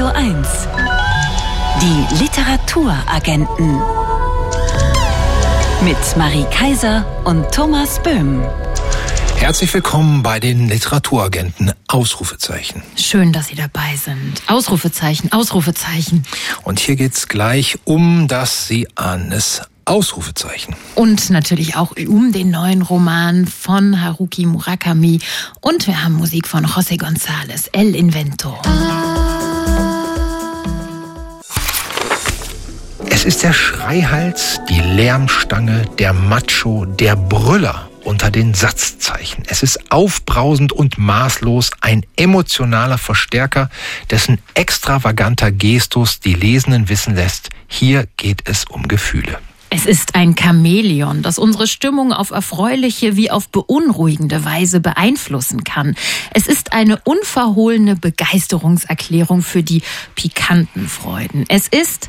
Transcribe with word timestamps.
Radio 0.00 0.18
1. 0.18 0.48
Die 1.82 2.14
Literaturagenten. 2.22 3.78
Mit 5.84 6.16
Marie 6.16 6.46
Kaiser 6.50 7.04
und 7.24 7.50
Thomas 7.50 8.02
Böhm. 8.02 8.42
Herzlich 9.36 9.74
willkommen 9.74 10.22
bei 10.22 10.40
den 10.40 10.68
Literaturagenten. 10.68 11.72
Ausrufezeichen. 11.86 12.82
Schön, 12.96 13.34
dass 13.34 13.48
Sie 13.48 13.56
dabei 13.56 13.94
sind. 14.02 14.40
Ausrufezeichen, 14.46 15.32
Ausrufezeichen. 15.32 16.24
Und 16.62 16.80
hier 16.80 16.96
geht's 16.96 17.28
gleich 17.28 17.78
um 17.84 18.26
das 18.26 18.68
Sie 18.68 18.88
ahnen 18.94 19.32
es 19.32 19.60
Ausrufezeichen. 19.84 20.76
Und 20.94 21.28
natürlich 21.28 21.76
auch 21.76 21.92
um 22.08 22.32
den 22.32 22.50
neuen 22.50 22.80
Roman 22.80 23.46
von 23.46 24.02
Haruki 24.02 24.46
Murakami. 24.46 25.20
Und 25.60 25.86
wir 25.86 26.02
haben 26.02 26.14
Musik 26.14 26.48
von 26.48 26.64
José 26.64 26.98
González, 26.98 27.68
El 27.72 27.94
Invento. 27.94 28.56
Es 33.20 33.26
ist 33.26 33.42
der 33.42 33.52
Schreihals, 33.52 34.62
die 34.70 34.80
Lärmstange, 34.80 35.84
der 35.98 36.14
Macho, 36.14 36.86
der 36.86 37.16
Brüller 37.16 37.90
unter 38.02 38.30
den 38.30 38.54
Satzzeichen. 38.54 39.44
Es 39.46 39.62
ist 39.62 39.92
aufbrausend 39.92 40.72
und 40.72 40.96
maßlos 40.96 41.68
ein 41.82 42.06
emotionaler 42.16 42.96
Verstärker, 42.96 43.68
dessen 44.08 44.38
extravaganter 44.54 45.52
Gestus 45.52 46.20
die 46.20 46.32
Lesenden 46.32 46.88
wissen 46.88 47.14
lässt, 47.14 47.50
hier 47.68 48.08
geht 48.16 48.48
es 48.48 48.64
um 48.64 48.88
Gefühle. 48.88 49.38
Es 49.68 49.84
ist 49.84 50.14
ein 50.14 50.34
Chamäleon, 50.34 51.20
das 51.20 51.38
unsere 51.38 51.66
Stimmung 51.66 52.14
auf 52.14 52.30
erfreuliche 52.30 53.16
wie 53.16 53.30
auf 53.30 53.50
beunruhigende 53.50 54.46
Weise 54.46 54.80
beeinflussen 54.80 55.62
kann. 55.62 55.94
Es 56.32 56.46
ist 56.46 56.72
eine 56.72 56.98
unverhohlene 57.04 57.96
Begeisterungserklärung 57.96 59.42
für 59.42 59.62
die 59.62 59.82
pikanten 60.14 60.88
Freuden. 60.88 61.44
Es 61.48 61.68
ist 61.68 62.08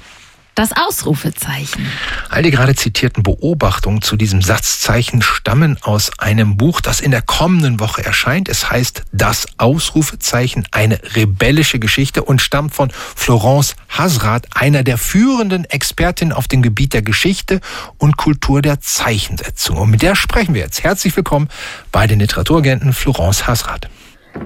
das 0.62 0.74
Ausrufezeichen. 0.74 1.88
All 2.30 2.44
die 2.44 2.52
gerade 2.52 2.76
zitierten 2.76 3.24
Beobachtungen 3.24 4.04
zu 4.04 4.16
diesem 4.16 4.44
Satzzeichen 4.44 5.24
stammen 5.24 5.80
aus 5.82 6.12
einem 6.20 6.56
Buch, 6.56 6.82
das 6.82 7.02
in 7.02 7.10
der 7.10 7.24
kommenden 7.24 7.80
Woche 7.80 8.06
erscheint. 8.06 8.48
Es 8.48 8.70
heißt 8.70 9.02
Das 9.12 9.48
Ausrufezeichen, 9.58 10.68
eine 10.70 11.00
rebellische 11.16 11.80
Geschichte 11.80 12.24
und 12.24 12.44
stammt 12.44 12.76
von 12.76 12.92
Florence 12.92 13.76
Hasrat, 13.90 14.46
einer 14.54 14.84
der 14.84 15.00
führenden 15.00 15.66
Expertinnen 15.66 16.32
auf 16.32 16.48
dem 16.48 16.62
Gebiet 16.62 16.94
der 16.94 17.02
Geschichte 17.02 17.60
und 17.98 18.18
Kultur 18.18 18.62
der 18.62 18.80
Zeichensetzung. 18.82 19.78
Und 19.78 19.90
mit 19.90 20.04
der 20.04 20.16
sprechen 20.16 20.54
wir 20.54 20.62
jetzt. 20.62 20.84
Herzlich 20.84 21.16
willkommen 21.18 21.50
bei 21.92 22.06
den 22.06 22.20
Literaturagenten 22.20 22.94
Florence 22.94 23.48
Hasrat. 23.48 23.90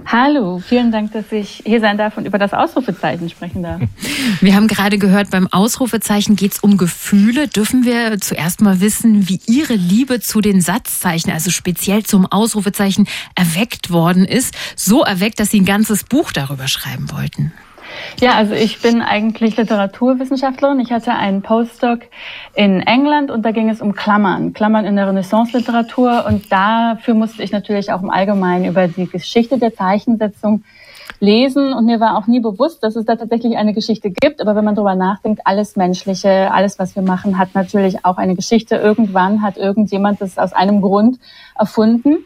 Hallo, 0.08 0.60
vielen 0.60 0.92
Dank, 0.92 1.14
dass 1.14 1.32
ich 1.32 1.64
hier 1.66 1.80
sein 1.82 1.98
darf 1.98 2.16
und 2.18 2.26
über 2.26 2.38
das 2.38 2.54
Ausrufezeichen 2.54 3.30
sprechen 3.30 3.64
darf. 3.64 3.82
Wir 4.42 4.56
haben 4.56 4.68
gerade 4.68 5.00
gehört, 5.00 5.32
beim 5.32 5.48
Ausrufezeichen 5.48 6.36
geht 6.36 6.54
es 6.54 6.60
um 6.60 6.78
Gefühle. 6.78 7.48
Dürfen 7.48 7.86
wir 7.86 8.20
zuerst 8.20 8.62
mal 8.62 8.82
wissen, 8.82 9.30
wie 9.30 9.40
Ihre 9.48 9.74
Liebe 9.74 10.20
zu 10.20 10.42
den 10.42 10.62
Satzzeichen, 10.62 11.32
also 11.32 11.52
speziell 11.52 12.04
zum 12.04 12.26
Ausrufezeichen, 12.26 13.08
erweckt 13.36 13.92
worden 13.92 14.26
ist? 14.26 14.54
So 14.76 15.04
erweckt, 15.04 15.40
dass 15.40 15.52
Sie 15.52 15.62
ein 15.62 15.66
ganzes 15.66 16.04
Buch 16.04 16.32
darüber 16.32 16.68
schreiben 16.68 17.12
wollten. 17.12 17.54
Ja, 18.20 18.36
also 18.36 18.54
ich 18.54 18.82
bin 18.82 19.02
eigentlich 19.02 19.58
Literaturwissenschaftlerin. 19.58 20.80
Ich 20.80 20.92
hatte 20.92 21.14
einen 21.14 21.42
Postdoc 21.42 22.02
in 22.54 22.82
England 22.82 23.32
und 23.32 23.44
da 23.44 23.52
ging 23.52 23.70
es 23.70 23.82
um 23.82 23.94
Klammern, 23.94 24.54
Klammern 24.54 24.86
in 24.86 24.96
der 24.96 25.08
Renaissance-Literatur 25.08 26.26
und 26.28 26.52
dafür 26.52 27.14
musste 27.14 27.44
ich 27.44 27.52
natürlich 27.52 27.92
auch 27.92 28.02
im 28.02 28.10
Allgemeinen 28.10 28.66
über 28.66 28.88
die 28.88 29.08
Geschichte 29.08 29.58
der 29.58 29.74
Zeichensetzung 29.74 30.64
lesen 31.20 31.74
und 31.74 31.86
mir 31.86 32.00
war 32.00 32.18
auch 32.18 32.28
nie 32.28 32.40
bewusst, 32.40 32.84
dass 32.84 32.96
es 32.96 33.06
da 33.06 33.16
tatsächlich 33.16 33.58
eine 33.58 33.74
Geschichte 33.74 34.12
gibt. 34.12 34.42
Aber 34.42 34.56
wenn 34.56 34.66
man 34.66 34.76
darüber 34.76 34.96
nachdenkt, 34.96 35.42
alles 35.46 35.76
Menschliche, 35.76 36.52
alles, 36.52 36.80
was 36.80 36.96
wir 36.96 37.04
machen, 37.04 37.38
hat 37.38 37.56
natürlich 37.56 38.06
auch 38.06 38.18
eine 38.18 38.36
Geschichte. 38.36 38.76
Irgendwann 38.76 39.42
hat 39.42 39.58
irgendjemand 39.58 40.22
das 40.22 40.38
aus 40.38 40.54
einem 40.54 40.82
Grund 40.82 41.20
erfunden. 41.58 42.18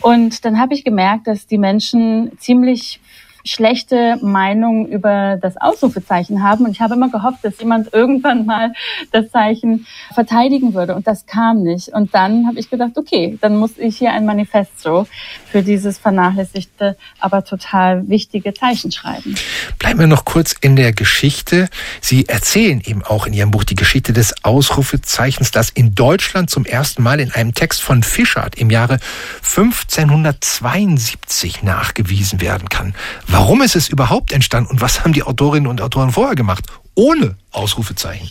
Und 0.00 0.44
dann 0.44 0.58
habe 0.58 0.74
ich 0.74 0.84
gemerkt, 0.84 1.26
dass 1.26 1.46
die 1.46 1.58
Menschen 1.58 2.32
ziemlich 2.38 3.00
schlechte 3.44 4.18
Meinung 4.22 4.88
über 4.88 5.38
das 5.40 5.56
Ausrufezeichen 5.56 6.42
haben. 6.42 6.64
Und 6.64 6.72
ich 6.72 6.80
habe 6.80 6.94
immer 6.94 7.10
gehofft, 7.10 7.44
dass 7.44 7.58
jemand 7.58 7.92
irgendwann 7.92 8.46
mal 8.46 8.72
das 9.12 9.30
Zeichen 9.30 9.86
verteidigen 10.12 10.74
würde. 10.74 10.94
Und 10.94 11.06
das 11.06 11.26
kam 11.26 11.62
nicht. 11.62 11.88
Und 11.88 12.14
dann 12.14 12.46
habe 12.46 12.58
ich 12.58 12.70
gedacht, 12.70 12.92
okay, 12.96 13.38
dann 13.40 13.56
muss 13.56 13.76
ich 13.76 13.98
hier 13.98 14.12
ein 14.12 14.24
Manifesto 14.24 15.06
für 15.50 15.62
dieses 15.62 15.98
vernachlässigte, 15.98 16.96
aber 17.20 17.44
total 17.44 18.08
wichtige 18.08 18.54
Zeichen 18.54 18.92
schreiben. 18.92 19.34
Bleiben 19.78 20.00
wir 20.00 20.06
noch 20.06 20.24
kurz 20.24 20.54
in 20.60 20.76
der 20.76 20.92
Geschichte. 20.92 21.68
Sie 22.00 22.26
erzählen 22.26 22.80
eben 22.84 23.04
auch 23.04 23.26
in 23.26 23.34
Ihrem 23.34 23.50
Buch 23.50 23.64
die 23.64 23.74
Geschichte 23.74 24.14
des 24.14 24.44
Ausrufezeichens, 24.44 25.50
das 25.50 25.70
in 25.70 25.94
Deutschland 25.94 26.50
zum 26.50 26.64
ersten 26.64 27.02
Mal 27.02 27.18
in 27.20 27.32
einem 27.32 27.54
Text 27.54 27.82
von 27.82 28.02
Fischart 28.02 28.56
im 28.56 28.70
Jahre 28.70 28.98
1572 29.42 31.62
nachgewiesen 31.62 32.40
werden 32.40 32.68
kann. 32.68 32.94
Warum 33.36 33.62
ist 33.62 33.74
es 33.74 33.88
überhaupt 33.88 34.32
entstanden 34.32 34.70
und 34.70 34.80
was 34.80 35.00
haben 35.00 35.12
die 35.12 35.24
Autorinnen 35.24 35.66
und 35.66 35.80
Autoren 35.80 36.12
vorher 36.12 36.36
gemacht? 36.36 36.66
Ohne 36.94 37.34
Ausrufezeichen. 37.50 38.30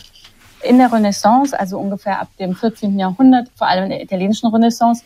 In 0.62 0.78
der 0.78 0.90
Renaissance, 0.90 1.56
also 1.60 1.78
ungefähr 1.78 2.22
ab 2.22 2.28
dem 2.40 2.56
14. 2.56 2.98
Jahrhundert, 2.98 3.48
vor 3.54 3.66
allem 3.68 3.84
in 3.84 3.90
der 3.90 4.02
italienischen 4.02 4.48
Renaissance, 4.48 5.04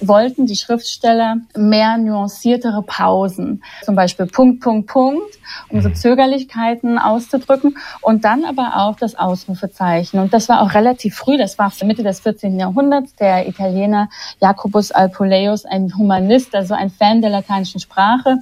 wollten 0.00 0.46
die 0.46 0.56
Schriftsteller 0.56 1.36
mehr 1.54 1.98
nuanciertere 1.98 2.82
Pausen. 2.82 3.62
Zum 3.82 3.94
Beispiel 3.94 4.24
Punkt, 4.24 4.62
Punkt, 4.62 4.88
Punkt, 4.88 5.38
um 5.68 5.82
so 5.82 5.90
mhm. 5.90 5.94
Zögerlichkeiten 5.94 6.98
auszudrücken. 6.98 7.76
Und 8.00 8.24
dann 8.24 8.46
aber 8.46 8.76
auch 8.76 8.96
das 8.96 9.14
Ausrufezeichen. 9.14 10.20
Und 10.20 10.32
das 10.32 10.48
war 10.48 10.62
auch 10.62 10.72
relativ 10.72 11.16
früh, 11.16 11.36
das 11.36 11.58
war 11.58 11.70
Mitte 11.84 12.02
des 12.02 12.20
14. 12.20 12.58
Jahrhunderts. 12.58 13.14
Der 13.16 13.46
Italiener 13.46 14.08
Jacobus 14.40 14.90
Alpuleius, 14.90 15.66
ein 15.66 15.92
Humanist, 15.98 16.54
also 16.54 16.72
ein 16.72 16.88
Fan 16.88 17.20
der 17.20 17.28
lateinischen 17.28 17.78
Sprache, 17.78 18.38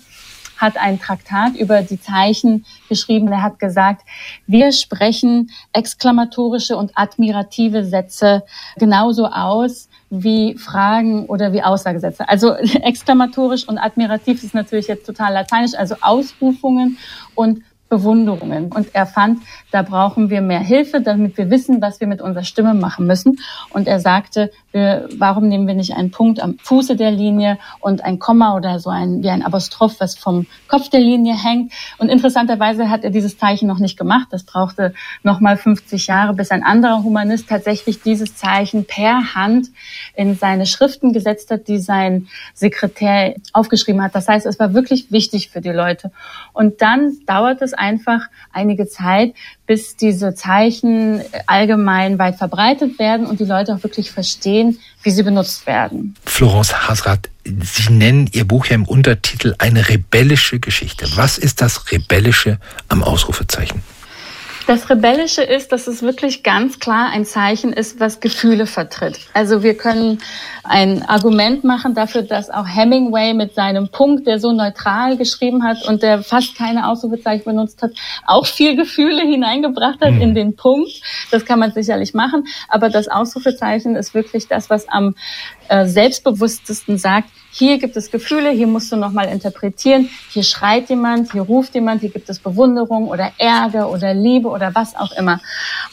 hat 0.62 0.78
ein 0.78 0.98
Traktat 0.98 1.56
über 1.56 1.82
die 1.82 2.00
Zeichen 2.00 2.64
geschrieben. 2.88 3.28
Er 3.28 3.42
hat 3.42 3.58
gesagt, 3.58 4.02
wir 4.46 4.72
sprechen 4.72 5.50
exklamatorische 5.72 6.76
und 6.76 6.92
admirative 6.94 7.84
Sätze 7.84 8.44
genauso 8.76 9.26
aus 9.26 9.88
wie 10.08 10.56
Fragen 10.56 11.26
oder 11.26 11.52
wie 11.52 11.62
Aussagesätze. 11.62 12.28
Also 12.28 12.54
exklamatorisch 12.82 13.68
und 13.68 13.78
admirativ 13.78 14.42
ist 14.42 14.54
natürlich 14.54 14.86
jetzt 14.86 15.04
total 15.04 15.32
lateinisch, 15.32 15.74
also 15.74 15.96
Ausrufungen 16.00 16.98
und 17.34 17.62
Bewunderungen. 17.92 18.72
Und 18.72 18.94
er 18.94 19.04
fand, 19.04 19.42
da 19.70 19.82
brauchen 19.82 20.30
wir 20.30 20.40
mehr 20.40 20.60
Hilfe, 20.60 21.02
damit 21.02 21.36
wir 21.36 21.50
wissen, 21.50 21.82
was 21.82 22.00
wir 22.00 22.06
mit 22.06 22.22
unserer 22.22 22.44
Stimme 22.44 22.72
machen 22.72 23.06
müssen. 23.06 23.38
Und 23.68 23.86
er 23.86 24.00
sagte, 24.00 24.50
wir, 24.72 25.08
warum 25.16 25.48
nehmen 25.48 25.66
wir 25.66 25.74
nicht 25.74 25.94
einen 25.94 26.10
Punkt 26.10 26.40
am 26.40 26.58
Fuße 26.58 26.96
der 26.96 27.10
Linie 27.10 27.58
und 27.80 28.04
ein 28.04 28.18
Komma 28.18 28.56
oder 28.56 28.78
so 28.80 28.90
ein, 28.90 29.22
wie 29.22 29.30
ein 29.30 29.42
Apostroph, 29.42 30.00
was 30.00 30.16
vom 30.16 30.46
Kopf 30.68 30.88
der 30.88 31.00
Linie 31.00 31.34
hängt. 31.34 31.72
Und 31.98 32.08
interessanterweise 32.08 32.90
hat 32.90 33.04
er 33.04 33.10
dieses 33.10 33.38
Zeichen 33.38 33.68
noch 33.68 33.78
nicht 33.78 33.98
gemacht. 33.98 34.28
Das 34.30 34.44
brauchte 34.44 34.94
nochmal 35.22 35.56
50 35.56 36.06
Jahre, 36.06 36.34
bis 36.34 36.50
ein 36.50 36.62
anderer 36.62 37.02
Humanist 37.02 37.48
tatsächlich 37.48 38.02
dieses 38.02 38.36
Zeichen 38.36 38.84
per 38.84 39.34
Hand 39.34 39.68
in 40.14 40.36
seine 40.36 40.66
Schriften 40.66 41.12
gesetzt 41.12 41.50
hat, 41.50 41.68
die 41.68 41.78
sein 41.78 42.28
Sekretär 42.54 43.34
aufgeschrieben 43.52 44.02
hat. 44.02 44.14
Das 44.14 44.28
heißt, 44.28 44.46
es 44.46 44.58
war 44.58 44.74
wirklich 44.74 45.10
wichtig 45.12 45.50
für 45.50 45.60
die 45.60 45.70
Leute. 45.70 46.10
Und 46.52 46.82
dann 46.82 47.18
dauert 47.26 47.62
es 47.62 47.74
einfach 47.74 48.28
einige 48.52 48.86
Zeit, 48.86 49.34
bis 49.66 49.96
diese 49.96 50.34
Zeichen 50.34 51.22
allgemein 51.46 52.18
weit 52.18 52.36
verbreitet 52.36 52.98
werden 52.98 53.26
und 53.26 53.40
die 53.40 53.44
Leute 53.44 53.74
auch 53.74 53.82
wirklich 53.82 54.10
verstehen, 54.10 54.61
wie 55.02 55.10
sie 55.10 55.22
benutzt 55.22 55.66
werden. 55.66 56.14
Florence 56.24 56.88
Hasrat, 56.88 57.28
Sie 57.44 57.92
nennen 57.92 58.28
Ihr 58.32 58.46
Buch 58.46 58.66
ja 58.66 58.76
im 58.76 58.84
Untertitel 58.84 59.54
eine 59.58 59.88
rebellische 59.88 60.60
Geschichte. 60.60 61.06
Was 61.16 61.38
ist 61.38 61.60
das 61.60 61.90
Rebellische 61.90 62.58
am 62.88 63.02
Ausrufezeichen? 63.02 63.82
Das 64.66 64.88
Rebellische 64.88 65.42
ist, 65.42 65.72
dass 65.72 65.86
es 65.86 66.02
wirklich 66.02 66.42
ganz 66.42 66.78
klar 66.78 67.10
ein 67.10 67.24
Zeichen 67.24 67.72
ist, 67.72 67.98
was 67.98 68.20
Gefühle 68.20 68.66
vertritt. 68.66 69.18
Also 69.34 69.62
wir 69.62 69.76
können 69.76 70.20
ein 70.62 71.02
Argument 71.02 71.64
machen 71.64 71.94
dafür, 71.94 72.22
dass 72.22 72.48
auch 72.48 72.66
Hemingway 72.68 73.34
mit 73.34 73.54
seinem 73.54 73.88
Punkt, 73.88 74.26
der 74.26 74.38
so 74.38 74.52
neutral 74.52 75.16
geschrieben 75.16 75.64
hat 75.64 75.82
und 75.88 76.02
der 76.02 76.22
fast 76.22 76.56
keine 76.56 76.88
Ausrufezeichen 76.88 77.44
benutzt 77.44 77.82
hat, 77.82 77.92
auch 78.24 78.46
viel 78.46 78.76
Gefühle 78.76 79.22
hineingebracht 79.22 80.00
hat 80.00 80.12
mhm. 80.12 80.22
in 80.22 80.34
den 80.34 80.56
Punkt. 80.56 81.02
Das 81.30 81.44
kann 81.44 81.58
man 81.58 81.72
sicherlich 81.72 82.14
machen. 82.14 82.44
Aber 82.68 82.88
das 82.88 83.08
Ausrufezeichen 83.08 83.96
ist 83.96 84.14
wirklich 84.14 84.46
das, 84.46 84.70
was 84.70 84.88
am 84.88 85.16
äh, 85.68 85.86
selbstbewusstesten 85.86 86.98
sagt, 86.98 87.28
hier 87.52 87.78
gibt 87.78 87.96
es 87.96 88.10
Gefühle, 88.10 88.50
hier 88.50 88.66
musst 88.66 88.90
du 88.90 88.96
nochmal 88.96 89.28
interpretieren, 89.28 90.08
hier 90.30 90.42
schreit 90.42 90.88
jemand, 90.88 91.32
hier 91.32 91.42
ruft 91.42 91.74
jemand, 91.74 92.00
hier 92.00 92.10
gibt 92.10 92.30
es 92.30 92.38
Bewunderung 92.38 93.08
oder 93.08 93.32
Ärger 93.36 93.90
oder 93.90 94.14
Liebe 94.14 94.48
oder 94.48 94.74
was 94.74 94.96
auch 94.96 95.12
immer. 95.12 95.38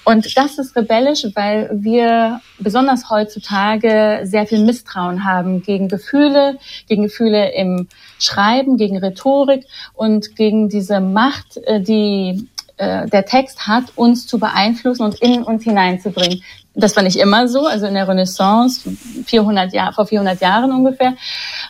Und 0.05 0.37
das 0.37 0.57
ist 0.57 0.75
rebellisch, 0.77 1.25
weil 1.35 1.69
wir 1.73 2.39
besonders 2.59 3.09
heutzutage 3.09 4.21
sehr 4.23 4.47
viel 4.47 4.63
Misstrauen 4.63 5.25
haben 5.25 5.61
gegen 5.61 5.89
Gefühle, 5.89 6.57
gegen 6.87 7.03
Gefühle 7.03 7.51
im 7.53 7.89
Schreiben, 8.19 8.77
gegen 8.77 8.97
Rhetorik 8.97 9.65
und 9.93 10.37
gegen 10.37 10.69
diese 10.69 11.01
Macht, 11.01 11.57
äh, 11.57 11.81
die 11.81 12.47
äh, 12.77 13.07
der 13.07 13.25
Text 13.25 13.67
hat, 13.67 13.83
uns 13.97 14.25
zu 14.25 14.39
beeinflussen 14.39 15.03
und 15.03 15.21
in 15.21 15.43
uns 15.43 15.65
hineinzubringen. 15.65 16.41
Das 16.75 16.95
war 16.95 17.03
nicht 17.03 17.17
immer 17.17 17.47
so. 17.47 17.65
Also 17.65 17.87
in 17.87 17.95
der 17.95 18.07
Renaissance, 18.07 18.89
400 19.25 19.73
Jahr, 19.73 19.91
vor 19.91 20.05
400 20.05 20.39
Jahren 20.39 20.71
ungefähr, 20.71 21.15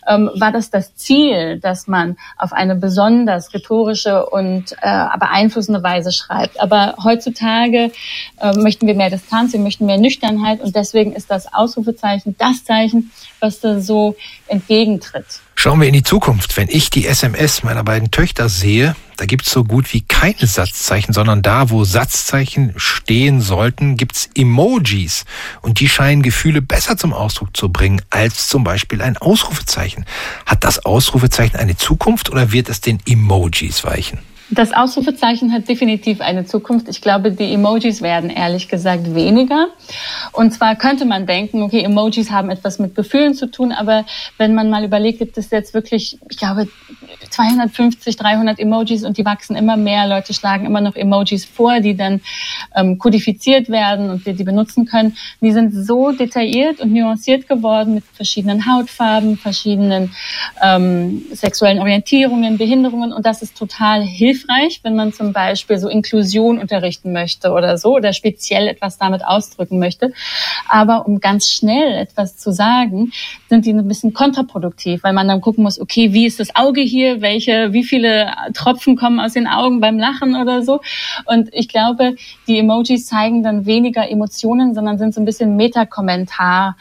ähm, 0.07 0.29
war 0.35 0.51
das 0.51 0.69
das 0.69 0.95
Ziel, 0.95 1.59
dass 1.59 1.87
man 1.87 2.17
auf 2.37 2.51
eine 2.53 2.75
besonders 2.75 3.53
rhetorische 3.53 4.25
und 4.25 4.73
äh, 4.81 5.05
beeinflussende 5.19 5.81
Weise 5.81 6.11
schreibt. 6.11 6.59
Aber 6.59 6.95
heutzutage 7.03 7.91
äh, 8.39 8.53
möchten 8.57 8.87
wir 8.87 8.95
mehr 8.95 9.09
Distanz, 9.09 9.53
wir 9.53 9.59
möchten 9.59 9.85
mehr 9.85 9.97
Nüchternheit 9.97 10.61
und 10.61 10.75
deswegen 10.75 11.13
ist 11.13 11.31
das 11.31 11.51
Ausrufezeichen 11.53 12.35
das 12.37 12.63
Zeichen, 12.65 13.11
was 13.39 13.61
da 13.61 13.79
so 13.79 14.15
entgegentritt. 14.47 15.25
Schauen 15.55 15.81
wir 15.81 15.87
in 15.87 15.93
die 15.93 16.03
Zukunft. 16.03 16.55
Wenn 16.55 16.69
ich 16.69 16.89
die 16.89 17.05
SMS 17.05 17.63
meiner 17.63 17.83
beiden 17.83 18.11
Töchter 18.11 18.47
sehe, 18.47 18.95
da 19.17 19.25
gibt's 19.25 19.51
so 19.51 19.65
gut 19.65 19.91
wie 19.93 19.99
keine 19.99 20.47
Satzzeichen, 20.47 21.13
sondern 21.13 21.41
da, 21.41 21.69
wo 21.69 21.83
Satzzeichen 21.83 22.71
stehen 22.77 23.41
sollten, 23.41 23.97
gibt's 23.97 24.29
Emojis. 24.89 25.25
Und 25.61 25.79
die 25.79 25.89
scheinen 25.89 26.21
Gefühle 26.21 26.61
besser 26.61 26.97
zum 26.97 27.13
Ausdruck 27.13 27.55
zu 27.55 27.69
bringen 27.69 28.01
als 28.09 28.47
zum 28.47 28.63
Beispiel 28.63 29.01
ein 29.01 29.17
Ausrufezeichen. 29.17 30.05
Hat 30.45 30.63
das 30.63 30.85
Ausrufezeichen 30.85 31.57
eine 31.57 31.77
Zukunft 31.77 32.29
oder 32.29 32.51
wird 32.51 32.69
es 32.69 32.81
den 32.81 32.99
Emojis 33.05 33.83
weichen? 33.83 34.19
Das 34.51 34.73
Ausrufezeichen 34.73 35.53
hat 35.53 35.69
definitiv 35.69 36.21
eine 36.21 36.43
Zukunft. 36.43 36.89
Ich 36.89 37.01
glaube, 37.01 37.31
die 37.31 37.53
Emojis 37.53 38.01
werden 38.01 38.31
ehrlich 38.31 38.67
gesagt 38.67 39.13
weniger. 39.13 39.67
Und 40.31 40.51
zwar 40.53 40.75
könnte 40.75 41.05
man 41.05 41.27
denken, 41.27 41.61
okay, 41.61 41.83
Emojis 41.83 42.31
haben 42.31 42.49
etwas 42.49 42.79
mit 42.79 42.95
Gefühlen 42.95 43.35
zu 43.35 43.51
tun, 43.51 43.71
aber 43.71 44.05
wenn 44.37 44.55
man 44.55 44.71
mal 44.71 44.83
überlegt, 44.83 45.19
gibt 45.19 45.37
es 45.37 45.51
jetzt 45.51 45.75
wirklich, 45.75 46.17
ich 46.29 46.37
glaube, 46.37 46.67
250, 47.29 48.15
300 48.15 48.59
Emojis 48.59 49.03
und 49.03 49.17
die 49.17 49.25
wachsen 49.25 49.55
immer 49.55 49.77
mehr. 49.77 50.07
Leute 50.07 50.33
schlagen 50.33 50.65
immer 50.65 50.81
noch 50.81 50.95
Emojis 50.95 51.45
vor, 51.45 51.79
die 51.79 51.95
dann 51.95 52.21
ähm, 52.75 52.97
kodifiziert 52.97 53.69
werden 53.69 54.09
und 54.09 54.25
wir 54.25 54.33
die 54.33 54.43
benutzen 54.43 54.85
können. 54.85 55.15
Die 55.41 55.51
sind 55.51 55.73
so 55.73 56.11
detailliert 56.11 56.79
und 56.79 56.91
nuanciert 56.91 57.47
geworden 57.47 57.95
mit 57.95 58.03
verschiedenen 58.13 58.65
Hautfarben, 58.65 59.37
verschiedenen 59.37 60.11
ähm, 60.61 61.23
sexuellen 61.33 61.79
Orientierungen, 61.79 62.57
Behinderungen 62.57 63.13
und 63.13 63.25
das 63.25 63.43
ist 63.43 63.55
total 63.55 64.01
hilfreich, 64.01 64.38
wenn 64.47 64.95
man 64.95 65.13
zum 65.13 65.33
Beispiel 65.33 65.77
so 65.79 65.89
Inklusion 65.89 66.59
unterrichten 66.59 67.11
möchte 67.11 67.51
oder 67.51 67.77
so 67.77 67.95
oder 67.95 68.13
speziell 68.13 68.67
etwas 68.67 68.97
damit 68.97 69.25
ausdrücken 69.25 69.79
möchte. 69.79 70.13
Aber 70.67 71.07
um 71.07 71.19
ganz 71.19 71.49
schnell 71.49 71.93
etwas 71.95 72.37
zu 72.37 72.51
sagen, 72.51 73.11
sind 73.49 73.65
die 73.65 73.73
ein 73.73 73.87
bisschen 73.87 74.13
kontraproduktiv, 74.13 75.03
weil 75.03 75.13
man 75.13 75.27
dann 75.27 75.41
gucken 75.41 75.63
muss, 75.63 75.79
okay, 75.79 76.13
wie 76.13 76.25
ist 76.25 76.39
das 76.39 76.55
Auge 76.55 76.81
hier, 76.81 77.21
welche, 77.21 77.73
wie 77.73 77.83
viele 77.83 78.31
Tropfen 78.53 78.95
kommen 78.95 79.19
aus 79.19 79.33
den 79.33 79.47
Augen 79.47 79.79
beim 79.79 79.97
Lachen 79.97 80.35
oder 80.35 80.63
so. 80.63 80.81
Und 81.25 81.49
ich 81.53 81.67
glaube, 81.67 82.15
die 82.47 82.59
Emojis 82.59 83.05
zeigen 83.05 83.43
dann 83.43 83.65
weniger 83.65 84.09
Emotionen, 84.09 84.73
sondern 84.73 84.97
sind 84.97 85.13
so 85.13 85.21
ein 85.21 85.25
bisschen 85.25 85.55
Metakommentar 85.55 86.77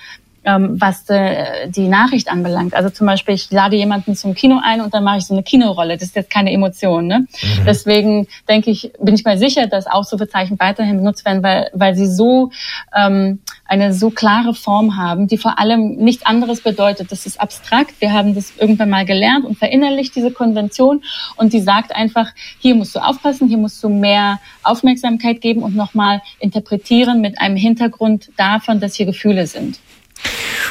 ähm, 0.49 0.81
was 0.81 1.05
de, 1.05 1.69
die 1.69 1.89
Nachricht 1.89 2.31
anbelangt. 2.31 2.75
Also 2.75 2.89
zum 2.89 3.07
Beispiel, 3.07 3.35
ich 3.35 3.51
lade 3.51 3.77
jemanden 3.77 4.17
zum 4.17 4.35
Kino 4.35 4.59
ein 4.65 4.81
und 4.81 4.95
dann 4.95 5.05
mache 5.05 5.19
ich 5.19 5.27
so 5.27 5.35
eine 5.35 5.43
Kinorolle. 5.43 5.99
Das 5.99 6.09
ist 6.09 6.17
jetzt 6.17 6.31
keine 6.31 6.51
Emotion. 6.53 7.07
Ne? 7.07 7.19
Mhm. 7.19 7.65
Deswegen 7.67 8.27
denke 8.49 8.71
ich, 8.71 8.91
bin 8.99 9.15
ich 9.15 9.25
mal 9.25 9.37
sicher, 9.37 9.67
dass 9.67 9.87
Ausrufezeichen 9.87 10.59
weiterhin 10.59 10.97
benutzt 10.97 11.27
werden, 11.27 11.43
weil, 11.43 11.71
weil 11.75 11.95
sie 11.95 12.07
so 12.07 12.51
ähm, 12.97 13.41
eine 13.67 13.93
so 13.93 14.09
klare 14.09 14.55
Form 14.55 14.97
haben, 14.97 15.27
die 15.27 15.37
vor 15.37 15.59
allem 15.59 15.97
nichts 15.97 16.25
anderes 16.25 16.63
bedeutet. 16.63 17.13
Das 17.13 17.27
ist 17.27 17.39
abstrakt. 17.39 18.01
Wir 18.01 18.15
haben 18.15 18.35
das 18.35 18.55
irgendwann 18.57 18.89
mal 18.89 19.05
gelernt 19.05 19.45
und 19.45 19.59
verinnerlicht, 19.59 20.17
diese 20.17 20.31
Konvention. 20.31 21.03
Und 21.37 21.53
die 21.53 21.61
sagt 21.61 21.95
einfach, 21.95 22.31
hier 22.59 22.75
musst 22.75 22.97
du 22.97 23.01
aufpassen, 23.01 23.49
hier 23.49 23.59
musst 23.59 23.85
du 23.85 23.91
mehr 23.91 24.41
Aufmerksamkeit 24.63 25.43
geben 25.43 25.63
und 25.63 25.77
nochmal 25.77 26.23
interpretieren 26.39 27.21
mit 27.21 27.39
einem 27.39 27.57
Hintergrund 27.57 28.31
davon, 28.39 28.81
dass 28.81 28.95
hier 28.95 29.05
Gefühle 29.05 29.47
sind. 29.47 29.79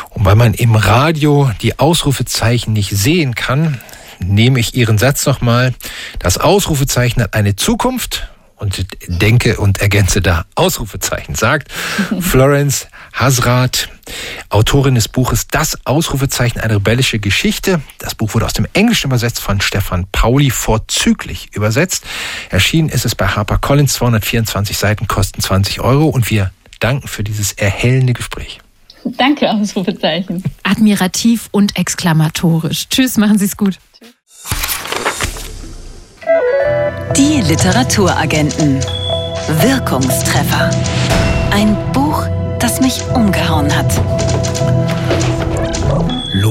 Und 0.09 0.25
weil 0.25 0.35
man 0.35 0.53
im 0.53 0.75
Radio 0.75 1.51
die 1.61 1.79
Ausrufezeichen 1.79 2.73
nicht 2.73 2.91
sehen 2.91 3.35
kann, 3.35 3.79
nehme 4.19 4.59
ich 4.59 4.75
Ihren 4.75 4.97
Satz 4.97 5.25
nochmal. 5.25 5.73
Das 6.19 6.37
Ausrufezeichen 6.37 7.21
hat 7.21 7.33
eine 7.33 7.55
Zukunft 7.55 8.27
und 8.57 8.87
denke 9.07 9.57
und 9.57 9.79
ergänze 9.79 10.21
da 10.21 10.45
Ausrufezeichen, 10.55 11.35
sagt 11.35 11.71
Florence 12.19 12.87
Hasrat, 13.13 13.89
Autorin 14.49 14.95
des 14.95 15.07
Buches 15.07 15.47
Das 15.47 15.85
Ausrufezeichen, 15.85 16.59
eine 16.59 16.75
rebellische 16.75 17.19
Geschichte. 17.19 17.81
Das 17.99 18.15
Buch 18.15 18.33
wurde 18.33 18.45
aus 18.45 18.53
dem 18.53 18.67
Englischen 18.73 19.07
übersetzt 19.07 19.39
von 19.39 19.61
Stefan 19.61 20.07
Pauli, 20.11 20.49
vorzüglich 20.49 21.49
übersetzt. 21.53 22.05
Erschienen 22.49 22.89
ist 22.89 23.05
es 23.05 23.15
bei 23.15 23.27
HarperCollins, 23.27 23.93
224 23.93 24.77
Seiten, 24.77 25.07
kosten 25.07 25.41
20 25.41 25.81
Euro 25.81 26.07
und 26.07 26.29
wir 26.29 26.51
danken 26.79 27.07
für 27.07 27.23
dieses 27.23 27.53
erhellende 27.53 28.13
Gespräch. 28.13 28.59
Danke, 29.15 29.51
Ausrufezeichen. 29.51 30.43
Admirativ 30.63 31.49
und 31.51 31.77
exklamatorisch. 31.77 32.89
Tschüss, 32.89 33.17
machen 33.17 33.37
Sie 33.37 33.45
es 33.45 33.55
gut. 33.57 33.77
Die 37.15 37.41
Literaturagenten. 37.41 38.79
Wirkungstreffer. 39.61 40.69
Ein 41.51 41.77
Buch, 41.93 42.25
das 42.59 42.81
mich 42.81 43.01
umgehauen 43.13 43.75
hat. 43.75 43.91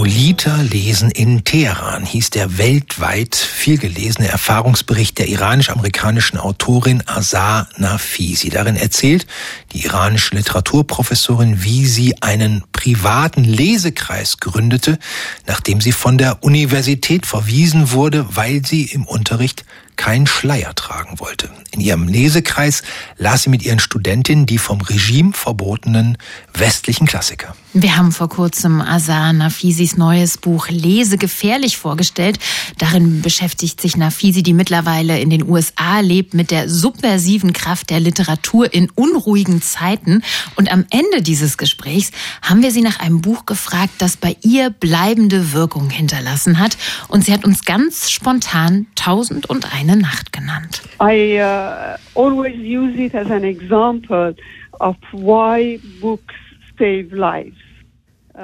Lolita 0.06 0.62
lesen 0.62 1.10
in 1.10 1.42
Teheran 1.42 2.04
hieß 2.04 2.30
der 2.30 2.58
weltweit 2.58 3.34
vielgelesene 3.34 4.28
Erfahrungsbericht 4.28 5.18
der 5.18 5.26
iranisch-amerikanischen 5.26 6.38
Autorin 6.38 7.02
Azar 7.06 7.68
Nafisi. 7.76 8.48
Darin 8.48 8.76
erzählt 8.76 9.26
die 9.72 9.84
iranische 9.84 10.36
Literaturprofessorin, 10.36 11.64
wie 11.64 11.86
sie 11.86 12.22
einen 12.22 12.62
privaten 12.70 13.42
Lesekreis 13.42 14.38
gründete, 14.38 15.00
nachdem 15.48 15.80
sie 15.80 15.90
von 15.90 16.18
der 16.18 16.44
Universität 16.44 17.26
verwiesen 17.26 17.90
wurde, 17.90 18.28
weil 18.36 18.64
sie 18.64 18.84
im 18.84 19.06
Unterricht 19.06 19.64
keinen 19.96 20.26
Schleier 20.26 20.74
tragen 20.74 21.18
wollte. 21.18 21.50
In 21.70 21.80
ihrem 21.80 22.08
Lesekreis 22.08 22.82
las 23.18 23.42
sie 23.42 23.50
mit 23.50 23.64
ihren 23.64 23.78
Studentinnen 23.78 24.46
die 24.46 24.58
vom 24.58 24.80
Regime 24.80 25.32
verbotenen 25.32 26.18
westlichen 26.54 27.06
Klassiker. 27.06 27.54
Wir 27.72 27.96
haben 27.96 28.12
vor 28.12 28.30
kurzem 28.30 28.80
Azar 28.80 29.34
Nafisis 29.34 29.98
neues 29.98 30.38
Buch 30.38 30.68
Lese 30.70 31.18
gefährlich 31.18 31.76
vorgestellt. 31.76 32.38
Darin 32.78 33.20
beschäftigt 33.20 33.82
sich 33.82 33.98
Nafisi, 33.98 34.42
die 34.42 34.54
mittlerweile 34.54 35.20
in 35.20 35.28
den 35.28 35.46
USA 35.46 36.00
lebt, 36.00 36.32
mit 36.32 36.50
der 36.50 36.70
subversiven 36.70 37.52
Kraft 37.52 37.90
der 37.90 38.00
Literatur 38.00 38.72
in 38.72 38.88
unruhigen 38.90 39.60
Zeiten. 39.60 40.22
Und 40.54 40.72
am 40.72 40.86
Ende 40.88 41.20
dieses 41.20 41.58
Gesprächs 41.58 42.12
haben 42.40 42.62
wir 42.62 42.70
sie 42.70 42.80
nach 42.80 42.98
einem 42.98 43.20
Buch 43.20 43.44
gefragt, 43.44 43.92
das 43.98 44.16
bei 44.16 44.36
ihr 44.40 44.70
bleibende 44.70 45.52
Wirkung 45.52 45.90
hinterlassen 45.90 46.58
hat. 46.58 46.78
Und 47.08 47.26
sie 47.26 47.32
hat 47.34 47.44
uns 47.44 47.66
ganz 47.66 48.10
spontan 48.10 48.86
Tausend 48.94 49.46
und 49.46 49.74
eine 49.88 50.00
Nacht 50.00 50.32
genannt. 50.32 50.82
I 51.00 51.38
uh, 51.38 51.96
always 52.14 52.56
use 52.56 52.98
it 52.98 53.14
as 53.14 53.30
an 53.30 53.44
example 53.44 54.34
of 54.80 54.96
why 55.12 55.78
books 56.00 56.34
save 56.78 57.12
lives. 57.12 57.56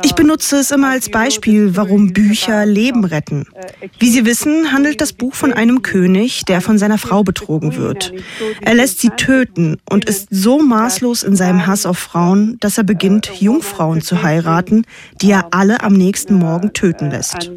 Ich 0.02 0.14
benutze 0.14 0.56
es 0.56 0.70
immer 0.70 0.88
als 0.88 1.11
Beispiel, 1.11 1.76
warum 1.76 2.12
Bücher 2.12 2.64
Leben 2.64 3.04
retten. 3.04 3.46
Wie 3.99 4.11
Sie 4.11 4.25
wissen, 4.25 4.72
handelt 4.72 5.00
das 5.00 5.12
Buch 5.12 5.34
von 5.34 5.52
einem 5.52 5.82
König, 5.82 6.44
der 6.46 6.61
von 6.61 6.78
seiner 6.78 6.99
Frau 6.99 7.22
betrogen 7.22 7.76
wird. 7.76 8.12
Er 8.62 8.75
lässt 8.75 9.00
sie 9.00 9.11
töten 9.11 9.76
und 9.88 10.06
ist 10.06 10.28
so 10.30 10.62
maßlos 10.62 11.22
in 11.22 11.37
seinem 11.37 11.66
Hass 11.66 11.84
auf 11.84 11.99
Frauen, 11.99 12.56
dass 12.61 12.78
er 12.78 12.84
beginnt, 12.84 13.40
Jungfrauen 13.40 14.00
zu 14.00 14.22
heiraten, 14.22 14.84
die 15.20 15.30
er 15.30 15.49
alle 15.50 15.82
am 15.82 15.92
nächsten 15.92 16.34
Morgen 16.34 16.72
töten 16.72 17.11
lässt. 17.11 17.50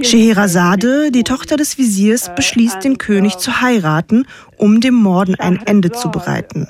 Scheherazade, 0.00 1.10
die 1.10 1.24
Tochter 1.24 1.56
des 1.56 1.78
Visiers, 1.78 2.30
beschließt, 2.34 2.84
den 2.84 2.98
König 2.98 3.38
zu 3.38 3.60
heiraten, 3.60 4.26
um 4.56 4.80
dem 4.80 4.94
Morden 4.94 5.34
ein 5.34 5.60
Ende 5.66 5.90
zu 5.90 6.10
bereiten. 6.10 6.68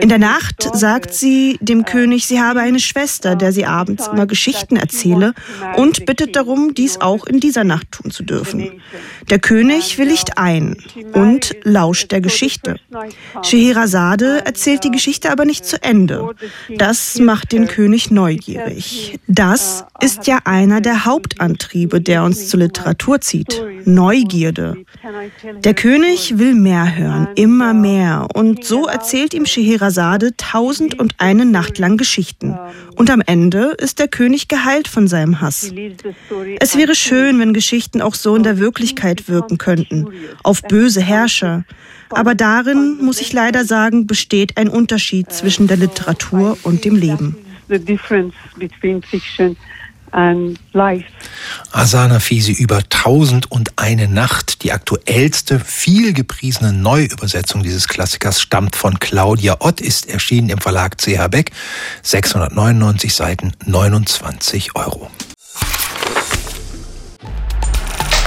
In 0.00 0.08
der 0.08 0.18
Nacht 0.18 0.68
sagt 0.74 1.14
sie 1.14 1.58
dem 1.60 1.84
König, 1.84 2.26
sie 2.26 2.40
habe 2.40 2.60
eine 2.60 2.80
Schwester, 2.80 3.36
der 3.36 3.52
sie 3.52 3.66
abends 3.66 4.06
immer 4.08 4.26
Geschichten 4.26 4.76
erzähle 4.76 5.34
und 5.76 6.06
bittet 6.06 6.36
darum, 6.36 6.74
dies 6.74 7.00
auch 7.00 7.26
in 7.26 7.40
dieser 7.40 7.64
Nacht 7.64 7.92
tun 7.92 8.10
zu 8.10 8.22
dürfen. 8.22 8.80
Der 9.30 9.38
König 9.38 9.98
willigt 9.98 10.38
ein 10.38 10.76
und 11.12 11.56
lauscht 11.62 12.12
der 12.12 12.20
Geschichte. 12.20 12.76
Scheherazade 13.42 14.44
erzählt 14.44 14.84
die 14.84 14.90
Geschichte 14.90 15.30
aber 15.30 15.44
nicht 15.44 15.64
zu 15.64 15.82
Ende. 15.82 16.34
Das 16.76 17.18
macht 17.18 17.52
den 17.52 17.66
König 17.66 18.10
neugierig. 18.10 19.18
Das 19.26 19.84
ist 20.00 20.26
ja 20.26 20.40
einer 20.44 20.80
der 20.80 21.04
Hauptantriebe, 21.04 22.00
der 22.00 22.24
uns 22.24 22.48
zur 22.48 22.60
Literatur 22.60 23.20
zieht. 23.20 23.62
Neugierde. 23.84 24.76
Der 25.58 25.74
König 25.74 26.38
will 26.38 26.54
mehr 26.54 26.96
hören, 26.96 27.28
immer 27.36 27.74
mehr. 27.74 28.28
Und 28.34 28.64
so 28.64 28.86
erzählt 28.86 29.34
ihm 29.34 29.45
Scheherazade 29.46 30.36
tausend 30.36 30.98
und 30.98 31.14
eine 31.18 31.44
Nacht 31.44 31.78
lang 31.78 31.96
Geschichten. 31.96 32.56
Und 32.96 33.10
am 33.10 33.22
Ende 33.24 33.74
ist 33.78 33.98
der 33.98 34.08
König 34.08 34.48
geheilt 34.48 34.88
von 34.88 35.08
seinem 35.08 35.40
Hass. 35.40 35.72
Es 36.60 36.76
wäre 36.76 36.94
schön, 36.94 37.38
wenn 37.38 37.52
Geschichten 37.52 38.02
auch 38.02 38.14
so 38.14 38.36
in 38.36 38.42
der 38.42 38.58
Wirklichkeit 38.58 39.28
wirken 39.28 39.58
könnten. 39.58 40.06
Auf 40.42 40.62
böse 40.62 41.00
Herrscher. 41.00 41.64
Aber 42.10 42.34
darin, 42.34 42.98
muss 43.00 43.20
ich 43.20 43.32
leider 43.32 43.64
sagen, 43.64 44.06
besteht 44.06 44.56
ein 44.56 44.68
Unterschied 44.68 45.32
zwischen 45.32 45.66
der 45.66 45.76
Literatur 45.76 46.56
und 46.62 46.84
dem 46.84 46.96
Leben. 46.96 47.36
Asana 51.72 52.20
Fisi 52.20 52.52
über 52.52 52.82
Tausend 52.88 53.50
und 53.50 53.72
eine 53.76 54.08
Nacht. 54.08 54.62
Die 54.62 54.72
aktuellste, 54.72 55.60
viel 55.60 56.12
gepriesene 56.12 56.72
Neuübersetzung 56.72 57.62
dieses 57.62 57.88
Klassikers 57.88 58.40
stammt 58.40 58.76
von 58.76 58.98
Claudia 58.98 59.56
Ott, 59.60 59.80
ist 59.80 60.08
erschienen 60.08 60.48
im 60.48 60.58
Verlag 60.58 60.98
CH 60.98 61.28
Beck. 61.28 61.52
699 62.02 63.14
Seiten, 63.14 63.52
29 63.64 64.74
Euro. 64.76 65.10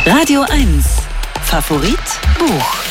Radio 0.05 0.41
1. 0.41 0.85
Favorit 1.43 1.99
Buch. 2.37 2.89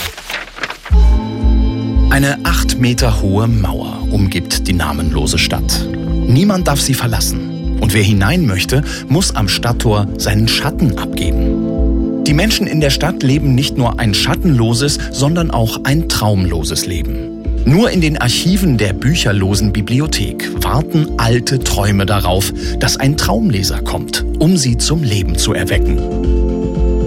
Eine 2.11 2.39
acht 2.45 2.79
Meter 2.79 3.21
hohe 3.21 3.47
Mauer 3.47 4.03
umgibt 4.11 4.67
die 4.67 4.73
namenlose 4.73 5.39
Stadt. 5.39 5.87
Niemand 6.27 6.67
darf 6.67 6.81
sie 6.81 6.95
verlassen. 6.95 7.58
Und 7.81 7.95
wer 7.95 8.03
hinein 8.03 8.47
möchte, 8.47 8.83
muss 9.09 9.35
am 9.35 9.49
Stadttor 9.49 10.07
seinen 10.19 10.49
Schatten 10.49 10.99
abgeben. 10.99 12.25
Die 12.25 12.35
Menschen 12.35 12.67
in 12.67 12.81
der 12.81 12.91
Stadt 12.91 13.23
leben 13.23 13.55
nicht 13.55 13.79
nur 13.79 13.99
ein 13.99 14.13
schattenloses, 14.13 14.99
sondern 15.13 15.51
auch 15.51 15.81
ein 15.85 16.09
traumloses 16.09 16.87
Leben. 16.87 17.39
Nur 17.65 17.91
in 17.91 18.01
den 18.01 18.19
Archiven 18.19 18.79
der 18.79 18.93
bücherlosen 18.93 19.73
Bibliothek 19.73 20.51
warten 20.63 21.09
alte 21.19 21.59
Träume 21.59 22.07
darauf, 22.07 22.53
dass 22.79 22.97
ein 22.97 23.17
Traumleser 23.17 23.83
kommt, 23.83 24.25
um 24.39 24.57
sie 24.57 24.79
zum 24.79 25.03
Leben 25.03 25.37
zu 25.37 25.53
erwecken. 25.53 25.99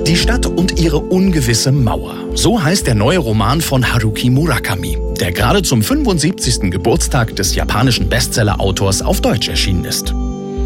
Die 0.05 0.17
Stadt 0.17 0.45
und 0.45 0.79
ihre 0.79 0.99
ungewisse 0.99 1.71
Mauer. 1.71 2.15
So 2.35 2.61
heißt 2.61 2.85
der 2.85 2.95
neue 2.95 3.19
Roman 3.19 3.61
von 3.61 3.93
Haruki 3.93 4.29
Murakami, 4.29 4.97
der 5.19 5.31
gerade 5.31 5.61
zum 5.61 5.81
75. 5.81 6.71
Geburtstag 6.71 7.35
des 7.35 7.55
japanischen 7.55 8.09
Bestseller-Autors 8.09 9.01
auf 9.01 9.21
Deutsch 9.21 9.47
erschienen 9.47 9.85
ist. 9.85 10.13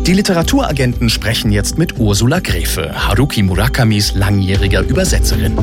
Die 0.06 0.14
Literaturagenten 0.14 1.10
sprechen 1.10 1.52
jetzt 1.52 1.80
mit 1.80 1.98
Ursula 1.98 2.40
Gräfe, 2.40 2.94
Haruki 3.08 3.42
Murakamis 3.42 4.14
langjähriger 4.14 4.82
Übersetzerin. 4.82 5.58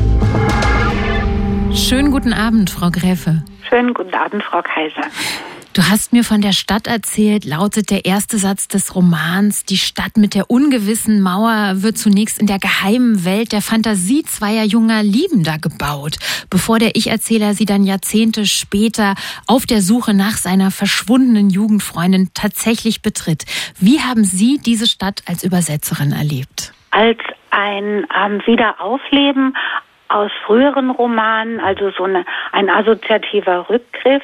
Schönen 1.73 2.11
guten 2.11 2.33
Abend, 2.33 2.69
Frau 2.69 2.91
Gräfe. 2.91 3.41
Schönen 3.69 3.93
guten 3.93 4.13
Abend, 4.13 4.43
Frau 4.43 4.61
Kaiser. 4.61 5.09
Du 5.73 5.81
hast 5.81 6.13
mir 6.13 6.23
von 6.23 6.41
der 6.41 6.51
Stadt 6.51 6.85
erzählt, 6.85 7.45
lautet 7.45 7.89
der 7.89 8.05
erste 8.05 8.37
Satz 8.37 8.67
des 8.67 8.93
Romans. 8.93 9.65
Die 9.65 9.77
Stadt 9.77 10.17
mit 10.17 10.35
der 10.35 10.51
ungewissen 10.51 11.19
Mauer 11.19 11.81
wird 11.81 11.97
zunächst 11.97 12.39
in 12.39 12.45
der 12.45 12.59
geheimen 12.59 13.25
Welt 13.25 13.53
der 13.53 13.63
Fantasie 13.63 14.21
zweier 14.21 14.65
junger 14.65 15.01
Liebender 15.01 15.57
gebaut, 15.57 16.17
bevor 16.51 16.77
der 16.77 16.95
Ich-Erzähler 16.95 17.55
sie 17.55 17.65
dann 17.65 17.85
Jahrzehnte 17.85 18.45
später 18.45 19.15
auf 19.47 19.65
der 19.65 19.81
Suche 19.81 20.13
nach 20.13 20.37
seiner 20.37 20.69
verschwundenen 20.69 21.49
Jugendfreundin 21.49 22.29
tatsächlich 22.35 23.01
betritt. 23.01 23.45
Wie 23.79 23.99
haben 23.99 24.25
Sie 24.25 24.59
diese 24.63 24.85
Stadt 24.85 25.23
als 25.27 25.43
Übersetzerin 25.43 26.11
erlebt? 26.11 26.71
Als 26.91 27.17
ein 27.49 28.05
ähm, 28.15 28.43
Wiederaufleben 28.45 29.55
aus 30.09 30.29
früheren 30.45 30.91
Romanen, 30.91 31.59
also 31.59 31.89
so 31.97 32.03
eine, 32.03 32.25
ein 32.51 32.69
assoziativer 32.69 33.67
Rückgriff 33.69 34.21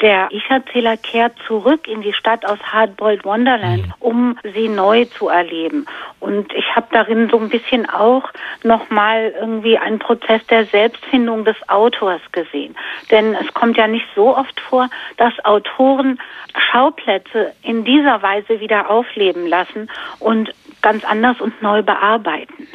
der 0.00 0.28
Ich-Erzähler 0.30 0.96
kehrt 0.96 1.34
zurück 1.46 1.86
in 1.86 2.02
die 2.02 2.12
Stadt 2.12 2.44
aus 2.44 2.58
Hardboiled 2.60 3.24
Wonderland, 3.24 3.86
mhm. 3.86 3.94
um 4.00 4.38
sie 4.54 4.68
neu 4.68 5.04
zu 5.06 5.28
erleben. 5.28 5.86
Und 6.20 6.52
ich 6.52 6.74
habe 6.74 6.86
darin 6.90 7.28
so 7.30 7.38
ein 7.38 7.48
bisschen 7.48 7.88
auch 7.88 8.24
nochmal 8.62 9.32
irgendwie 9.38 9.78
einen 9.78 9.98
Prozess 9.98 10.44
der 10.46 10.66
Selbstfindung 10.66 11.44
des 11.44 11.56
Autors 11.68 12.20
gesehen. 12.32 12.74
Denn 13.10 13.34
es 13.34 13.52
kommt 13.54 13.76
ja 13.76 13.86
nicht 13.86 14.06
so 14.14 14.36
oft 14.36 14.58
vor, 14.60 14.88
dass 15.16 15.32
Autoren 15.44 16.18
Schauplätze 16.56 17.52
in 17.62 17.84
dieser 17.84 18.22
Weise 18.22 18.60
wieder 18.60 18.90
aufleben 18.90 19.46
lassen 19.46 19.90
und 20.18 20.50
ganz 20.82 21.04
anders 21.04 21.40
und 21.40 21.60
neu 21.62 21.82
bearbeiten. 21.82 22.68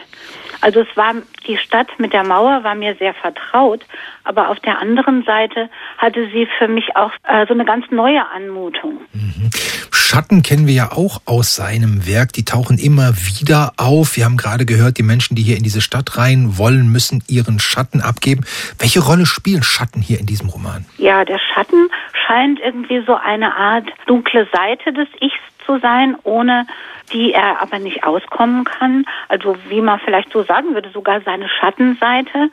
Also 0.61 0.81
es 0.81 0.97
war 0.97 1.13
die 1.47 1.57
Stadt 1.57 1.87
mit 1.99 2.13
der 2.13 2.23
Mauer 2.23 2.63
war 2.63 2.75
mir 2.75 2.95
sehr 2.95 3.13
vertraut, 3.13 3.85
aber 4.23 4.49
auf 4.49 4.59
der 4.59 4.79
anderen 4.79 5.23
Seite 5.23 5.69
hatte 5.97 6.27
sie 6.31 6.47
für 6.57 6.67
mich 6.67 6.95
auch 6.95 7.11
äh, 7.23 7.45
so 7.47 7.53
eine 7.53 7.65
ganz 7.65 7.89
neue 7.91 8.25
Anmutung. 8.29 8.99
Mhm. 9.13 9.49
Schatten 9.91 10.41
kennen 10.41 10.65
wir 10.65 10.73
ja 10.73 10.91
auch 10.91 11.21
aus 11.25 11.55
seinem 11.55 12.07
Werk, 12.07 12.33
die 12.33 12.43
tauchen 12.43 12.79
immer 12.79 13.13
wieder 13.15 13.73
auf. 13.77 14.17
Wir 14.17 14.25
haben 14.25 14.37
gerade 14.37 14.65
gehört, 14.65 14.97
die 14.97 15.03
Menschen, 15.03 15.35
die 15.35 15.43
hier 15.43 15.55
in 15.55 15.61
diese 15.61 15.81
Stadt 15.81 16.17
rein 16.17 16.57
wollen, 16.57 16.91
müssen 16.91 17.23
ihren 17.27 17.59
Schatten 17.59 18.01
abgeben. 18.01 18.43
Welche 18.79 19.01
Rolle 19.01 19.27
spielen 19.27 19.61
Schatten 19.61 20.01
hier 20.01 20.19
in 20.19 20.25
diesem 20.25 20.49
Roman? 20.49 20.85
Ja, 20.97 21.25
der 21.25 21.37
Schatten 21.37 21.89
scheint 22.25 22.59
irgendwie 22.59 23.03
so 23.05 23.13
eine 23.13 23.55
Art 23.55 23.85
dunkle 24.07 24.47
Seite 24.51 24.93
des 24.93 25.07
Ichs 25.21 25.37
zu 25.69 25.77
sein, 25.79 26.17
ohne 26.23 26.65
die 27.13 27.33
er 27.33 27.61
aber 27.61 27.77
nicht 27.77 28.03
auskommen 28.03 28.63
kann. 28.63 29.05
Also 29.27 29.55
wie 29.67 29.81
man 29.81 29.99
vielleicht 29.99 30.31
so 30.31 30.43
sagen 30.43 30.73
würde, 30.73 30.89
sogar 30.89 31.21
seine 31.21 31.47
Schattenseite. 31.47 32.49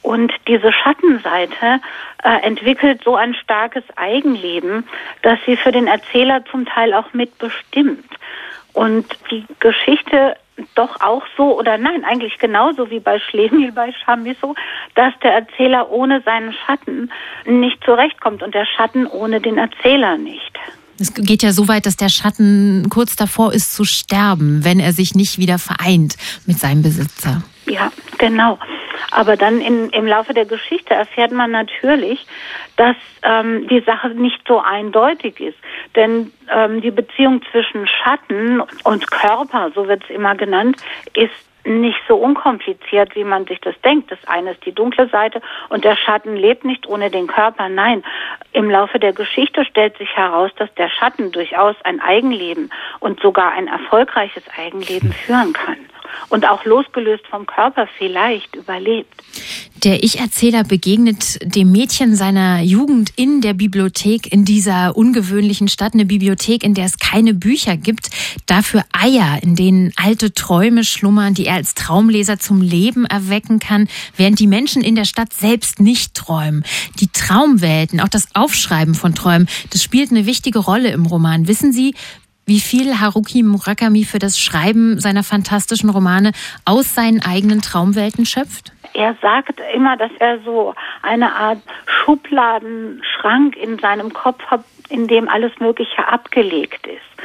Und 0.00 0.32
diese 0.46 0.72
Schattenseite 0.72 1.80
äh, 2.24 2.42
entwickelt 2.42 3.02
so 3.04 3.16
ein 3.16 3.34
starkes 3.34 3.84
Eigenleben, 3.96 4.88
dass 5.22 5.38
sie 5.44 5.56
für 5.56 5.72
den 5.72 5.86
Erzähler 5.86 6.42
zum 6.50 6.64
Teil 6.64 6.94
auch 6.94 7.12
mitbestimmt. 7.12 8.08
Und 8.72 9.06
die 9.30 9.44
Geschichte 9.58 10.36
doch 10.74 11.00
auch 11.00 11.24
so 11.36 11.58
oder 11.58 11.76
nein, 11.76 12.04
eigentlich 12.04 12.38
genauso 12.38 12.90
wie 12.90 13.00
bei 13.00 13.18
Schlemil 13.18 13.72
bei 13.72 13.92
Chamisso, 13.92 14.54
dass 14.94 15.12
der 15.22 15.32
Erzähler 15.34 15.90
ohne 15.90 16.20
seinen 16.22 16.52
Schatten 16.52 17.12
nicht 17.44 17.82
zurechtkommt 17.84 18.42
und 18.42 18.54
der 18.54 18.66
Schatten 18.66 19.06
ohne 19.06 19.40
den 19.40 19.58
Erzähler 19.58 20.16
nicht. 20.16 20.58
Es 21.00 21.14
geht 21.14 21.42
ja 21.42 21.52
so 21.52 21.68
weit, 21.68 21.86
dass 21.86 21.96
der 21.96 22.08
Schatten 22.08 22.88
kurz 22.90 23.16
davor 23.16 23.52
ist 23.52 23.74
zu 23.74 23.84
sterben, 23.84 24.64
wenn 24.64 24.80
er 24.80 24.92
sich 24.92 25.14
nicht 25.14 25.38
wieder 25.38 25.58
vereint 25.58 26.16
mit 26.46 26.58
seinem 26.58 26.82
Besitzer. 26.82 27.42
Ja, 27.66 27.92
genau. 28.18 28.58
Aber 29.10 29.36
dann 29.36 29.60
in, 29.60 29.90
im 29.90 30.06
Laufe 30.06 30.34
der 30.34 30.44
Geschichte 30.44 30.94
erfährt 30.94 31.32
man 31.32 31.50
natürlich, 31.50 32.26
dass 32.76 32.96
ähm, 33.22 33.66
die 33.68 33.80
Sache 33.80 34.08
nicht 34.10 34.40
so 34.46 34.60
eindeutig 34.60 35.40
ist. 35.40 35.58
Denn 35.94 36.32
ähm, 36.50 36.80
die 36.80 36.90
Beziehung 36.90 37.42
zwischen 37.50 37.86
Schatten 37.86 38.60
und 38.84 39.10
Körper, 39.10 39.70
so 39.74 39.88
wird 39.88 40.04
es 40.04 40.10
immer 40.10 40.34
genannt, 40.34 40.76
ist 41.14 41.32
nicht 41.68 42.00
so 42.08 42.16
unkompliziert, 42.16 43.14
wie 43.14 43.24
man 43.24 43.46
sich 43.46 43.60
das 43.60 43.74
denkt. 43.82 44.10
Das 44.10 44.18
eine 44.26 44.52
ist 44.52 44.64
die 44.64 44.72
dunkle 44.72 45.08
Seite 45.08 45.40
und 45.68 45.84
der 45.84 45.96
Schatten 45.96 46.36
lebt 46.36 46.64
nicht 46.64 46.86
ohne 46.86 47.10
den 47.10 47.26
Körper. 47.26 47.68
Nein, 47.68 48.02
im 48.52 48.70
Laufe 48.70 48.98
der 48.98 49.12
Geschichte 49.12 49.64
stellt 49.64 49.96
sich 49.98 50.16
heraus, 50.16 50.50
dass 50.56 50.72
der 50.74 50.88
Schatten 50.88 51.32
durchaus 51.32 51.76
ein 51.84 52.00
Eigenleben 52.00 52.70
und 53.00 53.20
sogar 53.20 53.52
ein 53.52 53.68
erfolgreiches 53.68 54.44
Eigenleben 54.56 55.12
führen 55.26 55.52
kann 55.52 55.78
und 56.28 56.46
auch 56.46 56.64
losgelöst 56.64 57.26
vom 57.28 57.46
Körper 57.46 57.88
vielleicht 57.98 58.54
überlebt. 58.56 59.12
Der 59.84 60.02
Ich-Erzähler 60.02 60.64
begegnet 60.64 61.38
dem 61.42 61.70
Mädchen 61.70 62.16
seiner 62.16 62.60
Jugend 62.62 63.12
in 63.14 63.40
der 63.40 63.54
Bibliothek 63.54 64.32
in 64.32 64.44
dieser 64.44 64.96
ungewöhnlichen 64.96 65.68
Stadt, 65.68 65.94
eine 65.94 66.04
Bibliothek, 66.04 66.64
in 66.64 66.74
der 66.74 66.86
es 66.86 66.98
keine 66.98 67.32
Bücher 67.32 67.76
gibt, 67.76 68.10
dafür 68.46 68.82
Eier, 68.92 69.38
in 69.40 69.54
denen 69.54 69.92
alte 69.94 70.34
Träume 70.34 70.82
schlummern, 70.82 71.34
die 71.34 71.46
er 71.46 71.54
als 71.54 71.74
Traumleser 71.74 72.40
zum 72.40 72.60
Leben 72.60 73.04
erwecken 73.04 73.60
kann, 73.60 73.88
während 74.16 74.40
die 74.40 74.48
Menschen 74.48 74.82
in 74.82 74.96
der 74.96 75.04
Stadt 75.04 75.32
selbst 75.32 75.78
nicht 75.78 76.14
träumen. 76.14 76.64
Die 76.98 77.08
Traumwelten, 77.08 78.00
auch 78.00 78.08
das 78.08 78.34
Aufschreiben 78.34 78.96
von 78.96 79.14
Träumen, 79.14 79.48
das 79.70 79.82
spielt 79.82 80.10
eine 80.10 80.26
wichtige 80.26 80.58
Rolle 80.58 80.90
im 80.90 81.06
Roman. 81.06 81.46
Wissen 81.46 81.72
Sie, 81.72 81.94
wie 82.48 82.60
viel 82.60 82.98
Haruki 82.98 83.42
Murakami 83.42 84.04
für 84.04 84.18
das 84.18 84.40
Schreiben 84.40 84.98
seiner 84.98 85.22
fantastischen 85.22 85.90
Romane 85.90 86.32
aus 86.64 86.94
seinen 86.94 87.22
eigenen 87.22 87.60
Traumwelten 87.60 88.24
schöpft? 88.24 88.72
Er 88.94 89.14
sagt 89.20 89.60
immer, 89.74 89.98
dass 89.98 90.10
er 90.18 90.38
so 90.40 90.74
eine 91.02 91.30
Art 91.34 91.58
Schubladenschrank 91.86 93.54
in 93.54 93.78
seinem 93.78 94.14
Kopf 94.14 94.42
hat, 94.46 94.64
in 94.88 95.06
dem 95.08 95.28
alles 95.28 95.52
Mögliche 95.60 96.08
abgelegt 96.08 96.86
ist. 96.86 97.22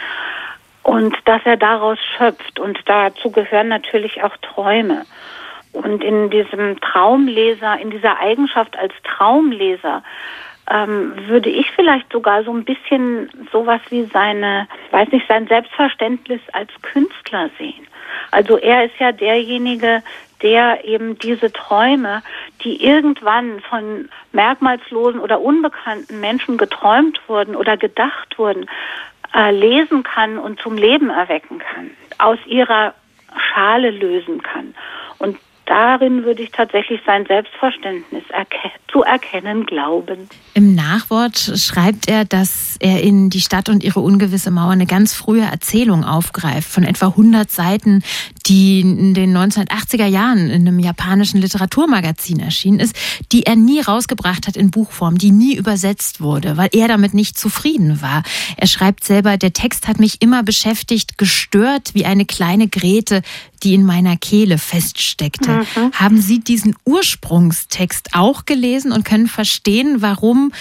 Und 0.84 1.16
dass 1.24 1.42
er 1.46 1.56
daraus 1.56 2.00
schöpft. 2.18 2.60
Und 2.60 2.78
dazu 2.86 3.32
gehören 3.32 3.70
natürlich 3.70 4.22
auch 4.24 4.36
Träume. 4.42 5.06
Und 5.72 6.04
in 6.04 6.32
diesem 6.32 6.82
Traumleser, 6.82 7.80
in 7.80 7.92
dieser 7.92 8.20
Eigenschaft 8.20 8.78
als 8.78 8.94
Traumleser, 9.06 10.04
ähm, 10.70 11.14
würde 11.28 11.50
ich 11.50 11.70
vielleicht 11.72 12.12
sogar 12.12 12.44
so 12.44 12.54
ein 12.54 12.64
bisschen 12.64 13.30
sowas 13.52 13.82
wie 13.90 14.06
seine, 14.06 14.68
weiß 14.92 15.10
nicht, 15.12 15.28
sein 15.28 15.48
Selbstverständnis 15.48 16.42
als 16.54 16.70
Künstler 16.82 17.50
sehen. 17.58 17.88
Also 18.32 18.58
er 18.58 18.86
ist 18.86 18.98
ja 19.00 19.12
derjenige, 19.12 20.04
der 20.42 20.86
eben 20.86 21.18
diese 21.20 21.52
Träume, 21.52 22.22
die 22.64 22.84
irgendwann 22.84 23.62
von 23.62 24.10
merkmalslosen 24.34 25.20
oder 25.20 25.42
unbekannten 25.42 26.20
Menschen 26.20 26.58
geträumt 26.58 27.20
wurden 27.28 27.56
oder 27.56 27.78
gedacht 27.78 28.38
wurden, 28.38 28.70
äh, 29.34 29.52
lesen 29.52 30.04
kann 30.04 30.38
und 30.38 30.62
zum 30.62 30.78
Leben 30.78 31.10
erwecken 31.10 31.60
kann, 31.60 31.92
aus 32.18 32.38
ihrer 32.46 32.94
Schale 33.36 33.90
lösen 33.92 34.44
kann. 34.44 34.76
Und 35.18 35.38
darin 35.66 36.24
würde 36.24 36.44
ich 36.44 36.52
tatsächlich 36.52 37.02
sein 37.06 37.26
Selbstverständnis 37.26 38.24
erke 38.30 38.58
zu 38.92 39.02
erkennen 39.02 39.66
glauben. 39.66 40.30
Im 40.54 40.76
Nachwort 40.76 41.38
schreibt 41.38 42.08
er, 42.08 42.26
dass 42.26 42.78
er 42.80 43.02
in 43.02 43.30
die 43.30 43.42
Stadt 43.42 43.70
und 43.70 43.84
ihre 43.84 44.00
ungewisse 44.00 44.52
Mauer 44.52 44.72
eine 44.72 44.86
ganz 44.86 45.16
frühe 45.16 45.42
Erzählung 45.44 46.04
aufgreift 46.04 46.70
von 46.70 46.84
etwa 46.84 47.08
100 47.08 47.50
Seiten, 47.50 48.04
die 48.46 48.82
in 48.82 49.14
den 49.14 49.36
1980er 49.36 50.06
Jahren 50.06 50.50
in 50.50 50.68
einem 50.68 50.80
japanischen 50.80 51.40
Literaturmagazin 51.40 52.40
erschienen 52.40 52.80
ist, 52.80 52.96
die 53.32 53.46
er 53.46 53.56
nie 53.56 53.80
rausgebracht 53.80 54.48
hat 54.48 54.58
in 54.58 54.72
Buchform, 54.72 55.18
die 55.18 55.32
nie 55.32 55.56
übersetzt 55.56 56.20
wurde, 56.20 56.58
weil 56.58 56.70
er 56.74 56.88
damit 56.88 57.14
nicht 57.14 57.38
zufrieden 57.38 58.02
war. 58.02 58.24
Er 58.58 58.68
schreibt 58.68 59.04
selber, 59.04 59.38
der 59.38 59.54
Text 59.54 59.88
hat 59.88 60.00
mich 60.00 60.22
immer 60.22 60.44
beschäftigt, 60.44 61.18
gestört 61.18 61.92
wie 61.94 62.06
eine 62.06 62.26
kleine 62.26 62.68
Grete, 62.68 63.22
die 63.64 63.74
in 63.74 63.86
meiner 63.86 64.18
Kehle 64.18 64.58
feststeckte. 64.58 65.66
Mhm. 65.76 65.92
Haben 65.94 66.22
Sie 66.22 66.40
diesen 66.40 66.76
Ursprungstext 66.86 68.10
auch 68.12 68.46
gelesen 68.46 68.92
und 68.92 69.06
können 69.06 69.28
verstehen, 69.28 70.02
warum 70.02 70.52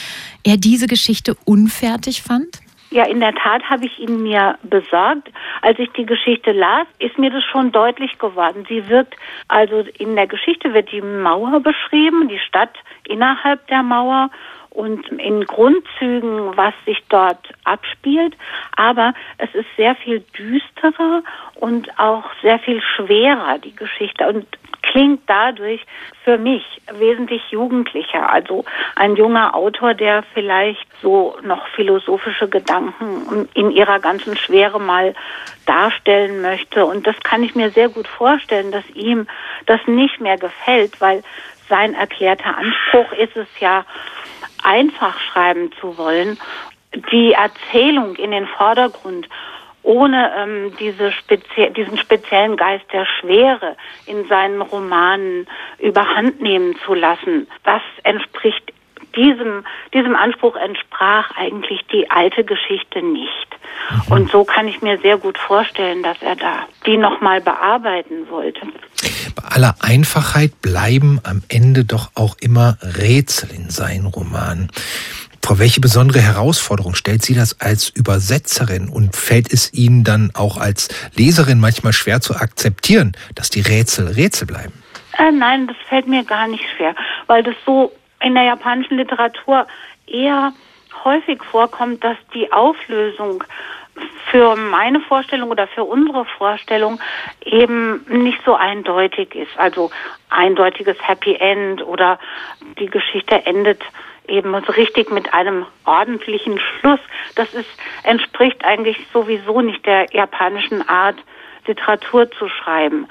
er 0.45 0.57
diese 0.57 0.87
Geschichte 0.87 1.37
unfertig 1.45 2.23
fand? 2.23 2.61
Ja, 2.93 3.05
in 3.05 3.21
der 3.21 3.35
Tat 3.35 3.63
habe 3.71 3.87
ich 3.87 3.99
ihn 3.99 4.23
mir 4.23 4.59
besorgt. 4.65 5.31
Als 5.63 5.79
ich 5.79 5.91
die 5.93 6.05
Geschichte 6.05 6.53
las, 6.53 6.87
ist 6.99 7.19
mir 7.19 7.31
das 7.31 7.43
schon 7.43 7.73
deutlich 7.73 8.19
geworden. 8.19 8.67
Sie 8.69 8.87
wirkt, 8.87 9.17
also 9.49 9.83
in 9.99 10.15
der 10.15 10.27
Geschichte 10.27 10.75
wird 10.75 10.93
die 10.93 11.01
Mauer 11.01 11.61
beschrieben, 11.61 12.29
die 12.29 12.39
Stadt 12.39 12.75
innerhalb 13.09 13.67
der 13.69 13.83
Mauer 13.83 14.29
und 14.69 15.09
in 15.09 15.47
Grundzügen, 15.47 16.55
was 16.55 16.75
sich 16.85 17.03
dort 17.09 17.49
abspielt. 17.65 18.37
Aber 18.77 19.15
es 19.39 19.55
ist 19.55 19.69
sehr 19.79 19.95
viel 19.95 20.23
düsterer 20.37 21.23
und 21.55 21.99
auch 21.99 22.25
sehr 22.43 22.59
viel 22.59 22.83
schwerer, 22.83 23.57
die 23.57 23.75
Geschichte. 23.75 24.29
Und 24.29 24.47
klingt 24.93 25.23
dadurch 25.27 25.85
für 26.23 26.37
mich 26.37 26.63
wesentlich 26.93 27.43
jugendlicher. 27.51 28.31
Also 28.31 28.65
ein 28.95 29.17
junger 29.17 29.55
Autor, 29.55 29.95
der 29.95 30.23
vielleicht 30.35 30.87
so 31.01 31.37
noch 31.43 31.67
philosophische 31.69 32.49
Gedanken 32.49 33.49
in 33.55 33.71
ihrer 33.71 34.01
ganzen 34.01 34.37
Schwere 34.37 34.79
mal 34.79 35.15
darstellen 35.67 36.43
möchte. 36.43 36.85
Und 36.85 37.07
das 37.07 37.19
kann 37.23 37.43
ich 37.43 37.55
mir 37.55 37.71
sehr 37.71 37.89
gut 37.89 38.07
vorstellen, 38.07 38.71
dass 38.71 38.89
ihm 38.91 39.27
das 39.65 39.81
nicht 39.87 40.21
mehr 40.21 40.37
gefällt, 40.37 41.01
weil 41.01 41.23
sein 41.69 41.95
erklärter 41.95 42.59
Anspruch 42.59 43.13
ist 43.13 43.37
es 43.37 43.49
ja, 43.61 43.85
einfach 44.63 45.19
schreiben 45.19 45.73
zu 45.81 45.97
wollen, 45.99 46.39
die 47.11 47.33
Erzählung 47.33 48.15
in 48.17 48.31
den 48.31 48.47
Vordergrund 48.47 49.27
ohne 49.83 50.33
ähm, 50.37 50.73
diese 50.79 51.13
spezie 51.13 51.71
diesen 51.71 51.99
speziellen 51.99 52.57
Geist 52.57 52.85
der 52.93 53.07
Schwere 53.07 53.77
in 54.07 54.27
seinen 54.29 54.61
Romanen 54.61 55.47
überhand 55.79 56.41
nehmen 56.41 56.77
zu 56.85 56.95
lassen. 56.95 57.49
Das 57.65 57.83
entspricht 58.05 58.73
diesem, 59.17 59.65
diesem 59.93 60.17
Anspruch 60.17 60.57
entsprach 60.57 61.31
eigentlich 61.37 61.81
die 61.93 62.11
alte 62.11 62.45
Geschichte 62.45 63.03
nicht. 63.03 63.49
Mhm. 64.07 64.13
Und 64.13 64.31
so 64.31 64.45
kann 64.45 64.69
ich 64.69 64.81
mir 64.83 64.99
sehr 64.99 65.19
gut 65.19 65.39
vorstellen, 65.39 66.03
dass 66.03 66.21
er 66.23 66.37
da 66.37 66.67
die 66.87 66.97
nochmal 66.97 67.41
bearbeiten 67.41 68.29
wollte. 68.31 68.61
Bei 69.35 69.57
aller 69.57 69.75
Einfachheit 69.81 70.61
bleiben 70.63 71.21
am 71.25 71.43
Ende 71.49 71.85
doch 71.85 72.11
auch 72.15 72.37
immer 72.41 72.77
Rätsel 72.83 73.51
in 73.51 73.71
seinen 73.71 74.07
Romanen. 74.07 74.71
Vor 75.45 75.59
welche 75.59 75.81
besondere 75.81 76.21
Herausforderung 76.21 76.95
stellt 76.95 77.23
sie 77.23 77.35
das 77.35 77.61
als 77.61 77.89
Übersetzerin 77.89 78.89
und 78.89 79.17
fällt 79.17 79.53
es 79.53 79.73
Ihnen 79.75 80.05
dann 80.05 80.31
auch 80.35 80.57
als 80.57 80.89
Leserin 81.15 81.59
manchmal 81.59 81.93
schwer 81.93 82.21
zu 82.21 82.37
akzeptieren, 82.37 83.13
dass 83.35 83.51
die 83.51 83.61
Rätsel 83.61 84.07
Rätsel 84.07 84.47
bleiben? 84.47 84.73
Äh, 85.19 85.33
nein, 85.33 85.67
das 85.67 85.77
fällt 85.89 86.07
mir 86.07 86.25
gar 86.25 86.47
nicht 86.47 86.65
schwer, 86.77 86.95
weil 87.27 87.43
das 87.43 87.55
so 87.67 87.93
in 88.21 88.35
der 88.35 88.45
japanischen 88.45 88.97
Literatur 88.97 89.67
eher 90.07 90.53
häufig 91.05 91.43
vorkommt, 91.43 92.05
dass 92.05 92.17
die 92.35 92.53
Auflösung 92.53 93.43
für 94.31 94.57
meine 94.57 95.01
Vorstellung 95.01 95.51
oder 95.51 95.67
für 95.67 95.85
unsere 95.85 96.25
Vorstellung 96.25 97.01
eben 97.45 98.05
nicht 98.09 98.39
so 98.45 98.55
eindeutig 98.55 99.35
ist. 99.35 99.51
Also 99.59 99.91
eindeutiges 100.31 100.97
Happy 101.07 101.35
End 101.35 101.85
oder 101.85 102.19
die 102.79 102.87
Geschichte 102.87 103.45
endet 103.45 103.83
eben 104.29 104.53
so 104.67 104.73
richtig 104.73 105.11
mit 105.11 105.33
einem 105.35 105.67
ordentlichen 105.85 106.59
Schluss. 106.59 107.01
Das 107.35 107.53
ist, 107.55 107.69
entspricht 108.05 108.65
eigentlich 108.65 108.99
sowieso 109.13 109.61
nicht 109.61 109.85
der 109.87 110.07
japanischen 110.13 110.89
Art, 110.89 111.17
Literatur 111.67 112.31
zu 112.33 112.49
schreiben, 112.49 113.07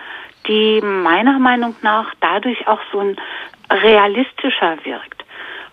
die 0.47 0.81
meiner 0.81 1.39
Meinung 1.39 1.75
nach 1.81 2.13
dadurch 2.19 2.67
auch 2.67 2.81
so 2.91 2.99
ein 2.99 3.15
realistischer 3.71 4.77
wirkt, 4.83 5.23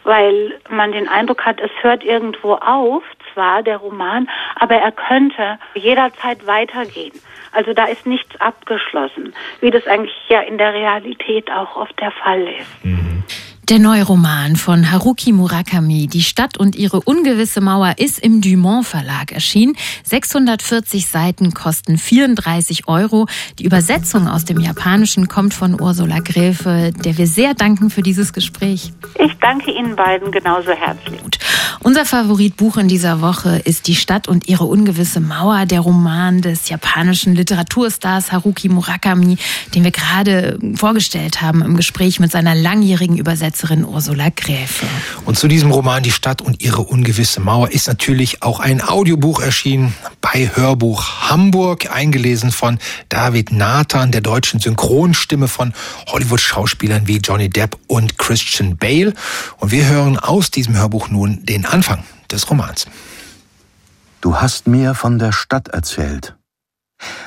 weil 0.04 0.58
man 0.68 0.92
den 0.92 1.08
Eindruck 1.08 1.44
hat, 1.44 1.60
es 1.60 1.70
hört 1.80 2.04
irgendwo 2.04 2.54
auf, 2.54 3.02
zwar 3.32 3.62
der 3.62 3.78
Roman, 3.78 4.28
aber 4.56 4.76
er 4.76 4.92
könnte 4.92 5.58
jederzeit 5.74 6.46
weitergehen. 6.46 7.12
Also 7.52 7.72
da 7.72 7.86
ist 7.86 8.06
nichts 8.06 8.40
abgeschlossen, 8.40 9.34
wie 9.60 9.70
das 9.70 9.86
eigentlich 9.86 10.14
ja 10.28 10.40
in 10.40 10.58
der 10.58 10.74
Realität 10.74 11.50
auch 11.50 11.76
oft 11.76 11.98
der 12.00 12.10
Fall 12.12 12.42
ist. 12.42 12.84
Mhm. 12.84 13.17
Der 13.68 13.78
neue 13.78 14.02
Roman 14.04 14.56
von 14.56 14.90
Haruki 14.90 15.30
Murakami, 15.30 16.06
Die 16.06 16.22
Stadt 16.22 16.56
und 16.56 16.74
ihre 16.74 17.02
ungewisse 17.02 17.60
Mauer, 17.60 17.96
ist 17.98 18.18
im 18.18 18.40
Dumont 18.40 18.86
Verlag 18.86 19.30
erschienen. 19.30 19.76
640 20.04 21.06
Seiten 21.06 21.52
kosten 21.52 21.98
34 21.98 22.88
Euro. 22.88 23.26
Die 23.58 23.66
Übersetzung 23.66 24.26
aus 24.26 24.46
dem 24.46 24.58
Japanischen 24.58 25.28
kommt 25.28 25.52
von 25.52 25.78
Ursula 25.78 26.20
Gräfe, 26.20 26.92
der 27.04 27.18
wir 27.18 27.26
sehr 27.26 27.52
danken 27.52 27.90
für 27.90 28.00
dieses 28.00 28.32
Gespräch. 28.32 28.94
Ich 29.18 29.36
danke 29.38 29.70
Ihnen 29.70 29.96
beiden 29.96 30.32
genauso 30.32 30.70
herzlich. 30.70 31.20
Unser 31.80 32.06
Favoritbuch 32.06 32.78
in 32.78 32.88
dieser 32.88 33.20
Woche 33.20 33.60
ist 33.64 33.86
Die 33.86 33.94
Stadt 33.94 34.28
und 34.28 34.48
ihre 34.48 34.64
ungewisse 34.64 35.20
Mauer, 35.20 35.66
der 35.66 35.80
Roman 35.80 36.40
des 36.40 36.70
japanischen 36.70 37.34
Literaturstars 37.34 38.32
Haruki 38.32 38.70
Murakami, 38.70 39.36
den 39.74 39.84
wir 39.84 39.90
gerade 39.90 40.58
vorgestellt 40.74 41.42
haben 41.42 41.60
im 41.62 41.76
Gespräch 41.76 42.18
mit 42.18 42.32
seiner 42.32 42.54
langjährigen 42.54 43.18
Übersetzung 43.18 43.57
Übersetzerin 43.58 43.84
Ursula 43.84 44.28
Gräfe. 44.30 44.86
Und 45.24 45.36
zu 45.36 45.48
diesem 45.48 45.72
Roman 45.72 46.02
Die 46.04 46.12
Stadt 46.12 46.40
und 46.40 46.62
ihre 46.62 46.82
ungewisse 46.82 47.40
Mauer 47.40 47.70
ist 47.70 47.88
natürlich 47.88 48.42
auch 48.42 48.60
ein 48.60 48.80
Audiobuch 48.80 49.40
erschienen 49.40 49.94
bei 50.20 50.50
Hörbuch 50.54 51.28
Hamburg, 51.28 51.90
eingelesen 51.92 52.52
von 52.52 52.78
David 53.08 53.50
Nathan, 53.50 54.12
der 54.12 54.20
deutschen 54.20 54.60
Synchronstimme 54.60 55.48
von 55.48 55.72
Hollywood-Schauspielern 56.06 57.08
wie 57.08 57.16
Johnny 57.16 57.48
Depp 57.50 57.76
und 57.88 58.16
Christian 58.16 58.76
Bale. 58.76 59.12
Und 59.58 59.72
wir 59.72 59.86
hören 59.86 60.18
aus 60.18 60.52
diesem 60.52 60.76
Hörbuch 60.76 61.08
nun 61.08 61.44
den 61.44 61.66
Anfang 61.66 62.04
des 62.30 62.48
Romans. 62.50 62.86
Du 64.20 64.36
hast 64.36 64.68
mir 64.68 64.94
von 64.94 65.18
der 65.18 65.32
Stadt 65.32 65.66
erzählt. 65.68 66.36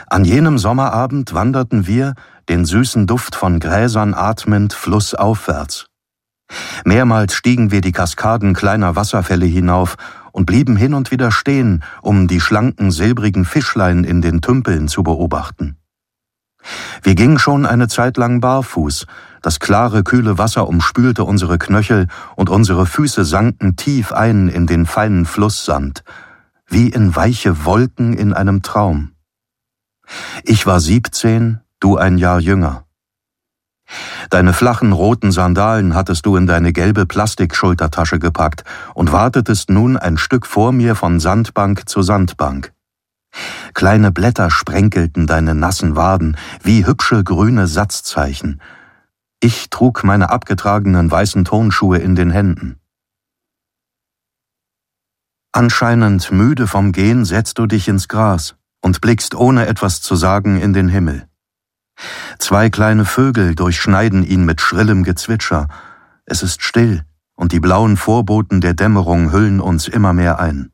An 0.08 0.24
jenem 0.24 0.58
Sommerabend 0.58 1.34
wanderten 1.34 1.88
wir, 1.88 2.15
den 2.48 2.65
süßen 2.65 3.06
Duft 3.08 3.36
von 3.36 3.60
Gräsern 3.60 4.13
atmend, 4.13 4.74
flussaufwärts. 4.74 5.90
Mehrmals 6.86 7.34
stiegen 7.34 7.72
wir 7.72 7.82
die 7.82 7.92
Kaskaden 7.92 8.54
kleiner 8.54 8.96
Wasserfälle 8.96 9.46
hinauf 9.46 9.96
und 10.32 10.46
blieben 10.46 10.76
hin 10.76 10.94
und 10.94 11.12
wieder 11.12 11.32
stehen, 11.32 11.84
um 12.02 12.28
die 12.28 12.42
schlanken, 12.42 12.92
silbrigen 12.92 13.46
Fischlein 13.46 14.04
in 14.04 14.22
den 14.22 14.42
Tümpeln 14.42 14.88
zu 14.88 15.04
beobachten. 15.04 15.78
Wir 17.02 17.16
gingen 17.16 17.40
schon 17.40 17.66
eine 17.66 17.88
Zeit 17.88 18.18
lang 18.18 18.40
barfuß, 18.40 19.08
das 19.42 19.60
klare, 19.60 20.04
kühle 20.04 20.38
Wasser 20.38 20.68
umspülte 20.68 21.24
unsere 21.24 21.58
Knöchel 21.58 22.08
und 22.36 22.50
unsere 22.50 22.86
Füße 22.86 23.26
sanken 23.26 23.76
tief 23.76 24.12
ein 24.12 24.48
in 24.48 24.68
den 24.68 24.86
feinen 24.86 25.26
Flusssand, 25.26 26.04
wie 26.68 26.90
in 26.90 27.16
weiche 27.16 27.66
Wolken 27.66 28.14
in 28.14 28.34
einem 28.34 28.62
Traum. 28.62 29.12
Ich 30.44 30.68
war 30.68 30.80
siebzehn, 30.80 31.62
du 31.80 31.98
ein 31.98 32.18
Jahr 32.18 32.40
jünger. 32.40 32.86
Deine 34.30 34.54
flachen 34.54 34.91
roten 34.91 35.32
Sandalen 35.32 35.95
hattest 35.95 36.25
du 36.25 36.36
in 36.36 36.47
deine 36.47 36.73
gelbe 36.73 37.06
Plastikschultertasche 37.06 38.19
gepackt 38.19 38.63
und 38.93 39.12
wartetest 39.12 39.69
nun 39.69 39.97
ein 39.97 40.17
Stück 40.17 40.45
vor 40.45 40.71
mir 40.71 40.95
von 40.95 41.19
Sandbank 41.19 41.89
zu 41.89 42.01
Sandbank. 42.01 42.73
Kleine 43.73 44.12
Blätter 44.12 44.51
sprenkelten 44.51 45.27
deine 45.27 45.56
nassen 45.56 45.95
Waden 45.95 46.38
wie 46.62 46.86
hübsche 46.86 47.23
grüne 47.23 47.67
Satzzeichen. 47.67 48.62
Ich 49.39 49.69
trug 49.69 50.04
meine 50.04 50.30
abgetragenen 50.30 51.10
weißen 51.10 51.45
Turnschuhe 51.45 51.97
in 51.97 52.15
den 52.15 52.30
Händen. 52.30 52.77
Anscheinend 55.54 56.32
müde 56.32 56.67
vom 56.67 56.91
Gehen 56.91 57.25
setzt 57.25 57.58
du 57.58 57.65
dich 57.65 57.88
ins 57.88 58.08
Gras 58.08 58.56
und 58.82 59.01
blickst 59.01 59.36
ohne 59.36 59.67
etwas 59.67 60.01
zu 60.01 60.15
sagen 60.15 60.60
in 60.60 60.73
den 60.73 60.88
Himmel. 60.88 61.27
Zwei 62.39 62.69
kleine 62.69 63.06
Vögel 63.06 63.56
durchschneiden 63.56 64.23
ihn 64.23 64.45
mit 64.45 64.62
schrillem 64.62 65.04
Gezwitscher. 65.04 65.67
Es 66.25 66.43
ist 66.43 66.63
still, 66.63 67.04
und 67.36 67.51
die 67.51 67.60
blauen 67.60 67.97
Vorboten 67.97 68.62
der 68.62 68.73
Dämmerung 68.73 69.32
hüllen 69.32 69.60
uns 69.60 69.88
immer 69.88 70.13
mehr 70.13 70.39
ein. 70.39 70.71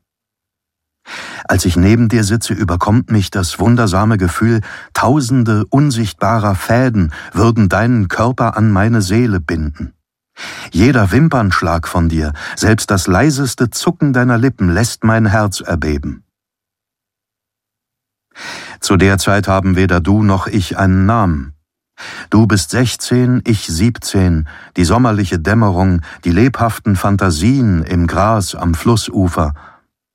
Als 1.46 1.64
ich 1.64 1.76
neben 1.76 2.08
dir 2.08 2.24
sitze, 2.24 2.52
überkommt 2.52 3.10
mich 3.10 3.30
das 3.30 3.58
wundersame 3.58 4.18
Gefühl, 4.18 4.60
tausende 4.92 5.64
unsichtbarer 5.70 6.54
Fäden 6.54 7.12
würden 7.32 7.68
deinen 7.68 8.08
Körper 8.08 8.56
an 8.56 8.70
meine 8.70 9.00
Seele 9.00 9.40
binden. 9.40 9.94
Jeder 10.70 11.10
Wimpernschlag 11.10 11.88
von 11.88 12.08
dir, 12.08 12.32
selbst 12.54 12.90
das 12.90 13.06
leiseste 13.06 13.70
Zucken 13.70 14.12
deiner 14.12 14.38
Lippen 14.38 14.68
lässt 14.68 15.04
mein 15.04 15.26
Herz 15.26 15.60
erbeben. 15.60 16.24
Zu 18.80 18.96
der 18.96 19.18
Zeit 19.18 19.48
haben 19.48 19.76
weder 19.76 20.00
du 20.00 20.22
noch 20.22 20.46
ich 20.46 20.78
einen 20.78 21.06
Namen. 21.06 21.54
Du 22.30 22.46
bist 22.46 22.70
sechzehn, 22.70 23.42
ich 23.44 23.66
siebzehn, 23.66 24.48
die 24.76 24.84
sommerliche 24.84 25.38
Dämmerung, 25.38 26.02
die 26.24 26.30
lebhaften 26.30 26.96
Fantasien 26.96 27.82
im 27.82 28.06
Gras 28.06 28.54
am 28.54 28.74
Flussufer. 28.74 29.54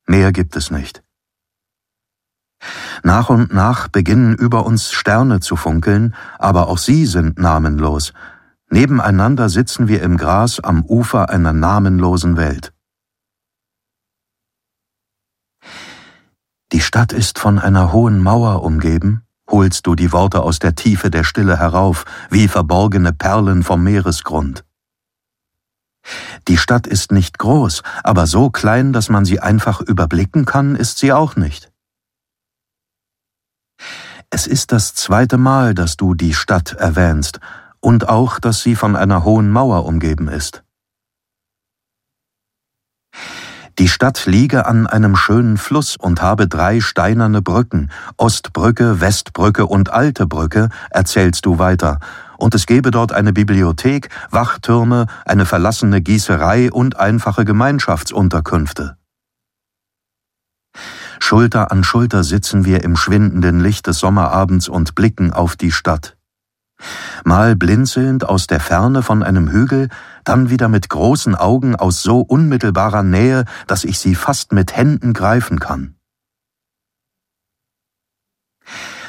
Mehr 0.06 0.32
gibt 0.32 0.56
es 0.56 0.71
nicht. 0.71 1.04
Nach 3.04 3.30
und 3.30 3.54
nach 3.54 3.89
beginnen 3.89 4.36
über 4.36 4.65
uns 4.65 4.91
Sterne 4.91 5.41
zu 5.41 5.58
funkeln, 5.58 6.15
aber 6.39 6.67
auch 6.67 6.78
sie 6.78 7.06
sind 7.06 7.38
namenlos. 7.38 8.13
Nebeneinander 8.69 9.49
sitzen 9.49 9.88
wir 9.88 10.02
im 10.02 10.17
Gras 10.17 10.60
am 10.62 10.84
Ufer 10.86 11.30
einer 11.30 11.54
namenlosen 11.54 12.38
Welt. 12.38 12.72
Die 16.73 16.81
Stadt 16.81 17.13
ist 17.13 17.38
von 17.38 17.59
einer 17.59 17.93
hohen 17.93 18.19
Mauer 18.19 18.63
umgeben, 18.63 19.21
holst 19.47 19.86
du 19.86 19.93
die 19.93 20.12
Worte 20.12 20.41
aus 20.41 20.57
der 20.57 20.73
Tiefe 20.73 21.12
der 21.12 21.23
Stille 21.23 21.59
herauf, 21.59 22.03
wie 22.31 22.47
verborgene 22.47 23.13
Perlen 23.13 23.62
vom 23.62 23.83
Meeresgrund. 23.83 24.65
Die 26.47 26.57
Stadt 26.57 26.88
ist 26.88 27.12
nicht 27.12 27.38
groß, 27.38 27.83
aber 28.03 28.25
so 28.25 28.49
klein, 28.49 28.91
dass 28.91 29.07
man 29.07 29.23
sie 29.23 29.39
einfach 29.39 29.81
überblicken 29.81 30.45
kann, 30.45 30.75
ist 30.75 30.97
sie 30.97 31.13
auch 31.13 31.36
nicht. 31.36 31.71
Es 34.31 34.47
ist 34.47 34.71
das 34.71 34.95
zweite 34.95 35.38
Mal, 35.38 35.75
dass 35.75 35.95
du 35.95 36.15
die 36.15 36.33
Stadt 36.33 36.73
erwähnst, 36.73 37.39
und 37.81 38.09
auch, 38.09 38.39
dass 38.39 38.62
sie 38.62 38.75
von 38.75 38.95
einer 38.95 39.23
hohen 39.23 39.51
Mauer 39.51 39.86
umgeben 39.86 40.27
ist. 40.27 40.63
Die 43.79 43.88
Stadt 43.88 44.27
liege 44.27 44.67
an 44.67 44.86
einem 44.86 45.15
schönen 45.15 45.57
Fluss 45.57 45.95
und 45.95 46.21
habe 46.21 46.47
drei 46.47 46.79
steinerne 46.79 47.41
Brücken, 47.41 47.89
Ostbrücke, 48.17 49.01
Westbrücke 49.01 49.65
und 49.65 49.91
Alte 49.91 50.27
Brücke, 50.27 50.69
erzählst 50.91 51.47
du 51.47 51.57
weiter, 51.57 51.99
und 52.38 52.53
es 52.53 52.67
gebe 52.67 52.91
dort 52.91 53.13
eine 53.13 53.33
Bibliothek, 53.33 54.09
Wachtürme, 54.29 55.07
eine 55.25 55.47
verlassene 55.47 56.01
Gießerei 56.01 56.71
und 56.71 56.99
einfache 56.99 57.45
Gemeinschaftsunterkünfte. 57.45 58.97
Schulter 61.19 61.71
an 61.71 61.83
Schulter 61.83 62.23
sitzen 62.23 62.65
wir 62.65 62.83
im 62.83 62.95
schwindenden 62.95 63.59
Licht 63.59 63.88
des 63.88 63.97
Sommerabends 63.97 64.67
und 64.67 64.93
blicken 64.93 65.33
auf 65.33 65.55
die 65.55 65.71
Stadt 65.71 66.15
mal 67.24 67.56
blinzelnd 67.56 68.28
aus 68.28 68.48
der 68.48 68.60
Ferne 68.60 69.04
von 69.04 69.24
einem 69.24 69.50
Hügel, 69.50 69.89
dann 70.24 70.50
wieder 70.50 70.69
mit 70.69 70.89
großen 70.89 71.36
Augen 71.36 71.76
aus 71.76 72.04
so 72.04 72.19
unmittelbarer 72.19 73.04
Nähe, 73.04 73.46
dass 73.67 73.84
ich 73.84 74.00
sie 74.00 74.15
fast 74.15 74.52
mit 74.52 74.76
Händen 74.76 75.13
greifen 75.13 75.60
kann. 75.60 75.96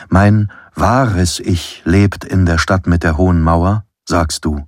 Mein 0.08 0.50
wahres 0.74 1.40
Ich 1.40 1.82
lebt 1.84 2.24
in 2.24 2.46
der 2.46 2.58
Stadt 2.58 2.86
mit 2.86 3.02
der 3.02 3.16
hohen 3.16 3.40
Mauer, 3.40 3.84
sagst 4.08 4.44
du. 4.44 4.66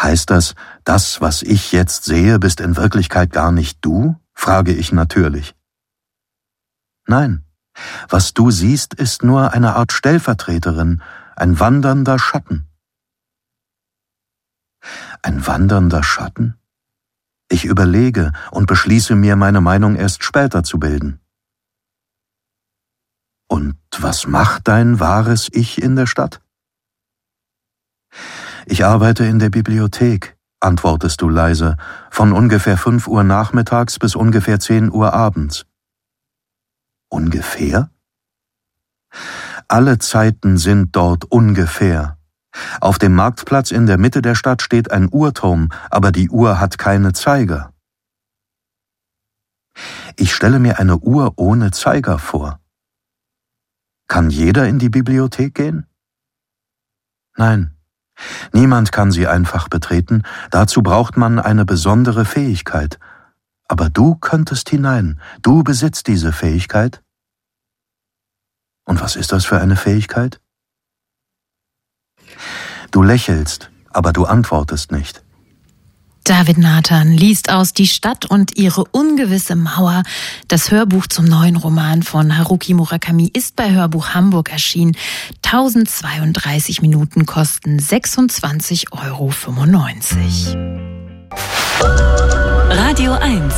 Heißt 0.00 0.30
das, 0.30 0.54
das, 0.84 1.20
was 1.20 1.42
ich 1.42 1.72
jetzt 1.72 2.04
sehe, 2.04 2.38
bist 2.38 2.60
in 2.60 2.76
Wirklichkeit 2.76 3.30
gar 3.30 3.52
nicht 3.52 3.78
du? 3.82 4.16
frage 4.34 4.72
ich 4.72 4.92
natürlich. 4.92 5.54
Nein, 7.06 7.44
was 8.08 8.34
du 8.34 8.50
siehst, 8.50 8.94
ist 8.94 9.22
nur 9.22 9.52
eine 9.52 9.76
Art 9.76 9.92
Stellvertreterin, 9.92 11.02
ein 11.36 11.58
wandernder 11.58 12.18
Schatten. 12.18 12.68
Ein 15.22 15.46
wandernder 15.46 16.02
Schatten? 16.02 16.56
Ich 17.48 17.64
überlege 17.64 18.32
und 18.50 18.66
beschließe 18.66 19.14
mir, 19.14 19.36
meine 19.36 19.60
Meinung 19.60 19.96
erst 19.96 20.24
später 20.24 20.62
zu 20.64 20.78
bilden. 20.78 21.20
Und 23.48 23.76
was 23.98 24.26
macht 24.26 24.68
dein 24.68 25.00
wahres 25.00 25.48
Ich 25.52 25.80
in 25.80 25.96
der 25.96 26.06
Stadt? 26.06 26.40
Ich 28.66 28.84
arbeite 28.84 29.24
in 29.24 29.38
der 29.38 29.50
Bibliothek, 29.50 30.36
antwortest 30.60 31.20
du 31.20 31.28
leise, 31.28 31.76
von 32.10 32.32
ungefähr 32.32 32.78
fünf 32.78 33.06
Uhr 33.06 33.22
nachmittags 33.22 33.98
bis 33.98 34.16
ungefähr 34.16 34.58
zehn 34.58 34.90
Uhr 34.90 35.12
abends. 35.12 35.66
Ungefähr? 37.14 37.90
Alle 39.68 39.98
Zeiten 40.00 40.58
sind 40.58 40.96
dort 40.96 41.24
ungefähr. 41.24 42.18
Auf 42.80 42.98
dem 42.98 43.14
Marktplatz 43.14 43.70
in 43.70 43.86
der 43.86 43.98
Mitte 43.98 44.20
der 44.20 44.34
Stadt 44.34 44.62
steht 44.62 44.90
ein 44.90 45.08
Uhrturm, 45.12 45.68
aber 45.90 46.10
die 46.10 46.28
Uhr 46.28 46.58
hat 46.58 46.76
keine 46.76 47.12
Zeiger. 47.12 47.72
Ich 50.16 50.34
stelle 50.34 50.58
mir 50.58 50.80
eine 50.80 50.98
Uhr 50.98 51.34
ohne 51.36 51.70
Zeiger 51.70 52.18
vor. 52.18 52.58
Kann 54.08 54.28
jeder 54.30 54.66
in 54.66 54.80
die 54.80 54.90
Bibliothek 54.90 55.54
gehen? 55.54 55.86
Nein, 57.36 57.76
niemand 58.52 58.90
kann 58.90 59.12
sie 59.12 59.28
einfach 59.28 59.68
betreten, 59.68 60.24
dazu 60.50 60.82
braucht 60.82 61.16
man 61.16 61.38
eine 61.38 61.64
besondere 61.64 62.24
Fähigkeit. 62.24 62.98
Aber 63.68 63.88
du 63.88 64.16
könntest 64.16 64.68
hinein, 64.68 65.20
du 65.42 65.62
besitzt 65.62 66.08
diese 66.08 66.32
Fähigkeit, 66.32 67.03
und 68.84 69.00
was 69.00 69.16
ist 69.16 69.32
das 69.32 69.44
für 69.44 69.60
eine 69.60 69.76
Fähigkeit? 69.76 70.40
Du 72.90 73.02
lächelst, 73.02 73.70
aber 73.90 74.12
du 74.12 74.24
antwortest 74.24 74.92
nicht. 74.92 75.24
David 76.26 76.56
Nathan 76.56 77.12
liest 77.12 77.50
aus 77.50 77.74
Die 77.74 77.86
Stadt 77.86 78.24
und 78.24 78.56
ihre 78.56 78.84
ungewisse 78.92 79.56
Mauer. 79.56 80.02
Das 80.48 80.70
Hörbuch 80.70 81.06
zum 81.06 81.26
neuen 81.26 81.56
Roman 81.56 82.02
von 82.02 82.38
Haruki 82.38 82.72
Murakami 82.72 83.30
ist 83.30 83.56
bei 83.56 83.72
Hörbuch 83.72 84.14
Hamburg 84.14 84.50
erschienen. 84.50 84.96
1032 85.42 86.80
Minuten 86.80 87.26
kosten 87.26 87.78
26,95 87.78 88.92
Euro. 88.92 89.34
Radio 92.70 93.12
1. 93.12 93.54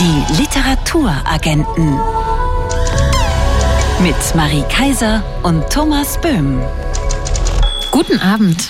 Die 0.00 0.40
Literaturagenten 0.40 1.98
mit 4.02 4.34
Marie 4.34 4.64
Kaiser 4.68 5.24
und 5.42 5.68
Thomas 5.70 6.20
Böhm. 6.20 6.60
Guten 7.90 8.18
Abend. 8.20 8.68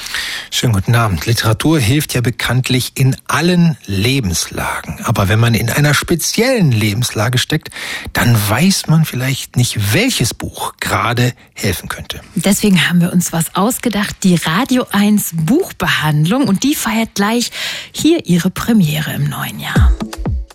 Schönen 0.50 0.72
guten 0.72 0.94
Abend. 0.94 1.26
Literatur 1.26 1.80
hilft 1.80 2.14
ja 2.14 2.20
bekanntlich 2.20 2.92
in 2.94 3.16
allen 3.26 3.76
Lebenslagen. 3.86 5.00
Aber 5.02 5.28
wenn 5.28 5.40
man 5.40 5.54
in 5.54 5.68
einer 5.68 5.94
speziellen 5.94 6.70
Lebenslage 6.70 7.38
steckt, 7.38 7.70
dann 8.12 8.36
weiß 8.48 8.86
man 8.86 9.04
vielleicht 9.04 9.56
nicht, 9.56 9.92
welches 9.92 10.32
Buch 10.32 10.74
gerade 10.78 11.32
helfen 11.54 11.88
könnte. 11.88 12.20
Deswegen 12.36 12.88
haben 12.88 13.00
wir 13.00 13.12
uns 13.12 13.32
was 13.32 13.54
ausgedacht, 13.56 14.16
die 14.22 14.36
Radio 14.36 14.86
1 14.92 15.30
Buchbehandlung. 15.32 16.46
Und 16.46 16.62
die 16.62 16.76
feiert 16.76 17.14
gleich 17.14 17.50
hier 17.90 18.26
ihre 18.26 18.50
Premiere 18.50 19.12
im 19.14 19.24
neuen 19.24 19.58
Jahr. 19.58 19.92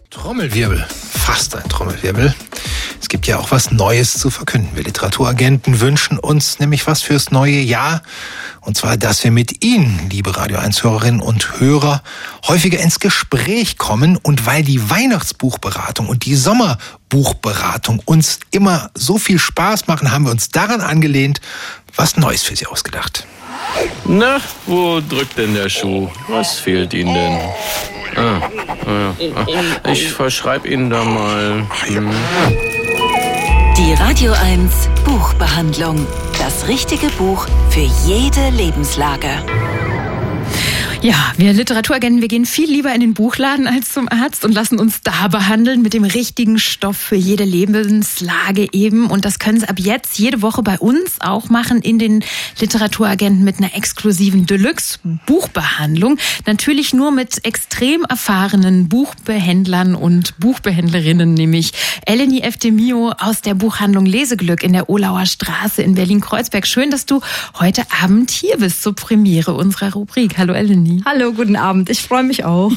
Trommelwirbel, 0.09 0.85
fast 0.89 1.55
ein 1.55 1.67
Trommelwirbel 1.67 2.33
gibt 3.09 3.27
ja 3.27 3.39
auch 3.39 3.51
was 3.51 3.71
Neues 3.71 4.13
zu 4.13 4.29
verkünden. 4.29 4.75
Wir 4.75 4.83
Literaturagenten 4.83 5.79
wünschen 5.79 6.19
uns 6.19 6.59
nämlich 6.59 6.85
was 6.87 7.01
fürs 7.01 7.31
neue 7.31 7.59
Jahr. 7.59 8.03
Und 8.61 8.77
zwar, 8.77 8.95
dass 8.95 9.23
wir 9.23 9.31
mit 9.31 9.63
Ihnen, 9.63 10.09
liebe 10.11 10.37
Radio 10.37 10.57
1 10.57 10.83
Hörerinnen 10.83 11.21
und 11.21 11.59
Hörer, 11.59 12.03
häufiger 12.47 12.79
ins 12.79 12.99
Gespräch 12.99 13.77
kommen. 13.77 14.17
Und 14.17 14.45
weil 14.45 14.63
die 14.63 14.89
Weihnachtsbuchberatung 14.89 16.07
und 16.07 16.25
die 16.25 16.35
Sommerbuchberatung 16.35 18.01
uns 18.05 18.39
immer 18.51 18.91
so 18.93 19.17
viel 19.17 19.39
Spaß 19.39 19.87
machen, 19.87 20.11
haben 20.11 20.25
wir 20.25 20.31
uns 20.31 20.49
daran 20.49 20.81
angelehnt, 20.81 21.41
was 21.95 22.17
Neues 22.17 22.43
für 22.43 22.55
Sie 22.55 22.67
ausgedacht. 22.67 23.25
Na, 24.05 24.39
wo 24.65 24.99
drückt 25.01 25.37
denn 25.37 25.53
der 25.53 25.69
Schuh? 25.69 26.09
Was 26.27 26.59
fehlt 26.59 26.93
Ihnen 26.93 27.13
denn? 27.13 27.39
Ah, 28.15 28.41
ah, 28.85 29.13
ah. 29.35 29.89
Ich 29.89 30.11
verschreibe 30.11 30.67
Ihnen 30.67 30.89
da 30.89 31.03
mal. 31.03 31.65
Hm. 31.85 32.11
Die 33.81 33.93
Radio 33.93 34.31
1 34.33 34.89
Buchbehandlung. 35.05 36.05
Das 36.37 36.67
richtige 36.67 37.07
Buch 37.17 37.47
für 37.71 37.79
jede 37.79 38.51
Lebenslage. 38.51 39.27
Ja, 41.03 41.33
wir 41.35 41.51
Literaturagenten, 41.51 42.21
wir 42.21 42.27
gehen 42.27 42.45
viel 42.45 42.69
lieber 42.69 42.93
in 42.93 43.01
den 43.01 43.15
Buchladen 43.15 43.65
als 43.65 43.91
zum 43.91 44.07
Arzt 44.07 44.45
und 44.45 44.51
lassen 44.51 44.77
uns 44.77 45.01
da 45.01 45.29
behandeln 45.29 45.81
mit 45.81 45.95
dem 45.95 46.03
richtigen 46.03 46.59
Stoff 46.59 46.95
für 46.95 47.15
jede 47.15 47.43
Lebenslage 47.43 48.67
eben. 48.71 49.09
Und 49.09 49.25
das 49.25 49.39
können 49.39 49.59
Sie 49.59 49.67
ab 49.67 49.79
jetzt 49.79 50.19
jede 50.19 50.43
Woche 50.43 50.61
bei 50.61 50.77
uns 50.77 51.19
auch 51.19 51.49
machen 51.49 51.81
in 51.81 51.97
den 51.97 52.23
Literaturagenten 52.59 53.43
mit 53.43 53.57
einer 53.57 53.75
exklusiven 53.75 54.45
Deluxe-Buchbehandlung. 54.45 56.19
Natürlich 56.45 56.93
nur 56.93 57.09
mit 57.09 57.43
extrem 57.45 58.03
erfahrenen 58.03 58.87
Buchbehändlern 58.87 59.95
und 59.95 60.39
Buchbehändlerinnen, 60.39 61.33
nämlich 61.33 61.71
Eleni 62.05 62.41
Eftemio 62.41 63.13
aus 63.17 63.41
der 63.41 63.55
Buchhandlung 63.55 64.05
Leseglück 64.05 64.61
in 64.61 64.73
der 64.73 64.87
Olauer 64.87 65.25
Straße 65.25 65.81
in 65.81 65.95
Berlin-Kreuzberg. 65.95 66.67
Schön, 66.67 66.91
dass 66.91 67.07
du 67.07 67.21
heute 67.59 67.81
Abend 68.03 68.29
hier 68.29 68.57
bist 68.57 68.83
zur 68.83 68.93
Premiere 68.93 69.55
unserer 69.55 69.93
Rubrik. 69.93 70.37
Hallo 70.37 70.53
Eleni. 70.53 70.90
Eleni. 70.91 71.03
Hallo, 71.05 71.33
guten 71.33 71.55
Abend. 71.55 71.89
Ich 71.89 72.01
freue 72.01 72.23
mich 72.23 72.43
auch. 72.43 72.71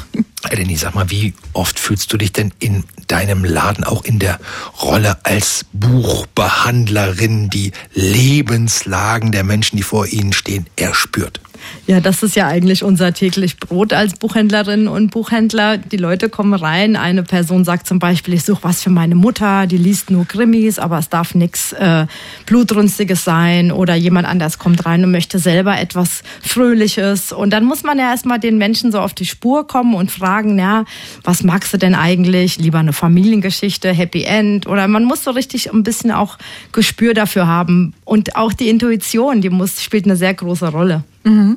Eleni, 0.50 0.76
sag 0.76 0.94
mal, 0.94 1.10
wie 1.10 1.34
oft 1.52 1.78
fühlst 1.78 2.12
du 2.12 2.16
dich 2.16 2.32
denn 2.32 2.52
in 2.58 2.84
deinem 3.08 3.44
Laden 3.44 3.84
auch 3.84 4.04
in 4.04 4.18
der 4.18 4.38
Rolle 4.80 5.18
als 5.24 5.66
Buchbehandlerin, 5.72 7.50
die 7.50 7.72
Lebenslagen 7.92 9.32
der 9.32 9.44
Menschen, 9.44 9.76
die 9.76 9.82
vor 9.82 10.06
ihnen 10.06 10.32
stehen, 10.32 10.66
erspürt? 10.76 11.40
Ja, 11.86 12.00
das 12.00 12.22
ist 12.22 12.34
ja 12.34 12.46
eigentlich 12.46 12.82
unser 12.82 13.12
täglich 13.12 13.58
Brot 13.58 13.92
als 13.92 14.14
Buchhändlerin 14.14 14.88
und 14.88 15.10
Buchhändler. 15.10 15.76
Die 15.76 15.98
Leute 15.98 16.28
kommen 16.28 16.54
rein. 16.54 16.96
Eine 16.96 17.22
Person 17.22 17.64
sagt 17.64 17.86
zum 17.86 17.98
Beispiel, 17.98 18.34
ich 18.34 18.44
suche 18.44 18.64
was 18.64 18.82
für 18.82 18.90
meine 18.90 19.14
Mutter, 19.14 19.66
die 19.66 19.76
liest 19.76 20.10
nur 20.10 20.26
Krimis, 20.26 20.78
aber 20.78 20.98
es 20.98 21.10
darf 21.10 21.34
nichts 21.34 21.72
äh, 21.74 22.06
Blutrünstiges 22.46 23.24
sein. 23.24 23.70
Oder 23.70 23.94
jemand 23.94 24.26
anders 24.26 24.58
kommt 24.58 24.86
rein 24.86 25.04
und 25.04 25.10
möchte 25.10 25.38
selber 25.38 25.78
etwas 25.78 26.22
Fröhliches. 26.40 27.32
Und 27.32 27.50
dann 27.50 27.64
muss 27.64 27.82
man 27.82 27.98
ja 27.98 28.10
erstmal 28.10 28.40
den 28.40 28.56
Menschen 28.56 28.90
so 28.90 29.00
auf 29.00 29.12
die 29.12 29.26
Spur 29.26 29.66
kommen 29.66 29.94
und 29.94 30.10
fragen, 30.10 30.58
ja, 30.58 30.84
was 31.22 31.42
magst 31.42 31.72
du 31.74 31.78
denn 31.78 31.94
eigentlich? 31.94 32.58
Lieber 32.58 32.78
eine 32.78 32.92
Familiengeschichte, 32.92 33.92
Happy 33.92 34.24
End? 34.24 34.66
Oder 34.66 34.88
man 34.88 35.04
muss 35.04 35.24
so 35.24 35.32
richtig 35.32 35.72
ein 35.72 35.82
bisschen 35.82 36.10
auch 36.12 36.38
Gespür 36.72 37.14
dafür 37.14 37.46
haben. 37.46 37.94
Und 38.04 38.36
auch 38.36 38.52
die 38.52 38.68
Intuition, 38.68 39.40
die 39.40 39.50
muss, 39.50 39.82
spielt 39.82 40.06
eine 40.06 40.16
sehr 40.16 40.34
große 40.34 40.68
Rolle. 40.68 41.04
Mhm. 41.24 41.56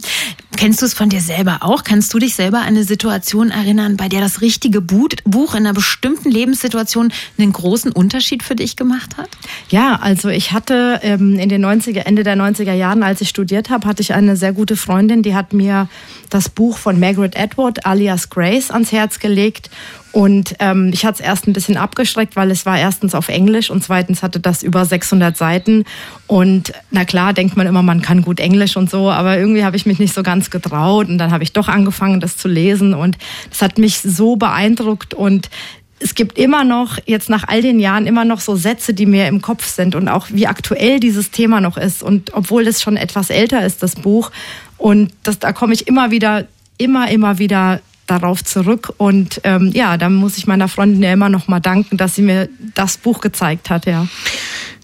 Kennst 0.55 0.81
du 0.81 0.85
es 0.87 0.95
von 0.95 1.09
dir 1.09 1.21
selber 1.21 1.59
auch? 1.61 1.83
Kannst 1.83 2.13
du 2.13 2.19
dich 2.19 2.33
selber 2.33 2.59
an 2.59 2.67
eine 2.67 2.83
Situation 2.83 3.51
erinnern, 3.51 3.95
bei 3.95 4.09
der 4.09 4.21
das 4.21 4.41
richtige 4.41 4.81
Buch 4.81 5.53
in 5.53 5.65
einer 5.65 5.73
bestimmten 5.73 6.31
Lebenssituation 6.31 7.13
einen 7.37 7.53
großen 7.53 7.91
Unterschied 7.91 8.41
für 8.41 8.55
dich 8.55 8.75
gemacht 8.75 9.17
hat? 9.17 9.29
Ja, 9.69 9.99
also 10.01 10.29
ich 10.29 10.53
hatte 10.53 10.99
ähm, 11.03 11.37
in 11.37 11.49
den 11.49 11.63
90er, 11.63 11.99
Ende 11.99 12.23
der 12.23 12.35
90er 12.35 12.73
Jahren, 12.73 13.03
als 13.03 13.21
ich 13.21 13.29
studiert 13.29 13.69
habe, 13.69 13.87
hatte 13.87 14.01
ich 14.01 14.13
eine 14.13 14.35
sehr 14.35 14.51
gute 14.51 14.77
Freundin, 14.77 15.21
die 15.21 15.35
hat 15.35 15.53
mir 15.53 15.89
das 16.29 16.49
Buch 16.49 16.77
von 16.77 16.99
Margaret 16.99 17.37
Atwood, 17.37 17.85
alias 17.85 18.29
Grace, 18.29 18.71
ans 18.71 18.91
Herz 18.91 19.19
gelegt. 19.19 19.69
Und 20.17 20.55
ähm, 20.57 20.89
ich 20.91 21.05
hatte 21.05 21.21
es 21.21 21.27
erst 21.27 21.47
ein 21.47 21.53
bisschen 21.53 21.77
abgeschreckt, 21.77 22.35
weil 22.35 22.49
es 22.49 22.65
war 22.65 22.79
erstens 22.79 23.13
auf 23.13 23.29
Englisch 23.29 23.69
und 23.69 23.83
zweitens 23.83 24.23
hatte 24.23 24.39
das 24.39 24.63
über 24.63 24.83
600 24.83 25.37
Seiten. 25.37 25.85
Und 26.25 26.73
na 26.89 27.05
klar, 27.05 27.33
denkt 27.33 27.55
man 27.55 27.67
immer, 27.67 27.83
man 27.83 28.01
kann 28.01 28.23
gut 28.23 28.39
Englisch 28.39 28.77
und 28.77 28.89
so, 28.89 29.11
aber 29.11 29.37
irgendwie 29.37 29.63
habe 29.63 29.75
ich 29.75 29.85
mich 29.85 29.99
nicht 29.99 30.15
so 30.15 30.23
ganz 30.23 30.49
getraut. 30.49 31.07
Und 31.07 31.19
dann 31.19 31.29
habe 31.29 31.43
ich 31.43 31.53
doch 31.53 31.67
angefangen, 31.67 32.19
das 32.19 32.35
zu 32.35 32.47
lesen. 32.47 32.95
Und 32.95 33.15
das 33.51 33.61
hat 33.61 33.77
mich 33.77 33.99
so 33.99 34.37
beeindruckt. 34.37 35.13
Und 35.13 35.51
es 35.99 36.15
gibt 36.15 36.39
immer 36.39 36.63
noch, 36.63 36.97
jetzt 37.05 37.29
nach 37.29 37.47
all 37.47 37.61
den 37.61 37.79
Jahren, 37.79 38.07
immer 38.07 38.25
noch 38.25 38.39
so 38.39 38.55
Sätze, 38.55 38.95
die 38.95 39.05
mir 39.05 39.27
im 39.27 39.43
Kopf 39.43 39.67
sind 39.67 39.93
und 39.93 40.07
auch 40.07 40.29
wie 40.31 40.47
aktuell 40.47 40.99
dieses 40.99 41.29
Thema 41.29 41.61
noch 41.61 41.77
ist. 41.77 42.01
Und 42.01 42.33
obwohl 42.33 42.65
es 42.65 42.81
schon 42.81 42.97
etwas 42.97 43.29
älter 43.29 43.63
ist, 43.63 43.83
das 43.83 43.93
Buch, 43.93 44.31
und 44.79 45.11
das, 45.21 45.37
da 45.37 45.53
komme 45.53 45.75
ich 45.75 45.87
immer 45.87 46.09
wieder, 46.09 46.47
immer, 46.79 47.07
immer 47.11 47.37
wieder 47.37 47.81
darauf 48.07 48.43
zurück. 48.43 48.93
Und 48.97 49.41
ähm, 49.43 49.71
ja, 49.73 49.97
da 49.97 50.09
muss 50.09 50.37
ich 50.37 50.47
meiner 50.47 50.67
Freundin 50.67 51.03
ja 51.03 51.13
immer 51.13 51.29
noch 51.29 51.47
mal 51.47 51.59
danken, 51.59 51.97
dass 51.97 52.15
sie 52.15 52.21
mir 52.23 52.49
das 52.73 52.97
Buch 52.97 53.21
gezeigt 53.21 53.69
hat, 53.69 53.85
ja. 53.85 54.07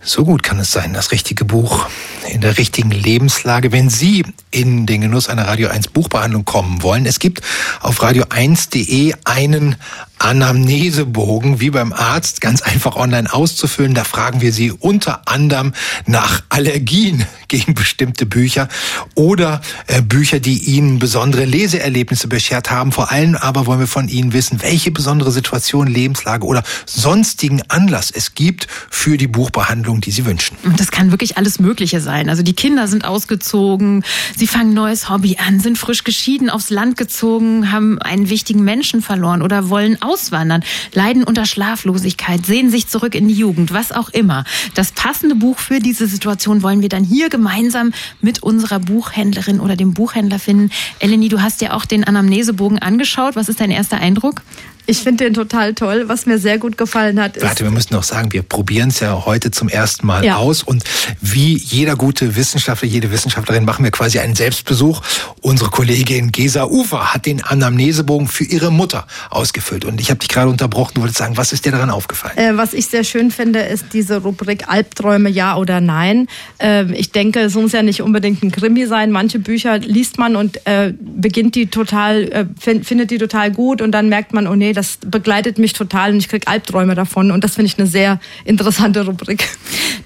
So 0.05 0.25
gut 0.25 0.43
kann 0.43 0.59
es 0.59 0.71
sein, 0.73 0.91
das 0.91 1.11
richtige 1.11 1.45
Buch 1.45 1.87
in 2.29 2.41
der 2.41 2.57
richtigen 2.57 2.91
Lebenslage, 2.91 3.71
wenn 3.71 3.89
Sie 3.89 4.25
in 4.51 4.85
den 4.85 4.99
Genuss 4.99 5.29
einer 5.29 5.47
Radio 5.47 5.69
1 5.69 5.87
Buchbehandlung 5.87 6.43
kommen 6.43 6.83
wollen. 6.83 7.05
Es 7.05 7.19
gibt 7.19 7.41
auf 7.79 8.01
radio1.de 8.01 9.13
einen 9.23 9.77
Anamnesebogen, 10.23 11.59
wie 11.59 11.69
beim 11.69 11.91
Arzt, 11.91 12.39
ganz 12.39 12.61
einfach 12.61 12.95
online 12.95 13.31
auszufüllen. 13.33 13.93
Da 13.93 14.05
fragen 14.05 14.39
wir 14.39 14.53
Sie 14.53 14.71
unter 14.71 15.27
anderem 15.27 15.73
nach 16.05 16.43
Allergien 16.47 17.25
gegen 17.49 17.73
bestimmte 17.73 18.25
Bücher 18.25 18.69
oder 19.15 19.61
äh, 19.87 20.01
Bücher, 20.01 20.39
die 20.39 20.57
Ihnen 20.59 20.99
besondere 20.99 21.43
Leseerlebnisse 21.43 22.27
beschert 22.27 22.71
haben. 22.71 22.93
Vor 22.93 23.11
allem 23.11 23.35
aber 23.35 23.65
wollen 23.65 23.81
wir 23.81 23.87
von 23.87 24.07
Ihnen 24.07 24.31
wissen, 24.31 24.61
welche 24.61 24.91
besondere 24.91 25.31
Situation, 25.31 25.87
Lebenslage 25.87 26.45
oder 26.45 26.63
sonstigen 26.85 27.61
Anlass 27.67 28.09
es 28.09 28.33
gibt 28.33 28.67
für 28.89 29.17
die 29.17 29.27
Buchbehandlung, 29.27 29.92
die 30.01 30.11
Sie 30.11 30.25
wünschen. 30.25 30.57
Und 30.63 30.79
das 30.79 30.91
kann 30.91 31.11
wirklich 31.11 31.37
alles 31.37 31.59
Mögliche 31.59 32.01
sein. 32.01 32.29
Also 32.29 32.43
die 32.43 32.53
Kinder 32.53 32.87
sind 32.87 33.05
ausgezogen, 33.05 34.03
sie 34.35 34.47
fangen 34.47 34.73
neues 34.73 35.09
Hobby 35.09 35.37
an, 35.45 35.59
sind 35.59 35.77
frisch 35.77 36.03
geschieden, 36.03 36.49
aufs 36.49 36.69
Land 36.69 36.97
gezogen, 36.97 37.71
haben 37.71 37.99
einen 37.99 38.29
wichtigen 38.29 38.63
Menschen 38.63 39.01
verloren 39.01 39.41
oder 39.41 39.69
wollen 39.69 40.01
auswandern, 40.01 40.63
leiden 40.93 41.23
unter 41.23 41.45
Schlaflosigkeit, 41.45 42.45
sehen 42.45 42.69
sich 42.69 42.87
zurück 42.87 43.15
in 43.15 43.27
die 43.27 43.33
Jugend, 43.33 43.73
was 43.73 43.91
auch 43.91 44.09
immer. 44.09 44.43
Das 44.73 44.91
passende 44.91 45.35
Buch 45.35 45.59
für 45.59 45.79
diese 45.79 46.07
Situation 46.07 46.63
wollen 46.63 46.81
wir 46.81 46.89
dann 46.89 47.03
hier 47.03 47.29
gemeinsam 47.29 47.91
mit 48.21 48.43
unserer 48.43 48.79
Buchhändlerin 48.79 49.59
oder 49.59 49.75
dem 49.75 49.93
Buchhändler 49.93 50.39
finden. 50.39 50.71
Eleni, 50.99 51.29
du 51.29 51.41
hast 51.41 51.61
ja 51.61 51.73
auch 51.73 51.85
den 51.85 52.03
Anamnesebogen 52.03 52.79
angeschaut. 52.79 53.35
Was 53.35 53.49
ist 53.49 53.59
dein 53.59 53.71
erster 53.71 53.97
Eindruck? 53.97 54.41
Ich 54.85 54.99
finde 54.99 55.23
den 55.23 55.33
total 55.33 55.73
toll. 55.73 56.03
Was 56.07 56.25
mir 56.25 56.37
sehr 56.37 56.57
gut 56.57 56.77
gefallen 56.77 57.21
hat, 57.21 57.37
ist. 57.37 57.43
Warte, 57.43 57.63
wir 57.63 57.71
müssen 57.71 57.93
noch 57.93 58.03
sagen, 58.03 58.33
wir 58.33 58.43
probieren 58.43 58.89
es 58.89 58.99
ja 58.99 59.25
heute 59.25 59.49
zum 59.51 59.69
ersten 59.69 60.05
Mal 60.05 60.25
ja. 60.25 60.35
aus. 60.35 60.61
Und 60.61 60.83
wie 61.21 61.55
jeder 61.55 61.95
gute 61.95 62.35
Wissenschaftler, 62.35 62.87
jede 62.87 63.11
Wissenschaftlerin 63.11 63.63
machen 63.63 63.83
wir 63.85 63.91
quasi 63.91 64.19
einen 64.19 64.35
Selbstbesuch. 64.35 65.01
Unsere 65.41 65.69
Kollegin 65.69 66.31
Gesa 66.31 66.65
Ufer 66.65 67.13
hat 67.13 67.25
den 67.25 67.41
Anamnesebogen 67.41 68.27
für 68.27 68.43
ihre 68.43 68.71
Mutter 68.71 69.07
ausgefüllt. 69.29 69.85
Und 69.85 70.01
ich 70.01 70.09
habe 70.09 70.19
dich 70.19 70.27
gerade 70.27 70.49
unterbrochen. 70.49 70.95
Du 70.95 71.01
wolltest 71.01 71.19
sagen, 71.19 71.37
was 71.37 71.53
ist 71.53 71.65
dir 71.65 71.71
daran 71.71 71.89
aufgefallen? 71.89 72.37
Äh, 72.37 72.57
was 72.57 72.73
ich 72.73 72.87
sehr 72.87 73.05
schön 73.05 73.31
finde, 73.31 73.59
ist 73.59 73.85
diese 73.93 74.17
Rubrik 74.17 74.67
Albträume, 74.67 75.29
ja 75.29 75.55
oder 75.55 75.79
nein. 75.79 76.27
Äh, 76.57 76.91
ich 76.93 77.11
denke, 77.11 77.39
es 77.39 77.55
muss 77.55 77.71
ja 77.71 77.83
nicht 77.83 78.01
unbedingt 78.01 78.43
ein 78.43 78.51
Krimi 78.51 78.85
sein. 78.85 79.11
Manche 79.11 79.39
Bücher 79.39 79.77
liest 79.77 80.17
man 80.17 80.35
und 80.35 80.59
äh, 80.65 80.93
beginnt 80.99 81.55
die 81.55 81.67
total, 81.67 82.23
äh, 82.23 82.45
findet 82.83 83.11
die 83.11 83.17
total 83.17 83.51
gut 83.51 83.81
und 83.81 83.91
dann 83.91 84.09
merkt 84.09 84.33
man, 84.33 84.45
oh 84.47 84.55
nee, 84.55 84.72
das 84.73 84.97
begleitet 85.05 85.57
mich 85.57 85.73
total 85.73 86.11
und 86.11 86.17
ich 86.17 86.29
kriege 86.29 86.47
Albträume 86.47 86.95
davon. 86.95 87.31
Und 87.31 87.43
das 87.43 87.55
finde 87.55 87.67
ich 87.67 87.79
eine 87.79 87.87
sehr 87.87 88.19
interessante 88.45 89.05
Rubrik. 89.05 89.47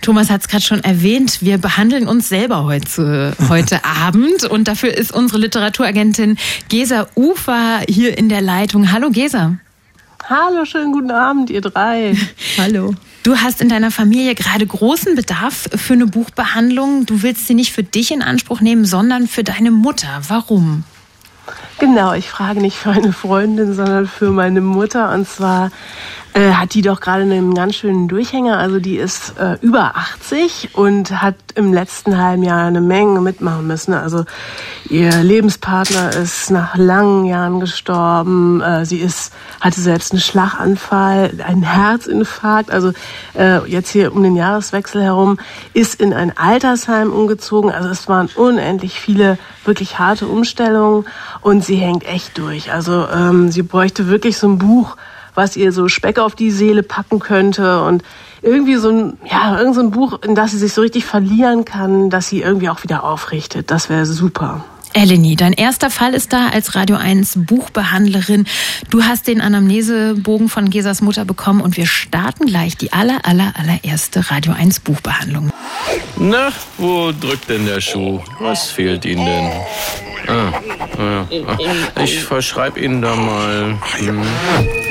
Thomas 0.02 0.30
hat 0.30 0.42
es 0.42 0.48
gerade 0.48 0.64
schon 0.64 0.84
erwähnt, 0.84 1.42
wir 1.42 1.58
behandeln 1.58 2.08
uns 2.08 2.30
selber 2.30 2.64
heute, 2.64 3.36
heute 3.50 3.84
Abend. 4.04 4.44
Und 4.46 4.68
dafür 4.68 4.94
ist 4.94 5.12
unsere 5.12 5.40
Literaturagentin 5.40 6.38
Gesa 6.70 7.08
Ufer 7.16 7.82
hier 7.88 8.18
in 8.18 8.30
der 8.30 8.42
Leitung. 8.42 8.92
Hallo 8.92 9.10
Gesa. 9.10 9.58
Hallo, 10.30 10.66
schönen 10.66 10.92
guten 10.92 11.12
Abend, 11.12 11.50
ihr 11.50 11.62
drei. 11.62 12.16
Hallo. 12.58 12.94
Du 13.24 13.38
hast 13.38 13.62
in 13.62 13.70
deiner 13.70 13.92
Familie 13.92 14.36
gerade 14.36 14.66
großen 14.66 15.16
Bedarf 15.16 15.70
für 15.76 15.94
eine 15.94 16.08
Buchbehandlung. 16.08 17.06
Du 17.06 17.24
willst 17.24 17.48
sie 17.48 17.54
nicht 17.54 17.72
für 17.72 17.84
dich 17.84 18.12
in 18.12 18.22
Anspruch 18.22 18.62
nehmen, 18.62 18.86
sondern 18.86 19.28
für 19.28 19.44
deine 19.44 19.72
Mutter. 19.72 20.22
Warum? 20.28 20.84
Genau, 21.80 22.14
ich 22.14 22.30
frage 22.30 22.60
nicht 22.60 22.78
für 22.78 22.90
eine 22.90 23.14
Freundin, 23.14 23.74
sondern 23.74 24.08
für 24.08 24.32
meine 24.32 24.62
Mutter. 24.62 25.14
Und 25.14 25.28
zwar 25.28 25.70
äh, 26.38 26.54
hat 26.54 26.76
die 26.76 26.84
doch 26.84 27.00
gerade 27.00 27.24
einen 27.24 27.56
ganz 27.56 27.76
schönen 27.76 28.08
Durchhänger. 28.08 28.60
Also 28.60 28.80
die 28.80 28.98
ist 28.98 29.34
äh, 29.40 29.58
über 29.62 29.96
80 29.96 30.76
und 30.76 31.22
hat 31.22 31.36
im 31.56 31.74
letzten 31.74 32.18
halben 32.18 32.44
Jahr 32.44 32.68
eine 32.68 32.82
Menge 32.82 33.22
mitmachen 33.22 33.66
müssen. 33.66 33.94
Also 33.94 34.24
ihr 34.88 35.12
Lebenspartner 35.24 36.16
ist 36.16 36.52
nach 36.52 36.76
langen 36.78 37.26
Jahren 37.26 37.60
gestorben. 37.60 38.62
Äh, 38.62 38.86
sie 38.86 39.00
ist 39.00 39.34
hatte 39.60 39.82
selbst 39.82 40.12
einen 40.12 40.22
Schlaganfall, 40.22 41.32
einen 41.44 41.64
Herzinfarkt. 41.64 42.70
Also 42.70 42.92
äh, 43.36 43.68
jetzt 43.68 43.90
hier 43.90 44.14
um 44.14 44.22
den 44.22 44.36
Jahreswechsel 44.36 45.02
herum 45.02 45.40
ist 45.74 46.00
in 46.00 46.14
ein 46.14 46.38
Altersheim 46.38 47.12
umgezogen. 47.12 47.72
Also 47.72 47.90
es 47.90 48.08
waren 48.08 48.30
unendlich 48.36 49.00
viele 49.00 49.40
wirklich 49.66 49.98
harte 49.98 50.28
Umstellungen 50.28 51.06
und 51.42 51.66
sie 51.66 51.78
hängt 51.78 52.06
echt 52.08 52.38
durch. 52.38 52.72
Also 52.72 53.08
ähm, 53.08 53.50
sie 53.52 53.64
bräuchte 53.64 54.08
wirklich 54.08 54.38
so 54.38 54.48
ein 54.48 54.60
Buch 54.60 54.98
was 55.38 55.56
ihr 55.56 55.72
so 55.72 55.88
Speck 55.88 56.20
auf 56.20 56.36
die 56.36 56.52
Seele 56.52 56.84
packen 56.84 57.20
könnte 57.20 57.84
und 57.84 58.04
irgendwie 58.42 58.76
so 58.76 58.90
ein, 58.90 59.18
ja, 59.30 59.58
irgend 59.58 59.76
so 59.76 59.82
ein 59.82 59.92
Buch, 59.92 60.20
in 60.24 60.36
das 60.36 60.52
sie 60.52 60.58
sich 60.58 60.74
so 60.74 60.82
richtig 60.82 61.06
verlieren 61.06 61.64
kann, 61.64 62.10
dass 62.10 62.28
sie 62.28 62.42
irgendwie 62.42 62.70
auch 62.70 62.84
wieder 62.84 63.04
aufrichtet. 63.04 63.72
Das 63.72 63.90
wäre 63.90 64.06
super. 64.06 64.66
Eleni, 64.94 65.36
dein 65.36 65.54
erster 65.54 65.92
Fall 65.92 66.16
ist 66.16 66.34
da 66.34 66.48
als 66.48 66.74
Radio 66.74 66.96
1 66.96 67.46
Buchbehandlerin. 67.46 68.48
Du 68.90 69.04
hast 69.04 69.28
den 69.28 69.42
Anamnesebogen 69.42 70.50
von 70.50 70.72
Gesas 70.72 71.02
Mutter 71.02 71.24
bekommen 71.24 71.62
und 71.62 71.78
wir 71.78 71.86
starten 71.86 72.48
gleich 72.48 72.78
die 72.78 72.94
aller, 72.94 73.20
aller, 73.24 73.54
allererste 73.58 74.32
Radio 74.32 74.54
1 74.54 74.80
Buchbehandlung. 74.80 75.52
Na, 76.18 76.50
wo 76.78 77.12
drückt 77.12 77.50
denn 77.50 77.66
der 77.68 77.80
Schuh? 77.82 78.22
Was 78.40 78.72
fehlt 78.72 79.06
Ihnen 79.06 79.26
denn? 79.26 79.52
Ah, 80.28 80.52
ah, 80.98 81.26
ah. 81.30 82.02
Ich 82.02 82.24
verschreibe 82.24 82.80
Ihnen 82.80 83.02
da 83.02 83.16
mal. 83.16 83.78
Hm. 84.00 84.87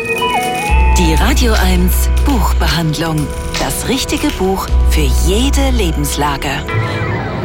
Die 0.99 1.13
Radio 1.13 1.53
1 1.53 2.09
Buchbehandlung. 2.25 3.27
Das 3.59 3.87
richtige 3.87 4.29
Buch 4.29 4.67
für 4.89 5.07
jede 5.27 5.69
Lebenslage. 5.77 6.49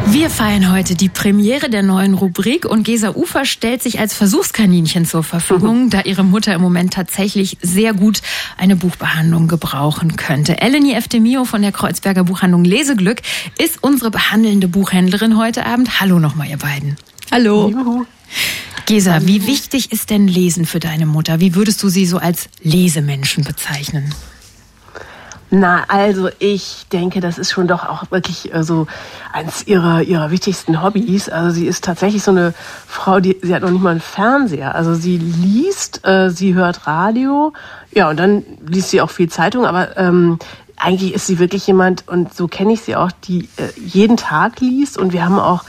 Wir 0.06 0.30
feiern 0.30 0.72
heute 0.72 0.94
die 0.94 1.10
Premiere 1.10 1.68
der 1.68 1.82
neuen 1.82 2.14
Rubrik 2.14 2.64
und 2.64 2.84
Gesa 2.84 3.10
Ufer 3.10 3.44
stellt 3.44 3.82
sich 3.82 4.00
als 4.00 4.14
Versuchskaninchen 4.14 5.04
zur 5.04 5.22
Verfügung, 5.22 5.90
da 5.90 6.00
ihre 6.00 6.24
Mutter 6.24 6.54
im 6.54 6.62
Moment 6.62 6.94
tatsächlich 6.94 7.58
sehr 7.60 7.92
gut 7.92 8.22
eine 8.56 8.74
Buchbehandlung 8.74 9.48
gebrauchen 9.48 10.16
könnte. 10.16 10.58
Eleni 10.58 10.94
Eftemio 10.94 11.44
von 11.44 11.60
der 11.60 11.72
Kreuzberger 11.72 12.24
Buchhandlung 12.24 12.64
Leseglück 12.64 13.20
ist 13.58 13.82
unsere 13.82 14.10
behandelnde 14.10 14.66
Buchhändlerin 14.66 15.36
heute 15.36 15.66
Abend. 15.66 16.00
Hallo 16.00 16.18
nochmal, 16.18 16.48
ihr 16.48 16.56
beiden. 16.56 16.96
Hallo. 17.32 17.70
Juhu. 17.70 18.04
Gesa, 18.84 19.20
wie 19.22 19.46
wichtig 19.46 19.90
ist 19.90 20.10
denn 20.10 20.28
Lesen 20.28 20.66
für 20.66 20.80
deine 20.80 21.06
Mutter? 21.06 21.40
Wie 21.40 21.54
würdest 21.54 21.82
du 21.82 21.88
sie 21.88 22.04
so 22.04 22.18
als 22.18 22.50
Lesemenschen 22.62 23.42
bezeichnen? 23.42 24.14
Na, 25.48 25.84
also 25.88 26.28
ich 26.40 26.84
denke, 26.92 27.20
das 27.20 27.38
ist 27.38 27.50
schon 27.50 27.68
doch 27.68 27.88
auch 27.88 28.10
wirklich 28.10 28.52
äh, 28.52 28.62
so 28.62 28.86
eins 29.32 29.66
ihrer, 29.66 30.02
ihrer 30.02 30.30
wichtigsten 30.30 30.82
Hobbys. 30.82 31.30
Also 31.30 31.54
sie 31.54 31.66
ist 31.66 31.84
tatsächlich 31.84 32.22
so 32.22 32.32
eine 32.32 32.52
Frau, 32.86 33.18
die 33.18 33.38
sie 33.40 33.54
hat 33.54 33.62
noch 33.62 33.70
nicht 33.70 33.82
mal 33.82 33.92
einen 33.92 34.00
Fernseher. 34.00 34.74
Also 34.74 34.94
sie 34.94 35.16
liest, 35.16 36.06
äh, 36.06 36.28
sie 36.28 36.52
hört 36.52 36.86
Radio, 36.86 37.54
ja, 37.94 38.10
und 38.10 38.18
dann 38.18 38.44
liest 38.66 38.90
sie 38.90 39.00
auch 39.00 39.10
viel 39.10 39.30
Zeitung, 39.30 39.64
aber 39.64 39.96
ähm, 39.96 40.38
eigentlich 40.76 41.14
ist 41.14 41.26
sie 41.26 41.38
wirklich 41.38 41.66
jemand, 41.66 42.06
und 42.08 42.34
so 42.34 42.46
kenne 42.46 42.74
ich 42.74 42.82
sie 42.82 42.94
auch, 42.94 43.10
die 43.24 43.48
äh, 43.56 43.68
jeden 43.80 44.18
Tag 44.18 44.60
liest. 44.60 44.98
Und 44.98 45.14
wir 45.14 45.24
haben 45.24 45.38
auch 45.38 45.64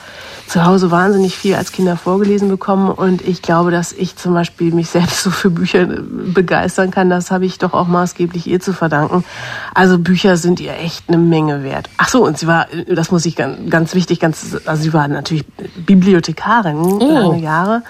zu 0.47 0.65
Hause 0.65 0.91
wahnsinnig 0.91 1.37
viel 1.37 1.55
als 1.55 1.71
Kinder 1.71 1.97
vorgelesen 1.97 2.49
bekommen 2.49 2.89
und 2.89 3.21
ich 3.21 3.41
glaube, 3.41 3.71
dass 3.71 3.91
ich 3.91 4.15
zum 4.15 4.33
Beispiel 4.33 4.73
mich 4.73 4.89
selbst 4.89 5.23
so 5.23 5.31
für 5.31 5.49
Bücher 5.49 5.85
begeistern 5.85 6.91
kann. 6.91 7.09
Das 7.09 7.31
habe 7.31 7.45
ich 7.45 7.57
doch 7.57 7.73
auch 7.73 7.87
maßgeblich 7.87 8.47
ihr 8.47 8.59
zu 8.59 8.73
verdanken. 8.73 9.23
Also 9.73 9.97
Bücher 9.97 10.37
sind 10.37 10.59
ihr 10.59 10.77
echt 10.77 11.07
eine 11.07 11.17
Menge 11.17 11.63
wert. 11.63 11.89
Ach 11.97 12.09
so, 12.09 12.25
und 12.25 12.37
sie 12.37 12.47
war, 12.47 12.67
das 12.87 13.11
muss 13.11 13.25
ich 13.25 13.35
ganz, 13.35 13.69
ganz 13.69 13.95
wichtig, 13.95 14.19
ganz, 14.19 14.57
also 14.65 14.83
sie 14.83 14.93
war 14.93 15.07
natürlich 15.07 15.45
Bibliothekarin 15.85 16.77
oh. 16.77 17.11
lange 17.11 17.39
Jahre 17.39 17.83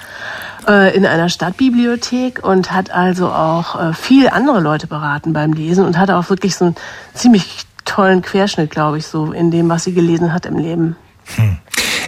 äh, 0.67 0.95
in 0.95 1.05
einer 1.05 1.29
Stadtbibliothek 1.29 2.43
und 2.43 2.71
hat 2.71 2.91
also 2.91 3.29
auch 3.29 3.79
äh, 3.79 3.93
viel 3.93 4.29
andere 4.29 4.59
Leute 4.59 4.87
beraten 4.87 5.33
beim 5.33 5.53
Lesen 5.53 5.85
und 5.85 5.97
hatte 5.97 6.17
auch 6.17 6.29
wirklich 6.29 6.55
so 6.55 6.65
einen 6.65 6.75
ziemlich 7.13 7.65
tollen 7.85 8.21
Querschnitt, 8.21 8.71
glaube 8.71 8.97
ich, 8.97 9.07
so 9.07 9.31
in 9.31 9.51
dem, 9.51 9.69
was 9.69 9.83
sie 9.83 9.93
gelesen 9.93 10.33
hat 10.33 10.45
im 10.45 10.57
Leben. 10.57 10.95
Hm. 11.35 11.57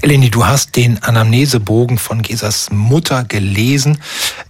Eleni, 0.05 0.29
du 0.29 0.45
hast 0.45 0.75
den 0.75 1.01
Anamnesebogen 1.01 1.97
von 1.97 2.21
Gesas 2.21 2.69
Mutter 2.69 3.23
gelesen. 3.23 3.97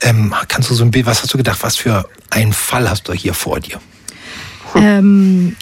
Ähm, 0.02 0.36
kannst 0.50 0.70
du 0.70 0.74
so 0.74 0.84
ein 0.84 0.92
Bild, 0.92 1.06
was 1.06 1.22
hast 1.22 1.34
du 1.34 1.38
gedacht, 1.38 1.60
was 1.62 1.78
für 1.78 2.10
einen 2.30 2.52
Fall 2.52 2.90
hast 2.90 3.08
du 3.08 3.14
hier 3.14 3.34
vor 3.34 3.62
dir? 3.62 3.80
Ähm, 4.76 5.56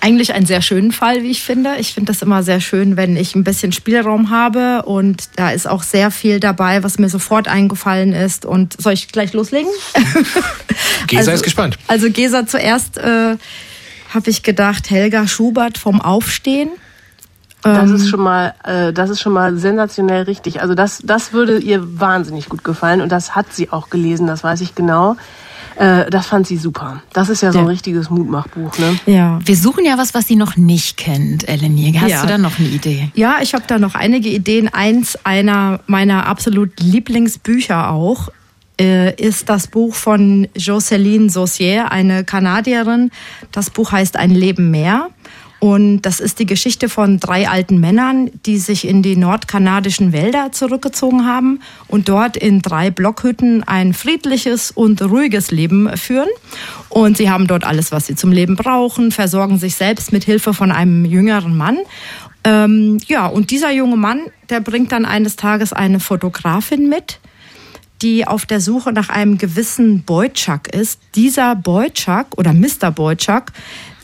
eigentlich 0.00 0.32
einen 0.32 0.46
sehr 0.46 0.62
schönen 0.62 0.90
Fall, 0.90 1.22
wie 1.22 1.30
ich 1.30 1.42
finde. 1.42 1.76
Ich 1.76 1.92
finde 1.92 2.10
das 2.10 2.22
immer 2.22 2.42
sehr 2.42 2.62
schön, 2.62 2.96
wenn 2.96 3.14
ich 3.14 3.34
ein 3.34 3.44
bisschen 3.44 3.72
Spielraum 3.72 4.30
habe 4.30 4.84
und 4.84 5.28
da 5.36 5.50
ist 5.50 5.68
auch 5.68 5.82
sehr 5.82 6.10
viel 6.10 6.40
dabei, 6.40 6.82
was 6.82 6.98
mir 6.98 7.10
sofort 7.10 7.46
eingefallen 7.46 8.14
ist. 8.14 8.46
Und 8.46 8.80
soll 8.80 8.94
ich 8.94 9.08
gleich 9.08 9.34
loslegen? 9.34 9.70
Gesa 11.08 11.18
also, 11.18 11.32
ist 11.32 11.42
gespannt. 11.42 11.78
Also 11.88 12.10
Gesa 12.10 12.46
zuerst 12.46 12.96
äh, 12.96 13.36
habe 14.14 14.30
ich 14.30 14.42
gedacht, 14.42 14.88
Helga 14.88 15.28
Schubert 15.28 15.76
vom 15.76 16.00
Aufstehen. 16.00 16.70
Das 17.74 17.90
ist 17.90 18.02
ähm, 18.02 18.08
schon 18.08 18.20
mal, 18.20 18.54
äh, 18.64 18.92
das 18.92 19.10
ist 19.10 19.20
schon 19.20 19.32
mal 19.32 19.56
sensationell 19.56 20.22
richtig. 20.22 20.60
Also 20.62 20.74
das, 20.74 21.00
das 21.04 21.32
würde 21.32 21.58
ihr 21.58 22.00
wahnsinnig 22.00 22.48
gut 22.48 22.64
gefallen 22.64 23.00
und 23.00 23.10
das 23.10 23.34
hat 23.34 23.52
sie 23.52 23.70
auch 23.70 23.90
gelesen, 23.90 24.26
das 24.26 24.44
weiß 24.44 24.60
ich 24.60 24.74
genau. 24.74 25.16
Äh, 25.76 26.10
das 26.10 26.26
fand 26.26 26.46
sie 26.46 26.56
super. 26.56 27.02
Das 27.12 27.28
ist 27.28 27.42
ja 27.42 27.52
so 27.52 27.58
ein 27.58 27.66
ja. 27.66 27.70
richtiges 27.70 28.08
Mutmachbuch, 28.08 28.78
ne? 28.78 28.98
Ja. 29.06 29.38
Wir 29.44 29.56
suchen 29.56 29.84
ja 29.84 29.98
was, 29.98 30.14
was 30.14 30.26
sie 30.26 30.36
noch 30.36 30.56
nicht 30.56 30.96
kennt, 30.96 31.46
Eleni. 31.48 31.92
Hast 32.00 32.10
ja. 32.10 32.22
du 32.22 32.28
da 32.28 32.38
noch 32.38 32.58
eine 32.58 32.68
Idee? 32.68 33.10
Ja, 33.14 33.36
ich 33.42 33.52
habe 33.52 33.64
da 33.66 33.78
noch 33.78 33.94
einige 33.94 34.30
Ideen. 34.30 34.68
Eins 34.72 35.18
einer 35.24 35.80
meiner 35.86 36.26
absolut 36.26 36.80
Lieblingsbücher 36.80 37.90
auch 37.90 38.30
äh, 38.80 39.14
ist 39.14 39.48
das 39.48 39.68
Buch 39.68 39.94
von 39.94 40.48
Jocelyn 40.54 41.28
Saucier, 41.28 41.90
eine 41.92 42.24
Kanadierin. 42.24 43.10
Das 43.52 43.70
Buch 43.70 43.92
heißt 43.92 44.16
Ein 44.16 44.30
Leben 44.30 44.70
mehr. 44.70 45.08
Und 45.66 46.02
das 46.02 46.20
ist 46.20 46.38
die 46.38 46.46
Geschichte 46.46 46.88
von 46.88 47.18
drei 47.18 47.48
alten 47.48 47.80
Männern, 47.80 48.30
die 48.46 48.58
sich 48.58 48.86
in 48.86 49.02
die 49.02 49.16
nordkanadischen 49.16 50.12
Wälder 50.12 50.52
zurückgezogen 50.52 51.26
haben 51.26 51.58
und 51.88 52.08
dort 52.08 52.36
in 52.36 52.62
drei 52.62 52.92
Blockhütten 52.92 53.64
ein 53.64 53.92
friedliches 53.92 54.70
und 54.70 55.02
ruhiges 55.02 55.50
Leben 55.50 55.90
führen. 55.96 56.28
Und 56.88 57.16
sie 57.16 57.30
haben 57.30 57.48
dort 57.48 57.64
alles, 57.64 57.90
was 57.90 58.06
sie 58.06 58.14
zum 58.14 58.30
Leben 58.30 58.54
brauchen, 58.54 59.10
versorgen 59.10 59.58
sich 59.58 59.74
selbst 59.74 60.12
mit 60.12 60.22
Hilfe 60.22 60.54
von 60.54 60.70
einem 60.70 61.04
jüngeren 61.04 61.56
Mann. 61.56 61.78
Ähm, 62.44 62.98
ja, 63.08 63.26
und 63.26 63.50
dieser 63.50 63.72
junge 63.72 63.96
Mann, 63.96 64.20
der 64.50 64.60
bringt 64.60 64.92
dann 64.92 65.04
eines 65.04 65.34
Tages 65.34 65.72
eine 65.72 65.98
Fotografin 65.98 66.88
mit, 66.88 67.18
die 68.02 68.24
auf 68.24 68.46
der 68.46 68.60
Suche 68.60 68.92
nach 68.92 69.08
einem 69.08 69.36
gewissen 69.36 70.04
Boyczak 70.04 70.72
ist. 70.72 71.00
Dieser 71.16 71.56
Boyczak 71.56 72.38
oder 72.38 72.52
Mr. 72.52 72.92
Boyczak 72.92 73.52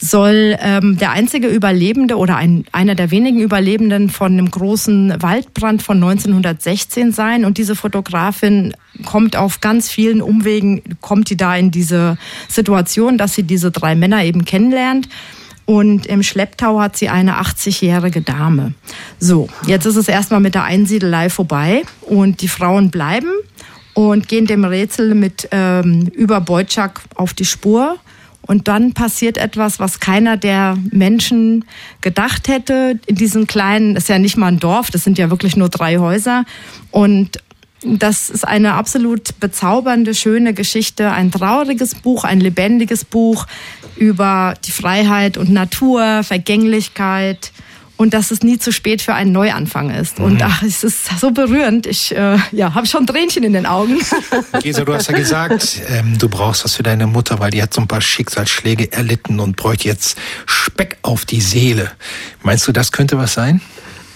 soll 0.02 0.56
ähm, 0.60 0.98
der 0.98 1.12
einzige 1.12 1.46
Überlebende 1.46 2.16
oder 2.18 2.34
ein, 2.34 2.64
einer 2.72 2.96
der 2.96 3.12
wenigen 3.12 3.38
Überlebenden 3.38 4.10
von 4.10 4.32
einem 4.32 4.50
großen 4.50 5.22
Waldbrand 5.22 5.80
von 5.80 5.98
1916 6.02 7.12
sein. 7.12 7.44
Und 7.44 7.56
diese 7.56 7.76
Fotografin 7.76 8.74
kommt 9.04 9.36
auf 9.36 9.60
ganz 9.60 9.88
vielen 9.88 10.20
Umwegen, 10.20 10.82
kommt 11.00 11.30
die 11.30 11.36
da 11.36 11.54
in 11.54 11.70
diese 11.70 12.18
Situation, 12.48 13.16
dass 13.16 13.34
sie 13.34 13.44
diese 13.44 13.70
drei 13.70 13.94
Männer 13.94 14.24
eben 14.24 14.44
kennenlernt. 14.44 15.08
Und 15.66 16.06
im 16.06 16.24
Schlepptau 16.24 16.80
hat 16.80 16.96
sie 16.96 17.08
eine 17.08 17.40
80-jährige 17.40 18.22
Dame. 18.22 18.74
So, 19.20 19.48
jetzt 19.68 19.86
ist 19.86 19.94
es 19.94 20.08
erstmal 20.08 20.40
mit 20.40 20.56
der 20.56 20.64
Einsiedelei 20.64 21.30
vorbei 21.30 21.84
und 22.00 22.42
die 22.42 22.48
Frauen 22.48 22.90
bleiben 22.90 23.30
und 23.94 24.26
gehen 24.26 24.46
dem 24.46 24.64
Rätsel 24.64 25.14
mit 25.14 25.48
ähm, 25.52 26.08
über 26.12 26.40
Beutschak 26.40 27.02
auf 27.14 27.34
die 27.34 27.44
Spur 27.44 27.98
und 28.46 28.68
dann 28.68 28.92
passiert 28.92 29.38
etwas, 29.38 29.78
was 29.78 30.00
keiner 30.00 30.36
der 30.36 30.76
Menschen 30.90 31.64
gedacht 32.00 32.48
hätte. 32.48 32.98
In 33.06 33.16
diesem 33.16 33.46
kleinen, 33.46 33.96
ist 33.96 34.08
ja 34.08 34.18
nicht 34.18 34.36
mal 34.36 34.48
ein 34.48 34.58
Dorf, 34.58 34.90
das 34.90 35.04
sind 35.04 35.18
ja 35.18 35.30
wirklich 35.30 35.56
nur 35.56 35.68
drei 35.68 35.98
Häuser. 35.98 36.44
Und 36.90 37.38
das 37.84 38.30
ist 38.30 38.46
eine 38.46 38.74
absolut 38.74 39.38
bezaubernde, 39.40 40.14
schöne 40.14 40.54
Geschichte, 40.54 41.10
ein 41.10 41.30
trauriges 41.30 41.94
Buch, 41.94 42.24
ein 42.24 42.40
lebendiges 42.40 43.04
Buch 43.04 43.46
über 43.96 44.54
die 44.64 44.70
Freiheit 44.70 45.36
und 45.36 45.50
Natur, 45.50 46.22
Vergänglichkeit, 46.22 47.52
und 48.02 48.14
dass 48.14 48.32
es 48.32 48.42
nie 48.42 48.58
zu 48.58 48.72
spät 48.72 49.00
für 49.00 49.14
einen 49.14 49.30
Neuanfang 49.32 49.90
ist. 49.90 50.18
Mhm. 50.18 50.24
Und 50.24 50.42
ach, 50.42 50.62
es 50.62 50.82
ist 50.82 51.20
so 51.20 51.30
berührend. 51.30 51.86
Ich 51.86 52.14
äh, 52.14 52.36
ja, 52.50 52.74
habe 52.74 52.86
schon 52.86 53.06
Tränchen 53.06 53.44
in 53.44 53.52
den 53.52 53.64
Augen. 53.64 54.00
Gesa, 54.62 54.84
du 54.84 54.92
hast 54.92 55.08
ja 55.08 55.16
gesagt, 55.16 55.80
ähm, 55.88 56.18
du 56.18 56.28
brauchst 56.28 56.64
was 56.64 56.74
für 56.74 56.82
deine 56.82 57.06
Mutter, 57.06 57.38
weil 57.38 57.52
die 57.52 57.62
hat 57.62 57.72
so 57.72 57.80
ein 57.80 57.88
paar 57.88 58.00
Schicksalsschläge 58.00 58.92
erlitten 58.92 59.38
und 59.38 59.56
bräuchte 59.56 59.86
jetzt 59.88 60.18
Speck 60.46 60.98
auf 61.02 61.24
die 61.24 61.40
Seele. 61.40 61.92
Meinst 62.42 62.66
du, 62.66 62.72
das 62.72 62.90
könnte 62.90 63.16
was 63.18 63.34
sein? 63.34 63.60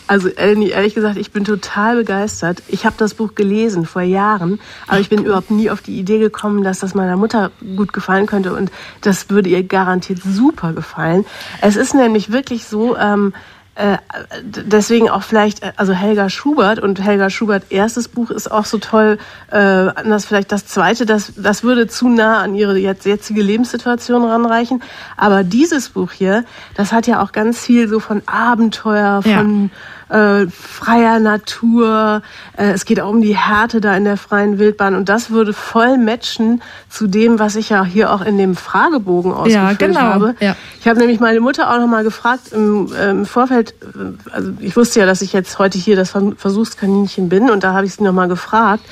Also 0.08 0.28
Eleni, 0.28 0.68
ehrlich 0.68 0.94
gesagt, 0.94 1.16
ich 1.16 1.32
bin 1.32 1.44
total 1.44 1.96
begeistert. 1.96 2.62
Ich 2.68 2.86
habe 2.86 2.96
das 2.98 3.14
Buch 3.14 3.34
gelesen 3.34 3.86
vor 3.86 4.02
Jahren, 4.02 4.60
aber 4.86 5.00
ich 5.00 5.08
bin 5.08 5.24
überhaupt 5.24 5.50
nie 5.50 5.70
auf 5.70 5.80
die 5.80 5.98
Idee 5.98 6.18
gekommen, 6.18 6.62
dass 6.62 6.80
das 6.80 6.94
meiner 6.94 7.16
Mutter 7.16 7.50
gut 7.76 7.92
gefallen 7.92 8.26
könnte 8.26 8.52
und 8.54 8.70
das 9.00 9.30
würde 9.30 9.48
ihr 9.48 9.64
garantiert 9.64 10.20
super 10.22 10.72
gefallen. 10.72 11.24
Es 11.60 11.74
ist 11.76 11.94
nämlich 11.94 12.30
wirklich 12.30 12.64
so, 12.64 12.96
ähm, 12.96 13.32
äh, 13.76 13.98
deswegen 14.42 15.10
auch 15.10 15.22
vielleicht, 15.22 15.62
äh, 15.62 15.72
also 15.76 15.92
Helga 15.92 16.30
Schubert 16.30 16.78
und 16.78 17.02
Helga 17.02 17.28
Schubert 17.28 17.64
erstes 17.70 18.08
Buch 18.08 18.30
ist 18.30 18.50
auch 18.50 18.64
so 18.64 18.78
toll, 18.78 19.18
äh, 19.50 19.56
anders 19.56 20.24
vielleicht 20.24 20.50
das 20.50 20.66
zweite, 20.66 21.04
das, 21.04 21.34
das 21.36 21.62
würde 21.62 21.86
zu 21.86 22.08
nah 22.08 22.40
an 22.40 22.54
ihre 22.54 22.78
jetzt, 22.78 23.04
jetzige 23.04 23.42
Lebenssituation 23.42 24.24
ranreichen. 24.24 24.82
Aber 25.18 25.44
dieses 25.44 25.90
Buch 25.90 26.12
hier, 26.12 26.44
das 26.74 26.92
hat 26.92 27.06
ja 27.06 27.22
auch 27.22 27.32
ganz 27.32 27.60
viel 27.60 27.86
so 27.88 28.00
von 28.00 28.22
Abenteuer, 28.26 29.20
von 29.22 29.70
ja 29.70 29.78
äh, 30.08 30.46
freier 30.46 31.18
Natur. 31.18 32.22
Äh, 32.56 32.70
es 32.70 32.84
geht 32.84 33.00
auch 33.00 33.10
um 33.10 33.20
die 33.20 33.36
Härte 33.36 33.80
da 33.80 33.96
in 33.96 34.04
der 34.04 34.16
freien 34.16 34.58
Wildbahn. 34.58 34.94
Und 34.94 35.08
das 35.08 35.30
würde 35.30 35.52
voll 35.52 35.98
matchen 35.98 36.62
zu 36.88 37.06
dem, 37.06 37.38
was 37.38 37.56
ich 37.56 37.70
ja 37.70 37.84
hier 37.84 38.12
auch 38.12 38.20
in 38.20 38.38
dem 38.38 38.56
Fragebogen 38.56 39.32
ausgeführt 39.32 39.80
ja, 39.80 39.86
genau. 39.86 40.00
habe. 40.00 40.34
Ja. 40.40 40.56
Ich 40.80 40.88
habe 40.88 40.98
nämlich 40.98 41.20
meine 41.20 41.40
Mutter 41.40 41.72
auch 41.72 41.78
nochmal 41.78 42.04
gefragt 42.04 42.52
im, 42.52 42.92
äh, 42.92 43.10
im 43.10 43.26
Vorfeld. 43.26 43.74
Äh, 43.82 44.32
also 44.32 44.52
ich 44.60 44.76
wusste 44.76 45.00
ja, 45.00 45.06
dass 45.06 45.22
ich 45.22 45.32
jetzt 45.32 45.58
heute 45.58 45.78
hier 45.78 45.96
das 45.96 46.12
Versuchskaninchen 46.36 47.28
bin. 47.28 47.50
Und 47.50 47.64
da 47.64 47.72
habe 47.72 47.86
ich 47.86 47.94
sie 47.94 48.04
nochmal 48.04 48.28
gefragt 48.28 48.84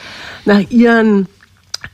nach 0.45 0.61
ihren 0.71 1.29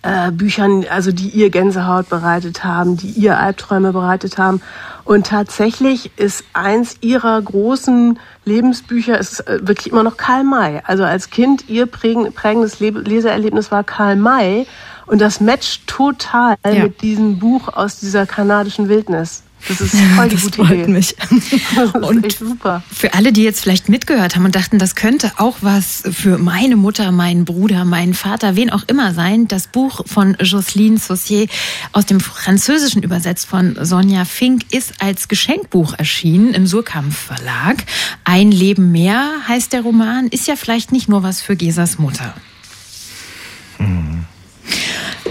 äh, 0.03 0.31
Büchern, 0.31 0.85
also 0.91 1.13
die 1.13 1.29
ihr 1.29 1.51
Gänsehaut 1.51 2.09
bereitet 2.09 2.65
haben, 2.65 2.97
die 2.97 3.09
ihr 3.11 3.39
Albträume 3.39 3.93
bereitet 3.93 4.39
haben. 4.39 4.63
Und 5.05 5.27
tatsächlich 5.27 6.11
ist 6.17 6.45
eins 6.53 6.97
ihrer 7.01 7.41
großen 7.41 8.19
Lebensbücher 8.45 9.19
ist 9.19 9.41
äh, 9.41 9.59
wirklich 9.67 9.93
immer 9.93 10.03
noch 10.03 10.17
Karl 10.17 10.45
May. 10.45 10.81
Also 10.85 11.05
als 11.05 11.31
Kind 11.31 11.69
ihr 11.69 11.87
prägendes 11.87 12.81
Leseerlebnis 12.81 13.71
war 13.71 13.85
Karl 13.85 14.17
May. 14.17 14.67
Und 15.07 15.21
das 15.21 15.41
matcht 15.41 15.87
total 15.87 16.57
ja. 16.65 16.85
mit 16.85 17.03
diesem 17.03 17.39
Buch 17.39 17.69
aus 17.69 17.99
dieser 17.99 18.27
kanadischen 18.27 18.89
Wildnis. 18.89 19.43
Das 19.69 19.81
ist 19.81 19.97
voll 20.17 20.29
die 20.29 20.35
das 20.35 20.45
gute 20.45 20.65
freut 20.65 20.79
Idee. 20.79 20.91
mich. 20.91 21.15
und 21.95 22.33
super. 22.33 22.83
Für 22.93 23.15
alle, 23.15 23.33
die 23.33 23.43
jetzt 23.43 23.63
vielleicht 23.63 23.89
mitgehört 23.89 24.37
haben 24.37 24.45
und 24.45 24.55
dachten, 24.55 24.79
das 24.79 24.95
könnte 24.95 25.33
auch 25.37 25.59
was 25.61 26.03
für 26.11 26.39
meine 26.39 26.77
Mutter, 26.77 27.13
meinen 27.13 27.45
Bruder, 27.45 27.85
meinen 27.85 28.15
Vater, 28.15 28.57
wen 28.57 28.71
auch 28.71 28.85
immer 28.87 29.15
sein, 29.15 29.49
das 29.49 29.67
Buch 29.67 30.03
von 30.07 30.37
Jocelyne 30.41 30.99
Saucier 30.99 31.47
aus 31.93 32.07
dem 32.07 32.21
Französischen 32.21 33.03
übersetzt 33.03 33.47
von 33.47 33.77
Sonja 33.81 34.25
Fink 34.25 34.73
ist 34.73 34.95
als 35.01 35.29
Geschenkbuch 35.29 35.95
erschienen 35.95 36.55
im 36.55 36.67
Surkamp 36.67 37.13
Verlag. 37.13 37.85
Ein 38.25 38.51
Leben 38.51 38.93
mehr 38.93 39.31
heißt 39.49 39.73
der 39.73 39.83
Roman, 39.83 40.29
ist 40.29 40.47
ja 40.49 40.57
vielleicht 40.57 40.93
nicht 40.93 41.09
nur 41.09 41.23
was 41.23 41.41
für 41.41 41.57
Gesas 41.57 41.99
Mutter. 41.99 42.35
Mhm. 43.79 44.25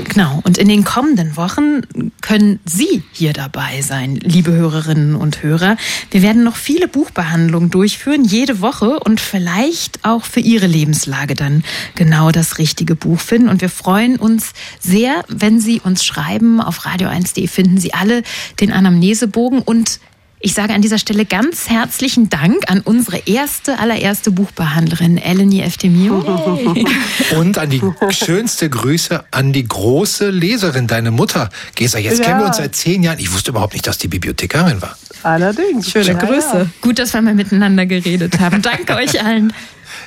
Genau. 0.06 0.40
Und 0.44 0.58
in 0.58 0.68
den 0.68 0.84
kommenden 0.84 1.36
Wochen 1.38 1.82
können 2.22 2.60
Sie 2.66 3.04
hier 3.12 3.34
dabei 3.34 3.82
sein, 3.82 4.16
liebe 4.16 4.52
Hörerinnen 4.52 5.16
und 5.16 5.44
Hörer. 5.44 5.78
Wir 6.12 6.22
werden 6.22 6.44
noch 6.44 6.56
viele 6.56 6.88
Buchbehandlungen 6.88 7.70
durchführen, 7.70 8.24
jede 8.24 8.62
Woche 8.62 9.00
und 9.00 9.20
vielleicht 9.20 10.06
auch 10.06 10.26
für 10.26 10.40
Ihre 10.40 10.68
Lebenslage 10.68 11.36
dann 11.36 11.64
genau 11.96 12.32
das 12.32 12.58
richtige 12.58 12.96
Buch 12.96 13.20
finden. 13.20 13.50
Und 13.50 13.62
wir 13.62 13.70
freuen 13.70 14.18
uns 14.18 14.54
sehr, 14.80 15.24
wenn 15.28 15.60
Sie 15.60 15.82
uns 15.82 16.06
schreiben. 16.06 16.62
Auf 16.62 16.86
radio1.de 16.86 17.48
finden 17.48 17.78
Sie 17.78 17.94
alle 17.94 18.24
den 18.60 18.72
Anamnesebogen 18.72 19.62
und 19.62 20.00
ich 20.42 20.54
sage 20.54 20.74
an 20.74 20.82
dieser 20.82 20.98
Stelle 20.98 21.26
ganz 21.26 21.70
herzlichen 21.70 22.30
Dank 22.30 22.70
an 22.70 22.80
unsere 22.80 23.18
erste, 23.26 23.78
allererste 23.78 24.32
Buchbehandlerin, 24.32 25.18
Eleni 25.18 25.62
Eftemio. 25.62 26.16
Und 27.38 27.58
an 27.58 27.70
die 27.70 27.82
schönste 28.12 28.70
Grüße 28.70 29.26
an 29.32 29.52
die 29.52 29.68
große 29.68 30.30
Leserin, 30.30 30.88
deine 30.88 31.12
Mutter. 31.12 31.50
Gesa, 31.76 32.00
jetzt 32.00 32.20
ja. 32.20 32.26
kennen 32.26 32.40
wir 32.40 32.48
uns 32.48 32.58
seit 32.58 32.74
zehn 32.74 33.04
Jahren. 33.04 33.20
Ich 33.20 33.34
wusste 33.34 33.52
überhaupt 33.52 33.74
nicht, 33.74 33.86
dass 33.86 33.98
die 33.98 34.08
Bibliothekarin 34.08 34.82
war. 34.82 34.98
Allerdings. 35.24 35.92
Schöne 35.92 36.08
ja, 36.08 36.14
Grüße. 36.14 36.58
Ja. 36.58 36.66
Gut, 36.80 37.00
dass 37.00 37.14
wir 37.14 37.22
mal 37.22 37.36
miteinander 37.36 37.86
geredet 37.86 38.40
haben. 38.40 38.62
Danke 38.62 38.96
euch 38.96 39.22
allen. 39.22 39.52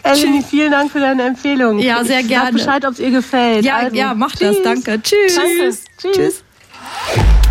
Eleni, 0.02 0.42
vielen 0.48 0.72
Dank 0.72 0.90
für 0.90 1.00
deine 1.00 1.24
Empfehlung. 1.24 1.78
Ja, 1.78 2.04
sehr 2.04 2.22
gerne. 2.22 2.46
Sag 2.46 2.52
Bescheid, 2.54 2.84
ob 2.86 2.94
es 2.94 3.00
ihr 3.00 3.10
gefällt. 3.10 3.64
Ja, 3.64 3.76
also, 3.76 3.96
ja, 3.96 4.14
mach 4.14 4.34
tschüss. 4.34 4.56
das. 4.56 4.82
Danke. 4.84 5.02
Tschüss. 5.02 5.34
Danke. 5.34 5.76
Tschüss. 5.98 6.14
tschüss. 6.14 6.41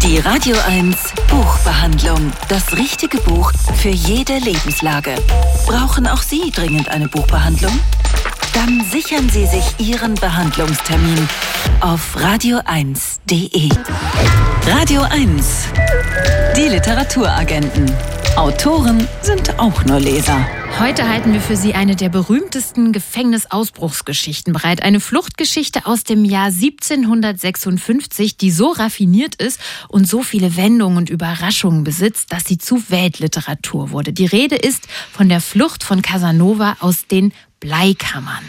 Die 0.04 0.18
Radio 0.18 0.56
1 0.68 0.98
Buchbehandlung. 1.28 2.34
Das 2.50 2.76
richtige 2.76 3.18
Buch 3.20 3.52
für 3.76 3.90
jede 3.90 4.38
Lebenslage. 4.40 5.16
Brauchen 5.66 6.08
auch 6.08 6.22
Sie 6.22 6.52
dringend 6.52 6.90
eine 6.90 7.08
Buchbehandlung? 7.08 7.80
Dann 8.54 8.84
sichern 8.92 9.30
Sie 9.30 9.46
sich 9.46 9.64
Ihren 9.80 10.16
Behandlungstermin 10.16 11.28
auf 11.80 12.16
radio1.de. 12.18 13.70
Radio 14.68 15.02
1. 15.04 15.68
Die 16.56 16.68
Literaturagenten. 16.68 17.86
Autoren 18.38 19.08
sind 19.22 19.60
auch 19.60 19.84
nur 19.86 20.00
Leser. 20.00 20.48
Heute 20.80 21.08
halten 21.08 21.34
wir 21.34 21.42
für 21.42 21.58
Sie 21.58 21.74
eine 21.74 21.98
der 21.98 22.08
berühmtesten 22.08 22.94
Gefängnisausbruchsgeschichten 22.94 24.54
bereit. 24.54 24.82
Eine 24.82 25.02
Fluchtgeschichte 25.02 25.86
aus 25.86 26.06
dem 26.06 26.24
Jahr 26.24 26.46
1756, 26.46 28.38
die 28.38 28.50
so 28.52 28.70
raffiniert 28.70 29.36
ist 29.36 29.60
und 29.90 30.08
so 30.08 30.24
viele 30.24 30.56
Wendungen 30.56 30.98
und 30.98 31.10
Überraschungen 31.10 31.84
besitzt, 31.84 32.32
dass 32.32 32.46
sie 32.46 32.58
zu 32.58 32.90
Weltliteratur 32.90 33.92
wurde. 33.92 34.14
Die 34.14 34.26
Rede 34.26 34.56
ist 34.56 34.88
von 35.12 35.28
der 35.28 35.42
Flucht 35.42 35.84
von 35.84 36.02
Casanova 36.02 36.78
aus 36.80 37.08
den 37.08 37.34
Bleikammern. 37.60 38.44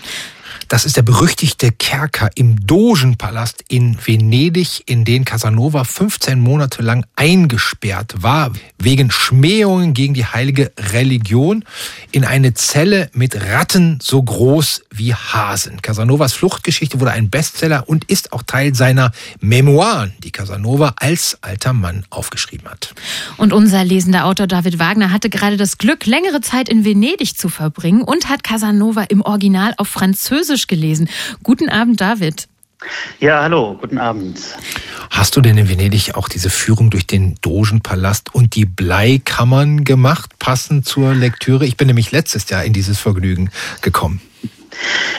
Das 0.73 0.87
ist 0.87 0.97
der 0.97 1.03
berüchtigte 1.03 1.71
Kerker 1.71 2.31
im 2.35 2.67
Dogenpalast 2.67 3.63
in 3.69 3.99
Venedig, 4.03 4.83
in 4.87 5.05
den 5.05 5.27
Casanova 5.27 5.85
15 5.85 6.41
Monate 6.41 6.81
lang 6.81 7.05
eingesperrt 7.15 8.15
war, 8.23 8.53
wegen 8.79 9.11
Schmähungen 9.11 9.93
gegen 9.93 10.15
die 10.15 10.25
heilige 10.25 10.73
Religion, 10.79 11.67
in 12.11 12.25
eine 12.25 12.55
Zelle 12.55 13.11
mit 13.13 13.37
Ratten 13.51 13.99
so 14.01 14.23
groß 14.23 14.85
wie 14.91 15.15
Hasen. 15.15 15.83
Casanovas 15.83 16.33
Fluchtgeschichte 16.33 17.01
wurde 17.01 17.11
ein 17.11 17.29
Bestseller 17.29 17.87
und 17.87 18.05
ist 18.05 18.33
auch 18.33 18.43
Teil 18.43 18.75
seiner 18.75 19.13
Memoiren, 19.41 20.15
die 20.25 20.33
Casanova 20.33 20.95
als 20.97 21.37
alter 21.43 21.75
Mann 21.75 22.07
aufgeschrieben 22.09 22.71
hat. 22.71 22.95
Und 23.37 23.53
unser 23.53 23.85
lesender 23.85 24.25
Autor 24.25 24.47
David 24.47 24.79
Wagner 24.79 25.13
hatte 25.13 25.29
gerade 25.29 25.59
das 25.59 25.77
Glück, 25.77 26.07
längere 26.07 26.41
Zeit 26.41 26.71
in 26.71 26.87
Venedig 26.87 27.37
zu 27.37 27.51
verbringen 27.51 28.01
und 28.01 28.31
hat 28.31 28.43
Casanova 28.43 29.03
im 29.03 29.21
Original 29.21 29.75
auf 29.77 29.89
Französisch 29.89 30.62
Englisch 30.63 30.67
gelesen. 30.67 31.09
Guten 31.43 31.69
Abend, 31.69 32.01
David. 32.01 32.49
Ja, 33.21 33.43
hallo, 33.43 33.79
guten 33.81 33.99
Abend. 33.99 34.41
Hast 35.11 35.37
du 35.37 35.41
denn 35.41 35.57
in 35.57 35.69
Venedig 35.69 36.17
auch 36.17 36.29
diese 36.29 36.51
Führung 36.51 36.91
durch 36.91 37.07
den 37.07 37.37
Dogenpalast 37.41 38.35
und 38.35 38.57
die 38.57 38.65
Bleikammern 38.65 39.85
gemacht, 39.85 40.33
passend 40.41 40.85
zur 40.85 41.15
Lektüre? 41.15 41.65
Ich 41.65 41.77
bin 41.77 41.87
nämlich 41.87 42.11
letztes 42.11 42.49
Jahr 42.51 42.65
in 42.65 42.73
dieses 42.73 42.99
Vergnügen 42.99 43.51
gekommen. 43.83 44.21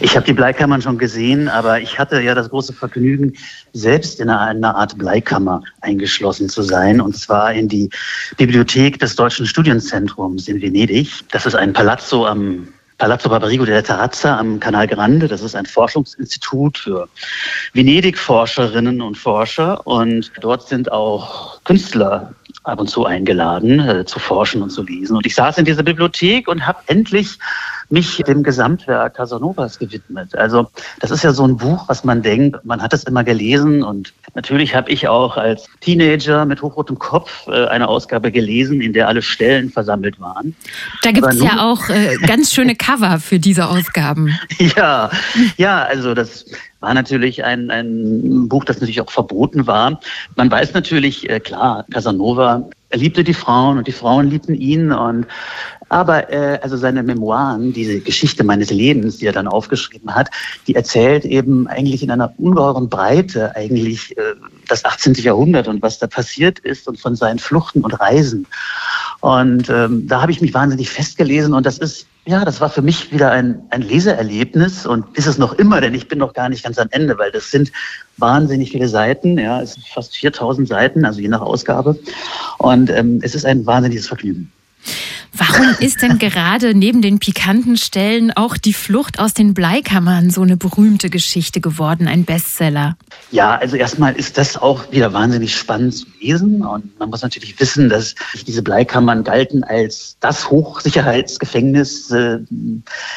Ich 0.02 0.16
habe 0.18 0.26
die 0.26 0.34
Bleikammern 0.34 0.82
schon 0.82 0.98
gesehen, 0.98 1.48
aber 1.48 1.80
ich 1.80 1.98
hatte 2.00 2.20
ja 2.20 2.36
das 2.36 2.50
große 2.50 2.74
Vergnügen, 2.74 3.34
selbst 3.72 4.20
in 4.20 4.30
einer 4.30 4.76
Art 4.76 4.98
Bleikammer 4.98 5.62
eingeschlossen 5.80 6.50
zu 6.50 6.64
sein, 6.64 7.00
und 7.00 7.16
zwar 7.16 7.54
in 7.54 7.70
die 7.70 7.90
Bibliothek 8.36 9.00
des 9.00 9.16
Deutschen 9.16 9.46
Studienzentrums 9.46 10.50
in 10.50 10.60
Venedig. 10.60 11.10
Das 11.32 11.46
ist 11.46 11.56
ein 11.56 11.72
Palazzo 11.72 12.26
am 12.26 12.68
Palazzo 12.98 13.30
Barbarigo 13.30 13.66
della 13.66 13.82
Terrazza 13.82 14.38
am 14.38 14.60
Canal 14.60 14.88
Grande. 14.88 15.28
Das 15.28 15.42
ist 15.42 15.56
ein 15.56 15.66
Forschungsinstitut 15.66 16.78
für 16.78 17.08
Venedig-Forscherinnen 17.74 19.02
und 19.02 19.18
Forscher. 19.18 19.86
Und 19.86 20.32
dort 20.42 20.68
sind 20.68 20.92
auch 20.92 21.62
Künstler 21.64 22.34
ab 22.64 22.80
und 22.80 22.90
zu 22.90 23.06
eingeladen, 23.06 23.80
äh, 23.80 24.06
zu 24.06 24.20
forschen 24.20 24.62
und 24.62 24.70
zu 24.70 24.84
lesen. 24.84 25.18
Und 25.18 25.26
ich 25.26 25.36
saß 25.36 25.58
in 25.58 25.66
dieser 25.66 25.84
Bibliothek 25.84 26.48
und 26.48 26.66
habe 26.66 26.80
endlich 26.88 27.40
mich 27.94 28.18
dem 28.28 28.42
Gesamtwerk 28.42 29.14
Casanovas 29.14 29.78
gewidmet. 29.78 30.36
Also 30.36 30.68
das 31.00 31.12
ist 31.12 31.24
ja 31.24 31.32
so 31.32 31.46
ein 31.46 31.58
Buch, 31.58 31.88
was 31.88 32.04
man 32.04 32.24
denkt, 32.24 32.66
man 32.66 32.82
hat 32.82 32.92
es 32.92 33.04
immer 33.04 33.24
gelesen 33.24 33.84
und 33.84 34.14
natürlich 34.34 34.76
habe 34.76 34.90
ich 34.90 35.08
auch 35.08 35.38
als 35.38 35.68
Teenager 35.80 36.46
mit 36.46 36.62
hochrotem 36.62 36.98
Kopf 36.98 37.48
äh, 37.48 37.68
eine 37.68 37.88
Ausgabe 37.88 38.32
gelesen, 38.32 38.82
in 38.82 38.94
der 38.94 39.08
alle 39.08 39.22
Stellen 39.22 39.70
versammelt 39.70 40.20
waren. 40.20 40.56
Da 41.04 41.12
gibt 41.12 41.28
es 41.28 41.42
ja 41.42 41.62
auch 41.62 41.88
äh, 41.90 42.18
ganz 42.26 42.52
schöne 42.52 42.76
Cover 42.76 43.20
für 43.20 43.40
diese 43.40 43.70
Ausgaben. 43.70 44.38
ja, 44.76 45.12
ja, 45.58 45.84
also 45.84 46.16
das 46.16 46.46
war 46.80 46.94
natürlich 46.96 47.44
ein, 47.44 47.70
ein 47.70 48.50
Buch, 48.50 48.66
das 48.66 48.78
natürlich 48.78 49.02
auch 49.02 49.12
verboten 49.12 49.68
war. 49.68 50.00
Man 50.36 50.50
weiß 50.50 50.74
natürlich, 50.74 51.30
äh, 51.30 51.40
klar, 51.40 51.86
Casanova 51.92 52.68
er 52.94 53.00
liebte 53.00 53.24
die 53.24 53.34
Frauen 53.34 53.80
und 53.80 53.88
die 53.88 53.92
Frauen 53.92 54.30
liebten 54.30 54.54
ihn 54.54 54.92
und 54.92 55.26
aber 55.90 56.32
äh, 56.32 56.60
also 56.62 56.78
seine 56.78 57.02
Memoiren, 57.02 57.74
diese 57.74 58.00
Geschichte 58.00 58.44
meines 58.44 58.70
Lebens, 58.70 59.18
die 59.18 59.26
er 59.26 59.34
dann 59.34 59.48
aufgeschrieben 59.48 60.14
hat, 60.14 60.30
die 60.68 60.76
erzählt 60.76 61.26
eben 61.26 61.68
eigentlich 61.68 62.04
in 62.04 62.12
einer 62.12 62.34
ungeheuren 62.38 62.90
Breite 62.90 63.56
eigentlich 63.56 64.16
äh, 64.18 64.36
das 64.68 64.86
18. 64.86 65.16
Jahrhundert 65.16 65.68
und 65.68 65.82
was 65.82 65.98
da 65.98 66.06
passiert 66.06 66.60
ist 66.60 66.88
und 66.88 67.00
von 67.00 67.16
seinen 67.16 67.40
Fluchten 67.40 67.82
und 67.82 68.00
Reisen. 68.00 68.46
Und 69.22 69.70
ähm, 69.70 70.08
da 70.08 70.22
habe 70.22 70.32
ich 70.32 70.42
mich 70.42 70.54
wahnsinnig 70.54 70.92
festgelesen 70.92 71.54
und 71.54 71.66
das 71.66 71.80
ist 71.80 72.06
ja, 72.26 72.46
das 72.46 72.62
war 72.62 72.70
für 72.70 72.82
mich 72.82 73.12
wieder 73.12 73.32
ein, 73.32 73.62
ein 73.70 73.82
Leseerlebnis 73.82 74.86
und 74.86 75.18
ist 75.18 75.28
es 75.28 75.38
noch 75.38 75.54
immer, 75.54 75.82
denn 75.82 75.94
ich 75.94 76.08
bin 76.08 76.20
noch 76.20 76.34
gar 76.34 76.48
nicht 76.48 76.64
ganz 76.64 76.80
am 76.80 76.88
Ende, 76.92 77.18
weil 77.18 77.32
das 77.32 77.52
sind 77.52 77.72
wahnsinnig 78.18 78.72
viele 78.72 78.88
Seiten, 78.88 79.38
ja, 79.38 79.62
es 79.62 79.74
sind 79.74 79.86
fast 79.88 80.16
4000 80.16 80.68
Seiten, 80.68 81.04
also 81.04 81.20
je 81.20 81.28
nach 81.28 81.42
Ausgabe. 81.42 82.00
Und 82.60 82.90
ähm, 82.90 83.20
es 83.24 83.36
ist 83.36 83.46
ein 83.46 83.66
wahnsinniges 83.66 84.08
Vergnügen. 84.08 84.52
Warum 85.36 85.76
ist 85.80 86.02
denn 86.04 86.20
gerade 86.20 86.76
neben 86.76 87.02
den 87.02 87.18
pikanten 87.18 87.76
Stellen 87.76 88.32
auch 88.32 88.56
die 88.56 88.74
Flucht 88.74 89.20
aus 89.20 89.34
den 89.34 89.56
Bleikammern 89.56 90.30
so 90.30 90.42
eine 90.42 90.58
berühmte 90.58 91.10
Geschichte 91.10 91.60
geworden, 91.60 92.08
ein 92.08 92.24
Bestseller? 92.24 92.98
Ja, 93.32 93.56
also 93.56 93.76
erstmal 93.76 94.16
ist 94.16 94.38
das 94.38 94.58
auch 94.58 94.92
wieder 94.92 95.12
wahnsinnig 95.12 95.56
spannend 95.56 95.96
zu 95.96 96.06
lesen 96.20 96.64
und 96.64 97.00
man 97.00 97.10
muss 97.10 97.24
natürlich 97.24 97.60
wissen, 97.60 97.90
dass 97.90 98.14
diese 98.46 98.62
Bleikammern 98.62 99.24
galten 99.24 99.64
als 99.64 100.18
das 100.20 100.52
Hochsicherheitsgefängnis 100.52 102.12
äh, 102.12 102.40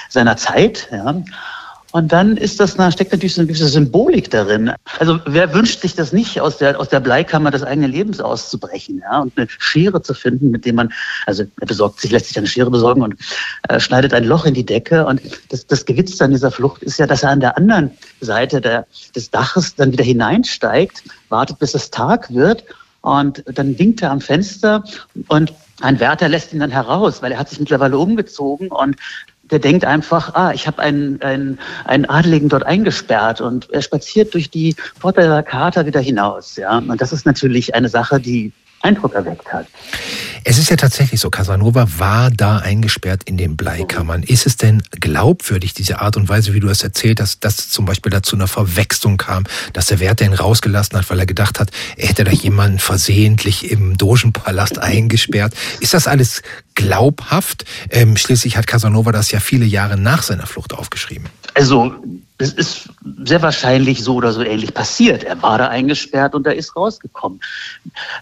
seiner 0.09 0.39
Zeit. 0.39 0.89
Ja. 0.91 1.23
Und 1.97 2.13
dann 2.13 2.37
ist 2.37 2.61
das, 2.61 2.77
na, 2.77 2.91
steckt 2.91 3.13
natürlich 3.13 3.33
so 3.33 3.41
eine 3.41 3.49
gewisse 3.49 3.69
Symbolik 3.69 4.31
darin. 4.31 4.71
Also 4.99 5.19
wer 5.25 5.55
wünscht 5.55 5.81
sich 5.81 5.95
das 5.95 6.13
nicht, 6.13 6.39
aus 6.43 6.59
der, 6.59 6.79
aus 6.79 6.91
der 6.91 7.01
Bleikammer 7.01 7.51
des 7.51 7.63
eigenen 7.63 7.91
Lebens 7.91 8.21
auszubrechen, 8.21 8.99
ja, 8.99 9.21
und 9.21 9.33
eine 9.39 9.47
Schere 9.49 10.03
zu 10.03 10.13
finden, 10.13 10.51
mit 10.51 10.67
dem 10.67 10.75
man, 10.75 10.93
also 11.25 11.45
er 11.59 11.67
besorgt 11.67 11.99
sich, 12.01 12.11
lässt 12.11 12.27
sich 12.27 12.37
eine 12.37 12.49
Schere 12.49 12.71
besorgen 12.71 13.01
und 13.01 13.15
äh, 13.71 13.81
schneidet 13.81 14.13
ein 14.13 14.25
Loch 14.25 14.45
in 14.45 14.53
die 14.53 14.67
Decke. 14.67 15.07
Und 15.07 15.23
das, 15.49 15.67
das 15.67 15.87
Gewitz 15.87 16.21
an 16.21 16.33
dieser 16.33 16.51
Flucht 16.51 16.83
ist 16.83 16.99
ja, 16.99 17.07
dass 17.07 17.23
er 17.23 17.31
an 17.31 17.41
der 17.41 17.57
anderen 17.57 17.91
Seite 18.21 18.61
der, 18.61 18.87
des 19.15 19.31
Daches 19.31 19.75
dann 19.75 19.91
wieder 19.91 20.05
hineinsteigt, 20.05 21.03
wartet, 21.31 21.59
bis 21.61 21.75
es 21.75 21.91
Tag 21.91 22.31
wird 22.31 22.63
und 23.01 23.43
dann 23.47 23.79
winkt 23.79 24.03
er 24.03 24.11
am 24.11 24.21
Fenster 24.21 24.85
und 25.29 25.55
ein 25.81 26.01
Wärter 26.01 26.29
lässt 26.29 26.53
ihn 26.53 26.61
dann 26.61 26.71
heraus, 26.71 27.23
weil 27.23 27.33
er 27.33 27.39
hat 27.39 27.49
sich 27.49 27.61
mittlerweile 27.61 27.97
umgezogen 27.97 28.69
und 28.69 28.97
der 29.51 29.59
denkt 29.59 29.85
einfach, 29.85 30.35
ah, 30.35 30.53
ich 30.53 30.67
habe 30.67 30.81
einen, 30.83 31.21
einen, 31.23 31.59
einen 31.85 32.05
Adeligen 32.07 32.49
dort 32.49 32.65
eingesperrt 32.65 33.41
und 33.41 33.71
er 33.71 33.83
spaziert 33.83 34.35
durch 34.35 34.51
die 34.51 34.75
Porta 34.99 35.21
della 35.23 35.43
Carta 35.43 35.87
wieder 35.87 36.01
hinaus. 36.01 36.57
Ja? 36.57 36.79
Und 36.79 37.01
das 37.01 37.13
ist 37.13 37.27
natürlich 37.27 37.75
eine 37.75 37.89
Sache, 37.89 38.21
die 38.21 38.53
Eindruck 38.87 39.15
erweckt 39.15 39.53
hat. 39.53 39.67
Es 40.45 40.59
ist 40.59 40.71
ja 40.71 40.77
tatsächlich 40.77 41.21
so, 41.21 41.29
Casanova 41.29 41.89
war 41.99 42.31
da 42.31 42.59
eingesperrt 42.59 43.23
in 43.25 43.37
den 43.37 43.57
Bleikammern. 43.57 44.23
Ist 44.23 44.47
es 44.47 44.57
denn 44.57 44.81
glaubwürdig, 44.93 45.75
diese 45.75 46.01
Art 46.01 46.17
und 46.17 46.29
Weise, 46.29 46.55
wie 46.55 46.61
du 46.61 46.69
es 46.69 46.85
erzählt 46.85 47.21
hast, 47.21 47.45
dass 47.45 47.69
zum 47.69 47.85
Beispiel 47.85 48.11
dazu 48.11 48.37
eine 48.37 48.47
Verwechslung 48.47 49.17
kam, 49.17 49.45
dass 49.73 49.87
der 49.87 49.99
Wärter 49.99 50.25
ihn 50.25 50.35
rausgelassen 50.35 50.97
hat, 50.97 51.11
weil 51.11 51.19
er 51.19 51.27
gedacht 51.27 51.59
hat, 51.59 51.71
er 51.97 52.09
hätte 52.09 52.23
da 52.23 52.31
jemanden 52.31 52.79
versehentlich 52.79 53.71
im 53.73 53.97
Dogenpalast 53.97 54.79
eingesperrt. 54.79 55.53
Ist 55.81 55.95
das 55.95 56.07
alles 56.07 56.43
glaubhaft? 56.77 57.65
Ähm, 57.91 58.17
schließlich 58.17 58.57
hat 58.57 58.69
Casanova 58.69 59.11
das 59.11 59.33
ja 59.33 59.41
viele 59.41 59.67
Jahre 59.67 59.99
nach 59.99 60.23
seiner 60.23 60.47
Flucht 60.47 60.75
aufgeschrieben. 60.75 61.27
Also 61.55 61.93
es 62.39 62.53
ist 62.53 62.89
sehr 63.25 63.43
wahrscheinlich 63.43 64.03
so 64.03 64.17
oder 64.17 64.33
so 64.33 64.43
ähnlich 64.43 64.75
passiert. 64.75 65.25
Er 65.25 65.41
war 65.43 65.59
da 65.59 65.69
eingesperrt 65.69 66.35
und 66.35 66.47
er 66.47 66.55
ist 66.55 66.77
rausgekommen. 66.77 67.41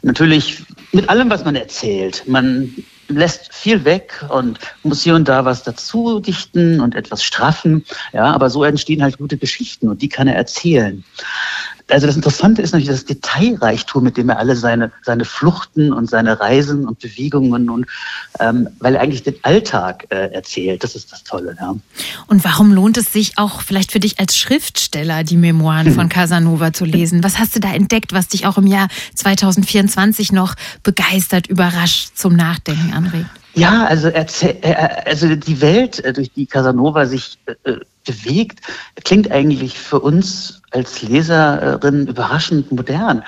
Natürlich 0.02 0.62
mit 0.92 1.08
allem, 1.08 1.30
was 1.30 1.44
man 1.44 1.56
erzählt. 1.56 2.22
Man 2.26 2.74
lässt 3.08 3.52
viel 3.52 3.84
weg 3.84 4.24
und 4.28 4.58
muss 4.82 5.02
hier 5.02 5.14
und 5.14 5.28
da 5.28 5.44
was 5.44 5.62
dazu 5.62 6.20
dichten 6.20 6.80
und 6.80 6.94
etwas 6.94 7.22
straffen. 7.22 7.84
Ja, 8.12 8.32
aber 8.32 8.50
so 8.50 8.64
entstehen 8.64 9.02
halt 9.02 9.18
gute 9.18 9.36
Geschichten 9.36 9.88
und 9.88 10.00
die 10.00 10.08
kann 10.08 10.28
er 10.28 10.36
erzählen 10.36 11.04
also 11.90 12.06
das 12.06 12.16
Interessante 12.16 12.62
ist 12.62 12.72
natürlich 12.72 12.88
das 12.88 13.04
Detailreichtum, 13.04 14.02
mit 14.02 14.16
dem 14.16 14.30
er 14.30 14.38
alle 14.38 14.56
seine, 14.56 14.90
seine 15.02 15.24
Fluchten 15.24 15.92
und 15.92 16.08
seine 16.08 16.40
Reisen 16.40 16.88
und 16.88 16.98
Bewegungen 16.98 17.68
und 17.68 17.86
ähm, 18.40 18.68
weil 18.80 18.94
er 18.94 19.02
eigentlich 19.02 19.22
den 19.22 19.36
Alltag 19.42 20.06
äh, 20.08 20.32
erzählt. 20.32 20.82
Das 20.82 20.94
ist 20.94 21.12
das 21.12 21.24
Tolle. 21.24 21.56
Ja. 21.60 21.74
Und 22.26 22.44
warum 22.44 22.72
lohnt 22.72 22.96
es 22.96 23.12
sich 23.12 23.36
auch 23.36 23.60
vielleicht 23.60 23.92
für 23.92 24.00
dich 24.00 24.18
als 24.18 24.36
Schriftsteller, 24.36 25.24
die 25.24 25.36
Memoiren 25.36 25.92
von 25.92 26.08
Casanova 26.08 26.72
zu 26.72 26.84
lesen? 26.84 27.22
Was 27.22 27.38
hast 27.38 27.54
du 27.54 27.60
da 27.60 27.72
entdeckt, 27.72 28.12
was 28.12 28.28
dich 28.28 28.46
auch 28.46 28.56
im 28.56 28.66
Jahr 28.66 28.88
2024 29.14 30.32
noch 30.32 30.54
begeistert, 30.82 31.46
überrascht 31.48 32.16
zum 32.16 32.34
Nachdenken 32.34 32.92
anregt? 32.94 33.43
Ja, 33.54 33.84
also, 33.86 34.08
erzähl, 34.08 34.56
also 35.04 35.34
die 35.34 35.60
Welt, 35.60 36.04
äh, 36.04 36.12
durch 36.12 36.30
die 36.32 36.46
Casanova 36.46 37.06
sich 37.06 37.38
äh, 37.46 37.74
bewegt, 38.04 38.60
klingt 39.04 39.30
eigentlich 39.30 39.78
für 39.78 40.00
uns 40.00 40.60
als 40.72 41.02
Leserin 41.02 42.06
überraschend 42.06 42.70
modern. 42.72 43.22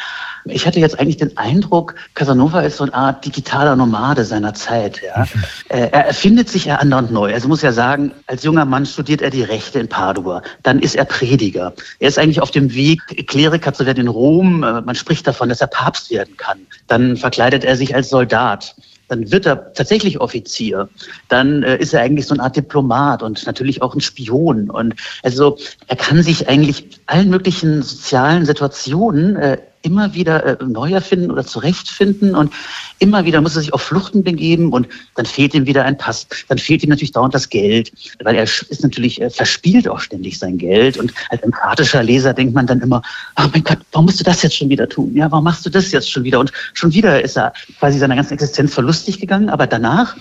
Ich 0.45 0.67
hatte 0.67 0.81
jetzt 0.81 0.99
eigentlich 0.99 1.17
den 1.17 1.37
Eindruck, 1.37 1.95
Casanova 2.15 2.61
ist 2.61 2.77
so 2.77 2.85
eine 2.85 2.95
Art 2.95 3.25
digitaler 3.25 3.75
Nomade 3.75 4.25
seiner 4.25 4.55
Zeit. 4.55 5.01
Ja. 5.03 5.27
Äh, 5.69 5.89
er 5.91 6.07
erfindet 6.07 6.49
sich 6.49 6.67
ja 6.67 6.77
andauernd 6.77 7.11
neu. 7.11 7.35
Also 7.35 7.49
muss 7.49 7.61
ja 7.61 7.73
sagen, 7.73 8.13
als 8.29 8.45
junger 8.45 8.65
Mann 8.65 8.87
studiert 8.87 9.21
er 9.21 9.31
die 9.31 9.43
Rechte 9.43 9.81
in 9.81 9.89
Padua. 9.89 10.43
Dann 10.63 10.79
ist 10.79 10.95
er 10.95 11.05
Prediger. 11.05 11.73
Er 11.99 12.09
ist 12.09 12.21
eigentlich 12.21 12.41
auf 12.41 12.53
dem 12.53 12.73
Weg, 12.73 13.01
Kleriker 13.27 13.73
zu 13.73 13.85
werden 13.85 14.03
in 14.03 14.09
Rom. 14.09 14.63
Äh, 14.63 14.83
man 14.83 14.95
spricht 14.95 15.27
davon, 15.27 15.49
dass 15.49 15.61
er 15.61 15.67
Papst 15.67 16.11
werden 16.11 16.37
kann. 16.37 16.59
Dann 16.87 17.17
verkleidet 17.17 17.65
er 17.65 17.77
sich 17.77 17.97
als 17.97 18.11
Soldat 18.11 18.77
dann 19.09 19.31
wird 19.31 19.47
er 19.47 19.73
tatsächlich 19.73 20.21
Offizier. 20.21 20.89
Dann 21.29 21.63
äh, 21.63 21.77
ist 21.79 21.95
er 21.95 22.03
eigentlich 22.03 22.27
so 22.27 22.35
eine 22.35 22.43
Art 22.43 22.57
Diplomat 22.57 23.23
und 23.23 23.47
natürlich 23.47 23.83
auch 23.83 23.95
ein 23.95 24.01
Spion. 24.01 24.71
Und 24.71 24.95
also 25.23 25.59
er 25.87 25.97
kann 25.97 26.23
sich 26.23 26.49
eigentlich 26.49 26.99
allen 27.07 27.31
möglichen 27.31 27.83
sozialen 27.83 28.45
Situationen 28.45 29.37
äh, 29.37 29.59
immer 29.87 30.15
wieder 30.15 30.45
äh, 30.45 30.65
neu 30.65 30.91
erfinden 30.91 31.31
oder 31.31 31.47
zurechtfinden 31.47 32.35
und 32.35 32.53
immer 32.99 33.25
wieder 33.25 33.41
muss 33.41 33.55
er 33.55 33.63
sich 33.63 33.73
auf 33.73 33.83
Fluchten 33.83 34.25
begeben 34.25 34.73
und 34.73 34.89
dann 35.15 35.25
fehlt 35.25 35.55
ihm 35.55 35.67
wieder 35.67 35.85
ein 35.85 35.97
Pass. 35.97 36.27
Dann 36.49 36.59
fehlt 36.59 36.83
ihm 36.83 36.91
natürlich 36.91 37.13
dauernd 37.13 37.35
das 37.35 37.49
Geld, 37.49 37.93
weil 38.23 38.35
er 38.35 38.43
ist 38.43 38.83
natürlich, 38.83 39.21
er 39.21 39.31
verspielt 39.31 39.89
auch 39.89 40.01
ständig 40.01 40.39
sein 40.39 40.59
Geld 40.59 40.97
und 40.97 41.15
als 41.31 41.43
empathischer 41.43 42.03
Leser 42.03 42.35
denkt 42.35 42.55
man 42.55 42.67
dann 42.67 42.81
immer, 42.81 43.01
oh 43.39 43.47
mein 43.53 43.63
Gott, 43.63 43.79
warum 43.93 44.07
musst 44.07 44.19
du 44.19 44.25
das 44.25 44.43
jetzt 44.43 44.57
schon 44.57 44.69
wieder 44.69 44.89
tun? 44.89 45.15
Ja, 45.15 45.31
warum 45.31 45.45
machst 45.45 45.65
du 45.65 45.71
das 45.71 45.93
jetzt 45.93 46.11
schon 46.11 46.25
wieder? 46.25 46.41
Und 46.41 46.53
schon 46.75 46.93
wieder 46.93 47.23
ist 47.23 47.37
er 47.37 47.53
quasi 47.79 47.99
seiner 47.99 48.17
ganzen 48.17 48.35
Existenz 48.35 48.75
verlustig 48.75 49.21
gegangen, 49.21 49.49
aber 49.49 49.69
danach 49.69 50.17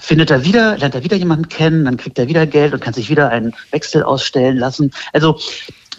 findet 0.00 0.30
er 0.30 0.44
wieder, 0.44 0.78
lernt 0.78 0.94
er 0.94 1.02
wieder 1.02 1.16
jemanden 1.16 1.48
kennen, 1.48 1.84
dann 1.84 1.96
kriegt 1.96 2.18
er 2.18 2.28
wieder 2.28 2.46
Geld 2.46 2.72
und 2.72 2.80
kann 2.80 2.94
sich 2.94 3.10
wieder 3.10 3.30
einen 3.30 3.52
Wechsel 3.72 4.02
ausstellen 4.02 4.56
lassen. 4.56 4.92
Also 5.12 5.40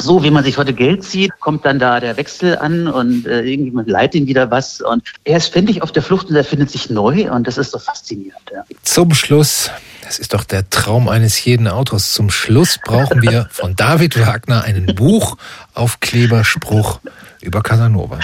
so 0.01 0.23
wie 0.23 0.31
man 0.31 0.43
sich 0.43 0.57
heute 0.57 0.73
Geld 0.73 1.03
zieht, 1.03 1.31
kommt 1.39 1.63
dann 1.65 1.77
da 1.79 1.99
der 1.99 2.17
Wechsel 2.17 2.57
an 2.57 2.87
und 2.87 3.27
äh, 3.27 3.41
irgendjemand 3.41 3.89
leiht 3.89 4.15
ihm 4.15 4.27
wieder 4.27 4.49
was. 4.51 4.81
Und 4.81 5.03
er 5.23 5.37
ist 5.37 5.47
ständig 5.47 5.81
auf 5.81 5.91
der 5.91 6.03
Flucht 6.03 6.29
und 6.29 6.35
er 6.35 6.43
findet 6.43 6.69
sich 6.71 6.89
neu 6.89 7.31
und 7.31 7.47
das 7.47 7.57
ist 7.57 7.73
doch 7.73 7.81
faszinierend. 7.81 8.41
Ja. 8.53 8.65
Zum 8.83 9.13
Schluss, 9.13 9.71
das 10.03 10.19
ist 10.19 10.33
doch 10.33 10.43
der 10.43 10.69
Traum 10.69 11.07
eines 11.09 11.43
jeden 11.43 11.67
Autors, 11.67 12.13
zum 12.13 12.29
Schluss 12.29 12.77
brauchen 12.83 13.21
wir 13.21 13.47
von 13.51 13.75
David 13.75 14.19
Wagner 14.19 14.63
einen 14.63 14.95
Buchaufkleberspruch 14.95 16.99
über 17.41 17.61
Casanova. 17.61 18.19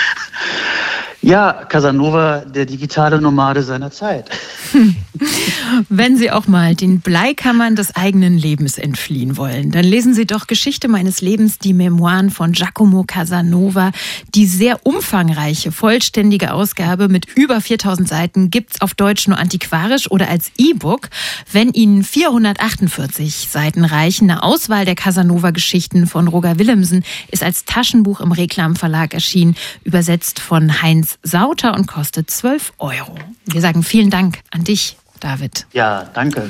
Ja, 1.26 1.54
Casanova, 1.54 2.42
der 2.46 2.68
digitale 2.68 3.20
Nomade 3.20 3.64
seiner 3.64 3.90
Zeit. 3.90 4.30
Wenn 5.90 6.18
Sie 6.18 6.30
auch 6.30 6.46
mal 6.46 6.76
den 6.76 7.00
Bleikammern 7.00 7.76
des 7.76 7.96
eigenen 7.96 8.38
Lebens 8.38 8.78
entfliehen 8.78 9.36
wollen, 9.36 9.72
dann 9.72 9.86
lesen 9.86 10.14
Sie 10.14 10.28
doch 10.28 10.46
Geschichte 10.46 10.88
meines 10.88 11.22
Lebens, 11.22 11.58
die 11.58 11.74
Memoiren 11.74 12.30
von 12.30 12.52
Giacomo 12.52 13.06
Casanova. 13.08 13.92
Die 14.36 14.46
sehr 14.46 14.86
umfangreiche, 14.86 15.72
vollständige 15.72 16.54
Ausgabe 16.54 17.08
mit 17.08 17.26
über 17.36 17.60
4000 17.60 18.08
Seiten 18.08 18.52
gibt's 18.52 18.80
auf 18.82 18.94
Deutsch 18.94 19.28
nur 19.28 19.40
antiquarisch 19.40 20.12
oder 20.12 20.30
als 20.30 20.52
E-Book. 20.58 21.10
Wenn 21.52 21.72
Ihnen 21.72 22.04
448 22.04 23.48
Seiten 23.50 23.84
reichen, 23.84 24.30
eine 24.30 24.44
Auswahl 24.44 24.86
der 24.86 24.96
Casanova-Geschichten 24.96 26.06
von 26.06 26.28
Roger 26.28 26.60
Willemsen 26.60 27.04
ist 27.32 27.42
als 27.42 27.66
Taschenbuch 27.66 28.22
im 28.22 28.32
Reklam 28.32 28.76
Verlag 28.76 29.16
erschienen, 29.16 29.56
übersetzt 29.84 30.40
von 30.40 30.84
Heinz 30.84 31.15
Sauter 31.24 31.74
und 31.74 31.88
kostet 31.88 32.30
12 32.30 32.74
Euro. 32.78 33.16
Wir 33.46 33.62
sagen 33.62 33.84
vielen 33.84 34.10
Dank 34.10 34.40
an 34.52 34.64
dich, 34.64 34.98
David. 35.20 35.66
Ja, 35.74 36.10
danke. 36.14 36.50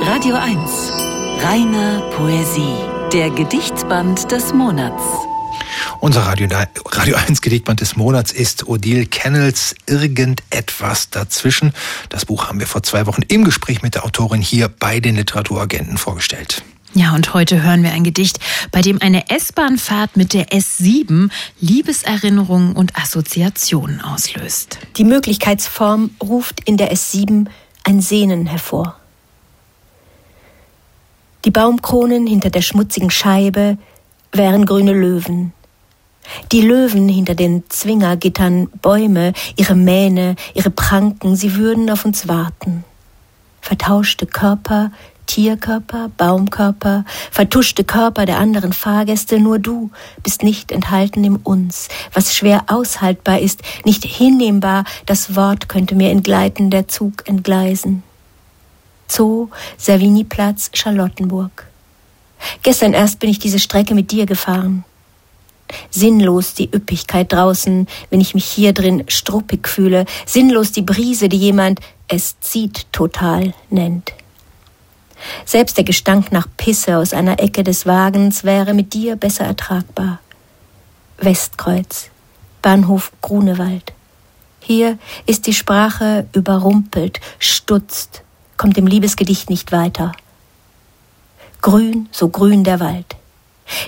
Radio 0.00 0.36
1. 0.36 0.56
Reine 1.42 2.02
Poesie. 2.16 2.74
Der 3.12 3.30
Gedichtsband 3.30 4.30
des 4.32 4.52
Monats. 4.52 5.02
Unser 6.00 6.22
Radio, 6.22 6.48
Radio 6.90 7.16
1 7.16 7.40
Gedichtband 7.40 7.80
des 7.80 7.96
Monats 7.96 8.32
ist 8.32 8.68
Odile 8.68 9.06
Kennels 9.06 9.74
Irgendetwas 9.86 11.10
dazwischen. 11.10 11.72
Das 12.08 12.24
Buch 12.24 12.48
haben 12.48 12.60
wir 12.60 12.66
vor 12.66 12.82
zwei 12.82 13.06
Wochen 13.06 13.22
im 13.28 13.44
Gespräch 13.44 13.82
mit 13.82 13.94
der 13.94 14.04
Autorin 14.04 14.40
hier 14.40 14.68
bei 14.68 15.00
den 15.00 15.16
Literaturagenten 15.16 15.98
vorgestellt. 15.98 16.62
Ja, 16.98 17.14
und 17.14 17.34
heute 17.34 17.62
hören 17.62 17.82
wir 17.82 17.92
ein 17.92 18.04
Gedicht, 18.04 18.40
bei 18.72 18.80
dem 18.80 19.02
eine 19.02 19.28
S-Bahn-Fahrt 19.28 20.16
mit 20.16 20.32
der 20.32 20.48
S7 20.48 21.28
Liebeserinnerungen 21.60 22.72
und 22.72 22.96
Assoziationen 22.96 24.00
auslöst. 24.00 24.78
Die 24.96 25.04
Möglichkeitsform 25.04 26.12
ruft 26.22 26.62
in 26.64 26.78
der 26.78 26.90
S7 26.94 27.48
ein 27.84 28.00
Sehnen 28.00 28.46
hervor. 28.46 28.96
Die 31.44 31.50
Baumkronen 31.50 32.26
hinter 32.26 32.48
der 32.48 32.62
schmutzigen 32.62 33.10
Scheibe 33.10 33.76
wären 34.32 34.64
grüne 34.64 34.94
Löwen. 34.94 35.52
Die 36.50 36.62
Löwen 36.62 37.10
hinter 37.10 37.34
den 37.34 37.64
Zwingergittern 37.68 38.70
Bäume, 38.80 39.34
ihre 39.56 39.74
Mähne, 39.74 40.34
ihre 40.54 40.70
Pranken, 40.70 41.36
sie 41.36 41.56
würden 41.56 41.90
auf 41.90 42.06
uns 42.06 42.26
warten 42.26 42.84
Vertauschte 43.66 44.26
Körper, 44.26 44.92
Tierkörper, 45.26 46.10
Baumkörper, 46.16 47.04
vertuschte 47.30 47.84
Körper 47.84 48.26
der 48.26 48.38
anderen 48.38 48.72
Fahrgäste, 48.72 49.38
nur 49.38 49.58
du 49.58 49.90
bist 50.22 50.42
nicht 50.42 50.72
enthalten 50.72 51.24
im 51.24 51.36
Uns, 51.36 51.88
was 52.12 52.34
schwer 52.34 52.64
aushaltbar 52.68 53.40
ist, 53.40 53.62
nicht 53.84 54.04
hinnehmbar, 54.04 54.84
das 55.04 55.36
Wort 55.36 55.68
könnte 55.68 55.94
mir 55.94 56.10
entgleiten, 56.10 56.70
der 56.70 56.88
Zug 56.88 57.28
entgleisen. 57.28 58.02
Zoo, 59.08 59.48
Savini-Platz, 59.76 60.70
Charlottenburg. 60.72 61.66
Gestern 62.62 62.92
erst 62.92 63.18
bin 63.18 63.30
ich 63.30 63.38
diese 63.38 63.58
Strecke 63.58 63.94
mit 63.94 64.10
dir 64.10 64.26
gefahren. 64.26 64.84
Sinnlos 65.90 66.54
die 66.54 66.70
Üppigkeit 66.72 67.32
draußen, 67.32 67.88
wenn 68.10 68.20
ich 68.20 68.34
mich 68.34 68.44
hier 68.44 68.72
drin 68.72 69.04
struppig 69.08 69.68
fühle, 69.68 70.04
sinnlos 70.24 70.72
die 70.72 70.82
Brise, 70.82 71.28
die 71.28 71.38
jemand 71.38 71.80
es 72.08 72.38
zieht 72.40 72.92
total 72.92 73.52
nennt. 73.68 74.12
Selbst 75.44 75.76
der 75.76 75.84
Gestank 75.84 76.32
nach 76.32 76.46
Pisse 76.56 76.96
aus 76.98 77.12
einer 77.12 77.40
Ecke 77.40 77.64
des 77.64 77.86
Wagens 77.86 78.44
wäre 78.44 78.74
mit 78.74 78.94
dir 78.94 79.16
besser 79.16 79.44
ertragbar. 79.44 80.20
Westkreuz, 81.18 82.10
Bahnhof 82.62 83.12
Grunewald. 83.22 83.92
Hier 84.60 84.98
ist 85.26 85.46
die 85.46 85.52
Sprache 85.52 86.26
überrumpelt, 86.32 87.20
stutzt, 87.38 88.22
kommt 88.56 88.76
im 88.78 88.86
Liebesgedicht 88.86 89.48
nicht 89.48 89.72
weiter. 89.72 90.12
Grün, 91.62 92.08
so 92.10 92.28
grün 92.28 92.64
der 92.64 92.80
Wald. 92.80 93.16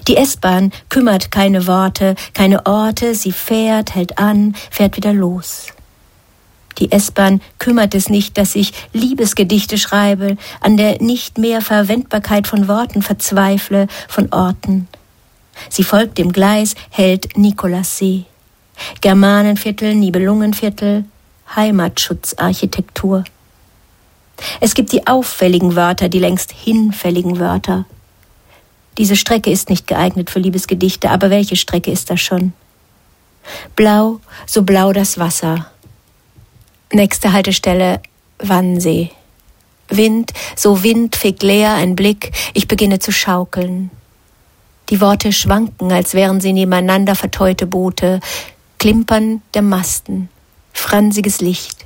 Die 0.07 0.16
S-Bahn 0.16 0.72
kümmert 0.89 1.30
keine 1.30 1.66
Worte, 1.66 2.14
keine 2.34 2.66
Orte, 2.66 3.14
sie 3.14 3.32
fährt, 3.32 3.95
hält 3.95 4.18
an, 4.18 4.55
fährt 4.70 4.97
wieder 4.97 5.12
los. 5.12 5.66
Die 6.79 6.93
S-Bahn 6.93 7.41
kümmert 7.59 7.95
es 7.95 8.09
nicht, 8.09 8.39
dass 8.39 8.55
ich 8.55 8.72
Liebesgedichte 8.93 9.79
schreibe, 9.79 10.37
an 10.61 10.76
der 10.76 11.03
nicht 11.03 11.39
mehr 11.39 11.61
Verwendbarkeit 11.61 12.47
von 12.47 12.68
Worten 12.68 13.03
verzweifle, 13.03 13.89
von 14.09 14.33
Orten. 14.33 14.89
Sie 15.68 15.83
folgt 15.83 16.18
dem 16.18 16.33
Gleis, 16.33 16.74
hält 16.91 17.37
Nikolassee. 17.37 18.24
Germanenviertel, 19.01 19.95
Nibelungenviertel, 19.95 21.05
Heimatschutzarchitektur. 21.55 23.24
Es 24.61 24.74
gibt 24.74 24.93
die 24.93 25.07
auffälligen 25.07 25.74
Wörter, 25.74 26.09
die 26.09 26.20
längst 26.20 26.53
hinfälligen 26.53 27.41
Wörter. 27.41 27.87
Diese 28.99 29.16
Strecke 29.16 29.51
ist 29.51 29.68
nicht 29.68 29.89
geeignet 29.89 30.31
für 30.31 30.39
Liebesgedichte, 30.39 31.11
aber 31.11 31.31
welche 31.31 31.57
Strecke 31.57 31.91
ist 31.91 32.11
das 32.11 32.20
schon? 32.20 32.53
Blau, 33.74 34.20
so 34.47 34.62
blau 34.62 34.93
das 34.93 35.18
Wasser. 35.18 35.66
Nächste 36.91 37.34
Haltestelle 37.34 38.01
Wannsee. 38.39 39.11
Wind, 39.91 40.32
so 40.57 40.82
windfig 40.82 41.43
leer 41.43 41.74
ein 41.74 41.97
Blick, 41.97 42.32
ich 42.55 42.66
beginne 42.66 42.99
zu 42.99 43.12
schaukeln. 43.12 43.91
Die 44.89 45.03
Worte 45.03 45.32
schwanken, 45.32 45.93
als 45.93 46.14
wären 46.14 46.41
sie 46.41 46.55
nebeneinander 46.55 47.14
verteute 47.14 47.66
Boote, 47.66 48.20
Klimpern 48.78 49.43
der 49.53 49.61
Masten, 49.61 50.30
fransiges 50.72 51.43
Licht. 51.43 51.84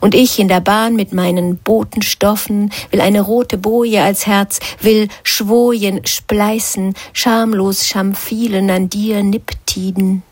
Und 0.00 0.14
ich 0.14 0.38
in 0.38 0.48
der 0.48 0.60
Bahn 0.60 0.94
mit 0.94 1.14
meinen 1.14 1.56
Botenstoffen 1.56 2.70
will 2.90 3.00
eine 3.00 3.22
rote 3.22 3.56
Boje 3.56 4.02
als 4.02 4.26
Herz, 4.26 4.60
will 4.82 5.08
schwojen, 5.22 6.04
spleißen, 6.04 6.92
schamlos 7.14 7.86
schamfielen 7.86 8.70
an 8.70 8.90
dir 8.90 9.22
Niptiden. 9.22 10.22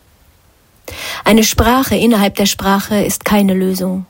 Eine 1.25 1.45
Sprache 1.45 1.97
innerhalb 1.97 2.37
der 2.37 2.47
Sprache 2.47 3.03
ist 3.03 3.25
keine 3.25 3.55
Lösung. 3.55 4.07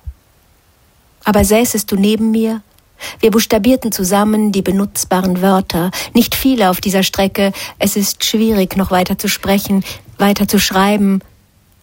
Aber 1.25 1.45
säßest 1.45 1.91
du 1.91 1.97
neben 1.97 2.31
mir, 2.31 2.63
wir 3.21 3.31
buchstabierten 3.31 3.93
zusammen 3.93 4.53
die 4.53 4.63
benutzbaren 4.63 5.43
Wörter, 5.43 5.91
nicht 6.15 6.35
viele 6.35 6.71
auf 6.71 6.81
dieser 6.81 7.03
Strecke, 7.03 7.53
es 7.79 7.97
ist 7.97 8.25
schwierig, 8.25 8.77
noch 8.77 8.91
weiter 8.91 9.19
zu 9.19 9.29
sprechen, 9.29 9.85
weiter 10.19 10.47
zu 10.49 10.59
schreiben. 10.59 11.21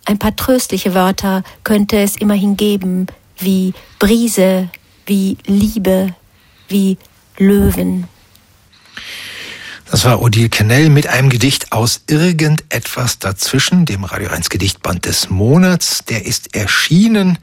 Ein 0.05 0.19
paar 0.19 0.35
tröstliche 0.35 0.93
Wörter 0.93 1.43
könnte 1.63 1.97
es 1.97 2.15
immerhin 2.15 2.55
geben, 2.55 3.07
wie 3.37 3.73
Brise, 3.99 4.69
wie 5.05 5.37
Liebe, 5.45 6.13
wie 6.67 6.97
Löwen. 7.37 8.07
Das 9.89 10.03
war 10.03 10.21
Odile 10.21 10.49
Kennel 10.49 10.89
mit 10.89 11.07
einem 11.07 11.29
Gedicht 11.29 11.71
aus 11.71 12.01
Irgendetwas 12.07 13.19
dazwischen, 13.19 13.85
dem 13.85 14.03
Radio 14.03 14.29
1 14.29 14.49
Gedichtband 14.49 15.05
des 15.05 15.29
Monats. 15.29 16.03
Der 16.03 16.25
ist 16.25 16.55
erschienen 16.55 17.39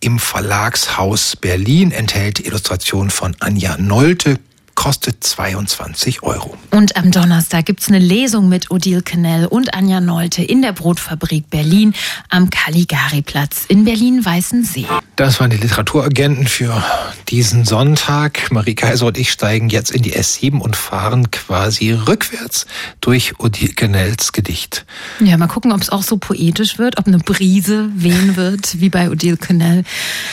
im 0.00 0.18
Verlagshaus 0.18 1.36
Berlin, 1.36 1.92
enthält 1.92 2.40
Illustrationen 2.40 3.10
von 3.10 3.36
Anja 3.40 3.76
Nolte, 3.76 4.38
kostet 4.74 5.22
22 5.22 6.22
Euro. 6.22 6.56
Und 6.70 6.96
am 6.96 7.10
Donnerstag 7.10 7.66
gibt 7.66 7.80
es 7.80 7.88
eine 7.88 7.98
Lesung 7.98 8.48
mit 8.48 8.70
Odile 8.70 9.02
Kennel 9.02 9.46
und 9.46 9.74
Anja 9.74 10.00
Nolte 10.00 10.42
in 10.42 10.62
der 10.62 10.72
Brotfabrik 10.72 11.50
Berlin 11.50 11.94
am 12.28 12.50
Caligari-Platz 12.50 13.66
in 13.68 13.84
Berlin-Weißensee. 13.84 14.86
Das 15.16 15.40
waren 15.40 15.50
die 15.50 15.56
Literaturagenten 15.56 16.46
für 16.46 16.82
diesen 17.28 17.64
Sonntag. 17.64 18.50
Marie 18.50 18.74
Kaiser 18.74 19.06
und 19.06 19.18
ich 19.18 19.30
steigen 19.30 19.68
jetzt 19.68 19.90
in 19.90 20.02
die 20.02 20.14
S7 20.14 20.58
und 20.58 20.76
fahren 20.76 21.30
quasi 21.30 21.92
rückwärts 21.92 22.66
durch 23.00 23.38
Odile 23.38 23.74
Kennels 23.74 24.32
Gedicht. 24.32 24.84
Ja, 25.20 25.36
mal 25.36 25.48
gucken, 25.48 25.72
ob 25.72 25.80
es 25.80 25.90
auch 25.90 26.02
so 26.02 26.16
poetisch 26.16 26.78
wird, 26.78 26.98
ob 26.98 27.06
eine 27.06 27.18
Brise 27.18 27.90
wehen 27.94 28.36
wird, 28.36 28.80
wie 28.80 28.88
bei 28.88 29.10
Odile 29.10 29.36
Kennel. 29.36 29.84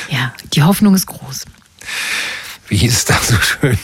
Ja, 0.10 0.34
die 0.54 0.64
Hoffnung 0.64 0.96
ist 0.96 1.08
groß. 1.08 1.46
Wie 2.68 2.78
hieß 2.78 2.94
es 2.94 3.06
da 3.06 3.20
so 3.22 3.36
schön? 3.42 3.78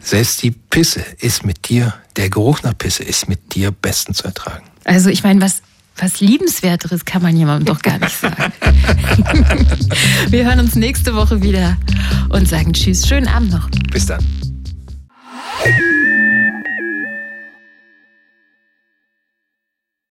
Selbst 0.00 0.42
die 0.42 0.50
Pisse 0.50 1.04
ist 1.20 1.44
mit 1.44 1.68
dir, 1.68 1.94
der 2.16 2.30
Geruch 2.30 2.62
nach 2.62 2.76
Pisse 2.76 3.02
ist 3.02 3.28
mit 3.28 3.54
dir 3.54 3.70
besten 3.70 4.14
zu 4.14 4.24
ertragen. 4.24 4.66
Also 4.84 5.10
ich 5.10 5.22
meine, 5.22 5.40
was, 5.40 5.62
was 5.96 6.20
Liebenswerteres 6.20 7.04
kann 7.04 7.22
man 7.22 7.36
jemandem 7.36 7.66
doch 7.66 7.82
gar 7.82 7.98
nicht 7.98 8.16
sagen. 8.16 8.52
Wir 10.28 10.44
hören 10.44 10.60
uns 10.60 10.74
nächste 10.74 11.14
Woche 11.14 11.42
wieder 11.42 11.76
und 12.28 12.48
sagen 12.48 12.72
Tschüss. 12.72 13.06
Schönen 13.06 13.28
Abend 13.28 13.50
noch. 13.50 13.68
Bis 13.90 14.06
dann. 14.06 14.24